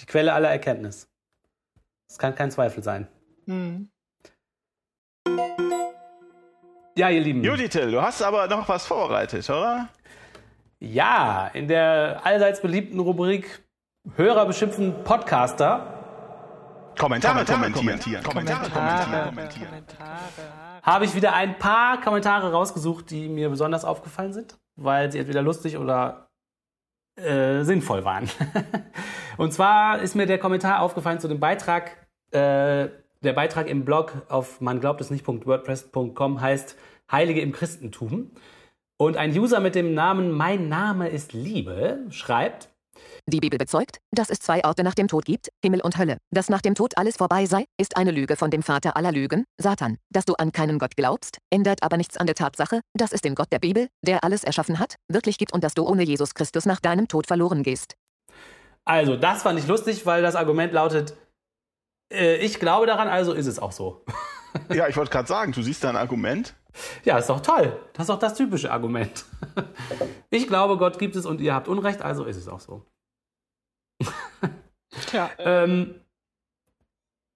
[0.00, 1.08] Die Quelle aller Erkenntnis.
[2.08, 3.08] Es kann kein Zweifel sein.
[3.46, 3.90] Hm.
[6.98, 7.44] Ja, ihr Lieben.
[7.44, 9.88] Juditel, du hast aber noch was vorbereitet, oder?
[10.80, 13.62] Ja, in der allseits beliebten Rubrik
[14.16, 15.86] Hörer beschimpfen Podcaster
[16.98, 18.24] Kommentare, kommentieren.
[18.24, 19.32] Kommentare, Kommentare.
[20.82, 25.42] habe ich wieder ein paar Kommentare rausgesucht, die mir besonders aufgefallen sind, weil sie entweder
[25.42, 26.30] lustig oder
[27.14, 28.28] äh, sinnvoll waren.
[29.36, 32.88] Und zwar ist mir der Kommentar aufgefallen zu dem Beitrag, äh,
[33.22, 36.76] der Beitrag im Blog auf man glaubt es nicht.wordpress.com heißt
[37.10, 38.30] Heilige im Christentum.
[39.00, 42.68] Und ein User mit dem Namen Mein Name ist Liebe schreibt,
[43.26, 46.18] Die Bibel bezeugt, dass es zwei Orte nach dem Tod gibt, Himmel und Hölle.
[46.30, 49.44] Dass nach dem Tod alles vorbei sei, ist eine Lüge von dem Vater aller Lügen,
[49.56, 49.98] Satan.
[50.10, 53.34] Dass du an keinen Gott glaubst, ändert aber nichts an der Tatsache, dass es den
[53.34, 56.66] Gott der Bibel, der alles erschaffen hat, wirklich gibt und dass du ohne Jesus Christus
[56.66, 57.94] nach deinem Tod verloren gehst.
[58.84, 61.14] Also, das fand ich lustig, weil das Argument lautet,
[62.12, 64.04] äh, ich glaube daran, also ist es auch so.
[64.72, 66.54] Ja, ich wollte gerade sagen, du siehst da ein Argument.
[67.04, 67.78] Ja, ist doch toll.
[67.92, 69.24] Das ist doch das typische Argument.
[70.30, 72.84] Ich glaube, Gott gibt es und ihr habt Unrecht, also ist es auch so.
[75.06, 75.94] Tja, Ähm,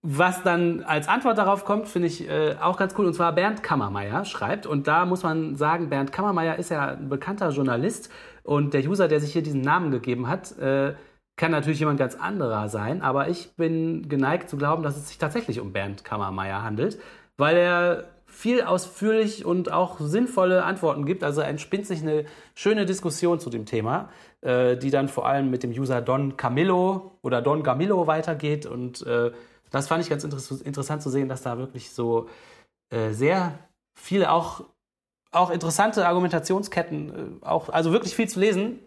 [0.03, 3.07] was dann als Antwort darauf kommt, finde ich äh, auch ganz cool.
[3.07, 4.67] Und zwar Bernd Kammermeier schreibt.
[4.67, 8.11] Und da muss man sagen, Bernd Kammermeier ist ja ein bekannter Journalist.
[8.43, 10.95] Und der User, der sich hier diesen Namen gegeben hat, äh,
[11.43, 13.03] kann natürlich jemand ganz anderer sein.
[13.03, 17.01] Aber ich bin geneigt zu glauben, dass es sich tatsächlich um Bernd Kammermeier handelt,
[17.37, 21.25] weil er viel ausführlich und auch sinnvolle Antworten gibt.
[21.25, 24.09] Also entspinnt sich eine schöne Diskussion zu dem Thema,
[24.43, 28.65] äh, die dann vor allem mit dem User Don Camillo oder Don Camillo weitergeht.
[28.65, 29.33] Und äh,
[29.73, 32.29] das fand ich ganz interess interessant zu sehen, dass da wirklich so
[32.91, 33.59] äh, sehr
[33.95, 34.65] viele auch,
[35.33, 38.79] auch interessante Argumentationsketten, äh, auch, also wirklich viel zu lesen.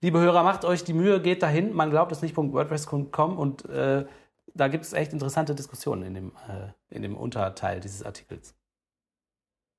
[0.00, 1.74] Liebe Hörer, macht euch die Mühe, geht dahin.
[1.74, 4.06] Man glaubt es nicht.wordpress.com und äh,
[4.54, 8.54] da gibt es echt interessante Diskussionen in dem, äh, in dem Unterteil dieses Artikels.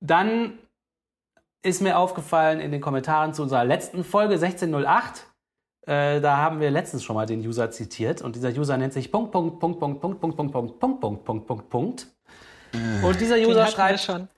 [0.00, 0.58] Dann
[1.62, 5.26] ist mir aufgefallen in den Kommentaren zu unserer letzten Folge 1608.
[5.86, 9.10] Äh, da haben wir letztens schon mal den User zitiert und dieser User nennt sich
[9.10, 12.06] Punkt, Punkt, Punkt, Punkt, Punkt, Punkt, Punkt, Punkt, Punkt, Punkt, Punkt, Punkt.
[13.02, 14.28] Und dieser User schreibt, schon.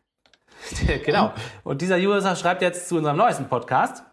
[1.05, 1.33] genau.
[1.65, 4.05] Und dieser User schreibt jetzt zu unserem neuesten Podcast.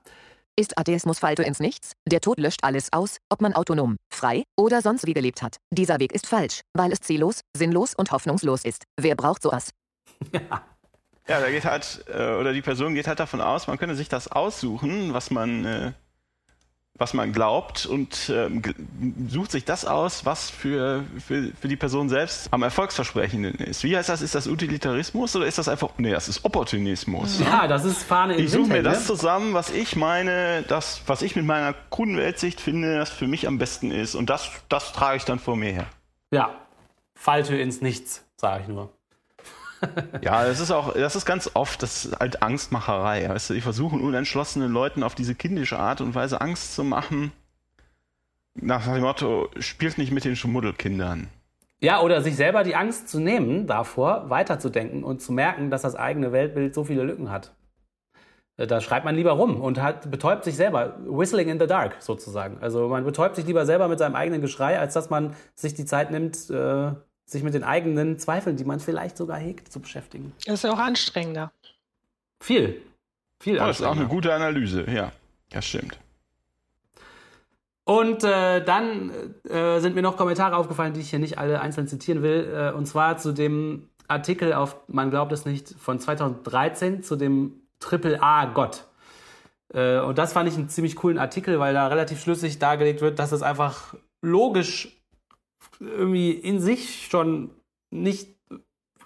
[0.60, 1.94] Ist Atheismus Falte ins Nichts?
[2.06, 5.56] Der Tod löscht alles aus, ob man autonom, frei oder sonst wie gelebt hat.
[5.72, 8.84] Dieser Weg ist falsch, weil es ziellos, sinnlos und hoffnungslos ist.
[9.00, 9.70] Wer braucht sowas?
[11.30, 14.10] Ja, da geht halt, äh, oder die Person geht halt davon aus, man könne sich
[14.10, 15.92] das aussuchen, was man, äh,
[17.00, 18.62] was man glaubt und ähm,
[19.28, 23.84] sucht sich das aus, was für, für, für die Person selbst am erfolgsversprechenden ist.
[23.84, 24.22] Wie heißt das?
[24.22, 27.40] Ist das Utilitarismus oder ist das einfach, nee, das ist Opportunismus.
[27.40, 29.06] Ja, das ist Fahne im Ich suche mir das ne?
[29.06, 33.48] zusammen, was ich meine, das, was ich mit meiner kruden Weltsicht finde, das für mich
[33.48, 34.16] am besten ist.
[34.16, 35.88] Und das, das trage ich dann vor mir her.
[36.32, 36.54] Ja,
[37.16, 38.92] Falltür ins Nichts, sage ich nur.
[40.22, 43.30] Ja, das ist auch, das ist ganz oft, das ist halt Angstmacherei.
[43.30, 47.32] Weißt du, die versuchen unentschlossenen Leuten auf diese kindische Art und Weise Angst zu machen.
[48.56, 51.30] Nach dem Motto, spielt nicht mit den Schmuddelkindern.
[51.82, 55.96] Ja, oder sich selber die Angst zu nehmen, davor weiterzudenken und zu merken, dass das
[55.96, 57.54] eigene Weltbild so viele Lücken hat.
[58.58, 61.98] Äh, Da schreibt man lieber rum und hat, betäubt sich selber, whistling in the dark
[62.02, 62.58] sozusagen.
[62.62, 65.86] Also man betäubt sich lieber selber mit seinem eigenen Geschrei, als dass man sich die
[65.86, 66.92] Zeit nimmt, äh,
[67.32, 70.34] sich mit den eigenen Zweifeln, die man vielleicht sogar hegt, zu beschäftigen.
[70.46, 71.52] Das ist ja auch anstrengender.
[72.42, 72.82] Viel.
[73.42, 75.12] Viel Oh, das ist auch eine gute Analyse, ja.
[75.50, 75.98] Das stimmt.
[77.86, 79.12] Und äh, dann
[79.50, 82.48] äh, sind mir noch Kommentare aufgefallen, die ich hier nicht alle einzeln zitieren will.
[82.54, 87.62] Äh, und zwar zu dem Artikel auf, man glaubt es nicht, von 2013 zu dem
[87.80, 88.86] Triple A Gott.
[89.74, 93.18] Äh, und das fand ich einen ziemlich coolen Artikel, weil da relativ schlüssig dargelegt wird,
[93.18, 94.99] dass es einfach logisch
[95.80, 97.52] irgendwie in sich schon
[97.92, 98.40] nicht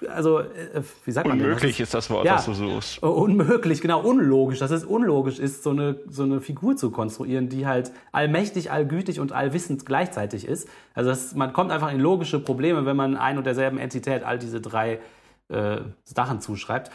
[0.09, 1.47] also, äh, wie sagt man denn?
[1.47, 2.35] Das Unmöglich ist das Wort, Ja.
[2.35, 3.01] was du suchst.
[3.03, 4.59] Oh, Unmöglich, genau, unlogisch.
[4.59, 9.19] Dass es unlogisch ist, so eine, so eine Figur zu konstruieren, die halt allmächtig, allgütig
[9.19, 10.67] und allwissend gleichzeitig ist.
[10.93, 14.39] Also das, man kommt einfach in logische Probleme, wenn man ein und derselben Entität all
[14.39, 14.99] diese drei
[15.49, 16.91] äh, Sachen zuschreibt.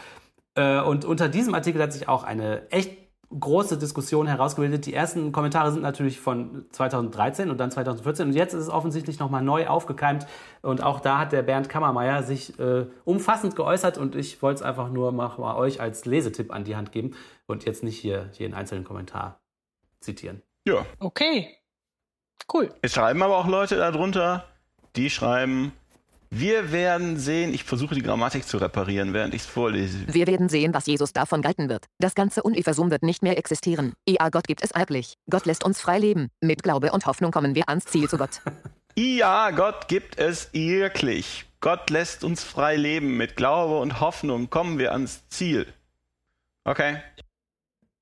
[0.55, 2.98] Äh, und unter diesem Artikel hat sich auch eine echt
[3.37, 4.85] große Diskussion herausgebildet.
[4.85, 9.19] Die ersten Kommentare sind natürlich von 2013 und dann 2014 und jetzt ist es offensichtlich
[9.19, 10.25] nochmal neu aufgekeimt
[10.61, 14.61] und auch da hat der Bernd Kammermeier sich äh, umfassend geäußert und ich wollte es
[14.63, 17.15] einfach nur mal, mal euch als Lesetipp an die Hand geben
[17.45, 19.39] und jetzt nicht hier jeden einzelnen Kommentar
[19.99, 20.41] zitieren.
[20.65, 20.85] Ja.
[20.99, 21.55] Okay.
[22.51, 22.73] Cool.
[22.81, 24.45] Es schreiben aber auch Leute darunter,
[24.95, 25.71] die schreiben,
[26.31, 29.97] wir werden sehen, ich versuche die Grammatik zu reparieren, während ich es vorlese.
[30.07, 31.85] Wir werden sehen, was Jesus davon galten wird.
[31.97, 33.93] Das ganze Universum wird nicht mehr existieren.
[34.07, 35.15] Ja, Gott gibt es erblich.
[35.29, 36.29] Gott lässt uns frei leben.
[36.41, 38.41] Mit Glaube und Hoffnung kommen wir ans Ziel zu Gott.
[38.95, 41.45] Ja, Gott gibt es wirklich.
[41.61, 43.17] Gott lässt uns frei leben.
[43.17, 45.67] Mit Glaube und Hoffnung kommen wir ans Ziel.
[46.63, 46.97] Okay.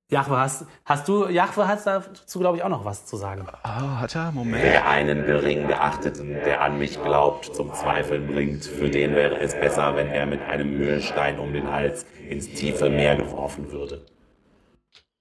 [0.09, 3.45] Jachwe, hast, hast du, Jachwe hast dazu, glaube ich, auch noch was zu sagen.
[3.63, 4.31] Ah, hat er?
[4.31, 4.63] Moment.
[4.63, 9.53] Wer einen gering geachteten, der an mich glaubt, zum Zweifeln bringt, für den wäre es
[9.53, 14.05] besser, wenn er mit einem Mühlstein um den Hals ins tiefe Meer geworfen würde.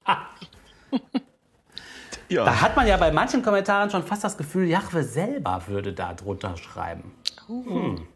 [2.28, 2.44] Ja.
[2.44, 6.12] Da hat man ja bei manchen Kommentaren schon fast das Gefühl, Jachwe selber würde da
[6.12, 7.14] drunter schreiben.
[7.46, 8.08] Hm.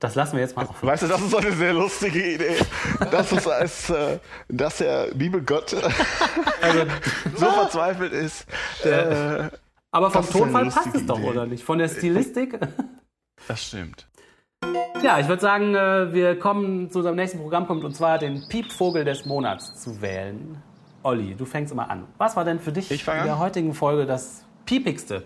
[0.00, 0.86] Das lassen wir jetzt mal offen.
[0.86, 2.56] Weißt du, das ist so eine sehr lustige Idee.
[3.10, 4.18] Das ist, als äh,
[4.48, 5.74] dass der liebe Gott
[6.60, 6.84] Also,
[7.34, 8.46] so verzweifelt ist.
[8.84, 9.48] Äh,
[9.90, 11.28] aber vom Tonfall passt es doch, Idee.
[11.28, 11.64] oder nicht?
[11.64, 12.58] Von der Stilistik?
[13.48, 14.06] das stimmt.
[15.02, 19.04] Ja, ich würde sagen, äh, wir kommen zu unserem nächsten Programmpunkt und zwar den Piepvogel
[19.04, 20.62] des Monats zu wählen.
[21.02, 22.06] Olli, du fängst immer an.
[22.18, 23.24] Was war denn für dich in an?
[23.24, 25.24] der heutigen Folge das piepigste?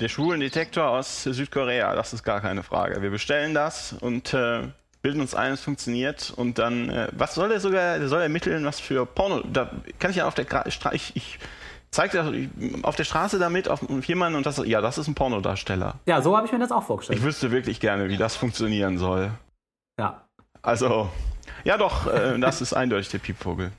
[0.00, 3.02] Der Schwulendetektor aus Südkorea, das ist gar keine Frage.
[3.02, 4.62] Wir bestellen das und äh,
[5.02, 6.32] bilden uns ein, es funktioniert.
[6.36, 9.40] Und dann, äh, was soll der sogar, der soll ermitteln, was für Porno.
[9.52, 11.40] Da kann ich ja auf der Gra- Stra ich, ich
[11.90, 15.08] zeig dir ich- auf der Straße damit auf auf jemanden und das, ja, das ist
[15.08, 15.94] ein Pornodarsteller.
[16.06, 17.18] Ja, so habe ich mir das auch vorgestellt.
[17.18, 19.32] Ich wüsste wirklich gerne, wie das funktionieren soll.
[19.98, 20.22] Ja.
[20.62, 21.08] Also,
[21.64, 23.72] ja doch, äh, das ist eindeutig der Piepvogel.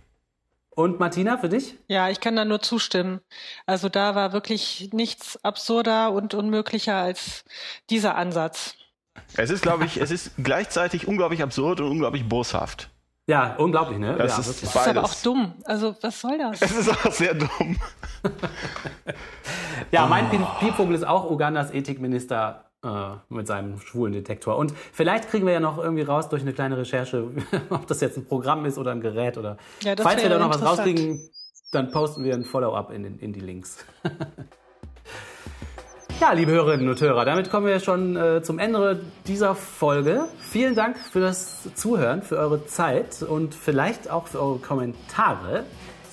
[0.80, 1.76] Und Martina, für dich?
[1.89, 3.19] Ja, ich kann da nur zustimmen.
[3.65, 7.43] Also da war wirklich nichts absurder und unmöglicher als
[7.89, 8.76] dieser Ansatz.
[9.35, 12.89] Es ist, glaube ich, es ist gleichzeitig unglaublich absurd und unglaublich boshaft.
[13.27, 14.15] Ja, unglaublich, ne?
[14.15, 14.64] Das ja, ist.
[14.64, 15.53] Das ist aber auch dumm.
[15.65, 16.61] Also was soll das?
[16.61, 17.77] Es ist auch sehr dumm.
[19.91, 24.57] Ja, mein Piep- Piepvogel ist auch Ugandas Ethikminister äh, mit seinem schwulen Detektor.
[24.57, 27.26] Und vielleicht kriegen wir ja noch irgendwie raus durch eine kleine Recherche,
[27.69, 29.57] ob das jetzt ein Programm ist oder ein Gerät oder.
[29.81, 31.19] Ja, Falls wir da noch was rauskriegen,
[31.72, 33.77] dann posten wir ein Follow-up in, den- in die Links.
[36.19, 40.26] Ja, liebe Hörerinnen und Hörer, damit kommen wir schon äh, zum Ende dieser Folge.
[40.41, 45.64] Vielen Dank für das Zuhören, für eure Zeit und vielleicht auch für eure Kommentare,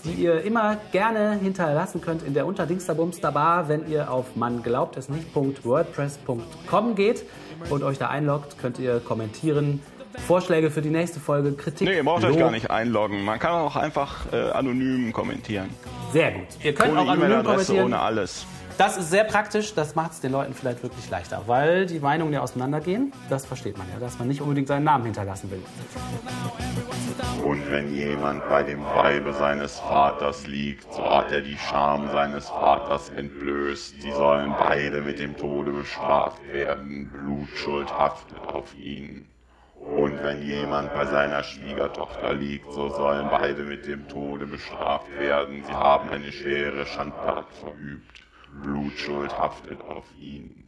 [0.07, 5.09] die ihr immer gerne hinterlassen könnt in der Unterdingsterbumsterbar, wenn ihr auf man glaubt es
[5.09, 7.25] nicht.wordpress.com geht
[7.71, 9.81] und euch da einloggt, könnt ihr kommentieren.
[10.27, 11.87] Vorschläge für die nächste Folge, Kritik.
[11.87, 12.39] Nee, ihr braucht euch Lob.
[12.39, 13.23] gar nicht einloggen.
[13.25, 15.69] Man kann auch einfach äh, anonym kommentieren.
[16.13, 16.47] Sehr gut.
[16.63, 17.85] Ihr könnt Ohne auch anonym E-Mail-Adresse, kommentieren.
[17.85, 18.47] ohne alles.
[18.79, 22.35] Das ist sehr praktisch, das macht es den Leuten vielleicht wirklich leichter, weil die Meinungen
[22.35, 23.11] ja auseinandergehen.
[23.31, 25.63] Das versteht man ja, dass man nicht unbedingt seinen Namen hinterlassen will.
[27.43, 32.51] Und wenn jemand bei dem Weibe seines Vaters liegt, so hat er die Scham seines
[32.51, 34.03] Vaters entblößt.
[34.03, 37.11] Sie sollen beide mit dem Tode bestraft werden.
[37.11, 39.27] Blutschuld haftet auf ihn.
[39.81, 45.63] Und wenn jemand bei seiner Schwiegertochter liegt, so sollen beide mit dem Tode bestraft werden.
[45.67, 48.26] Sie haben eine schwere Schandtat verübt.
[48.63, 50.67] Blutschuld haftet auf ihn.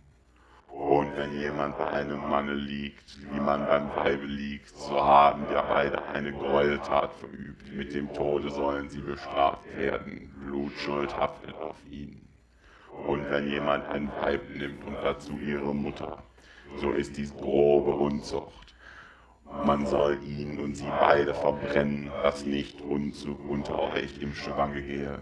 [0.69, 5.63] Und wenn jemand bei einem Manne liegt, wie man beim Weibe liegt, so haben wir
[5.63, 7.73] beide eine Gräueltat verübt.
[7.75, 10.33] Mit dem Tode sollen sie bestraft werden.
[10.45, 12.29] Blutschuld haftet auf ihn.
[13.07, 16.23] Und wenn jemand ein Weib nimmt und dazu ihre Mutter,
[16.77, 18.75] so ist dies grobe Unzucht.
[19.65, 25.21] Man soll ihn und sie beide verbrennen, dass nicht Unzug unter euch im Schwange gehe.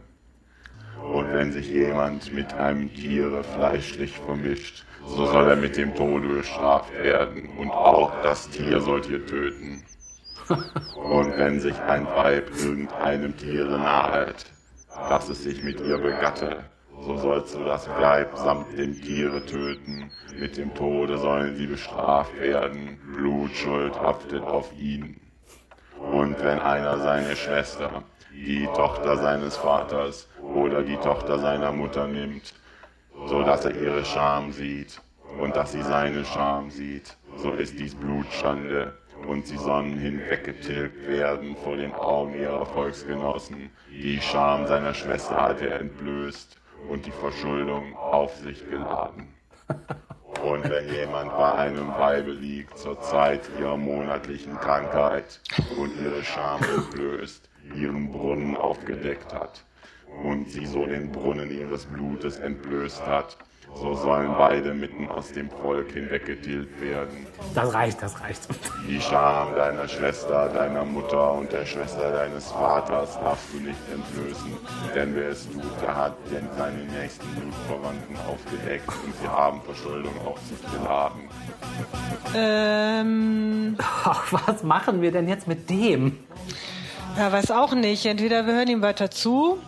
[1.03, 6.29] Und wenn sich jemand mit einem Tiere fleischlich vermischt, so soll er mit dem Tode
[6.29, 7.49] bestraft werden.
[7.59, 9.83] Und auch das Tier sollt ihr töten.
[10.49, 14.47] Und wenn sich ein Weib irgendeinem Tiere nahet,
[15.09, 16.65] dass es sich mit ihr begatte,
[17.01, 20.11] so sollst du das Weib samt dem Tiere töten.
[20.39, 22.99] Mit dem Tode sollen sie bestraft werden.
[23.15, 25.21] Blutschuld haftet auf ihn.
[25.99, 28.03] Und wenn einer seine Schwester,
[28.45, 32.55] die Tochter seines Vaters oder die Tochter seiner Mutter nimmt,
[33.27, 35.01] so dass er ihre Scham sieht
[35.41, 38.93] und dass sie seine Scham sieht, so ist dies Blutschande
[39.27, 43.71] und sie sollen hinweggetilgt werden vor den Augen ihrer Volksgenossen.
[43.91, 46.57] Die Scham seiner Schwester hat er entblößt
[46.89, 49.29] und die Verschuldung auf sich geladen.
[50.43, 55.41] Und wenn jemand bei einem Weibe liegt zur Zeit ihrer monatlichen Krankheit
[55.79, 59.65] und ihre Scham entblößt, ihren Brunnen aufgedeckt hat
[60.23, 63.37] und sie so den Brunnen ihres Blutes entblößt hat,
[63.75, 67.27] so sollen beide mitten aus dem Volk hinweggetilgt werden.
[67.55, 68.49] Das reicht, das reicht.
[68.89, 74.53] Die Scham deiner Schwester, deiner Mutter und der Schwester deines Vaters darfst du nicht entblößen,
[74.95, 80.15] denn wer es tut, der hat denn seine nächsten Blutverwandten aufgedeckt und sie haben Verschuldung
[80.25, 81.21] auf sich geladen.
[82.35, 86.19] Ähm, Ach, was machen wir denn jetzt mit dem?
[87.19, 88.05] Ja, weiß auch nicht.
[88.07, 89.59] Entweder wir hören ihm weiter zu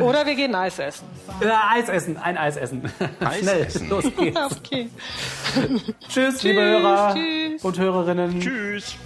[0.00, 1.04] oder wir gehen Eis essen.
[1.40, 1.48] Äh,
[1.78, 2.82] Eis essen, ein Eis essen.
[3.40, 3.88] Schnell, essen.
[3.88, 4.40] los geht's.
[4.56, 4.88] Okay.
[6.08, 7.62] Tschüss, liebe Hörer tschüss.
[7.62, 8.40] und Hörerinnen.
[8.40, 8.96] Tschüss.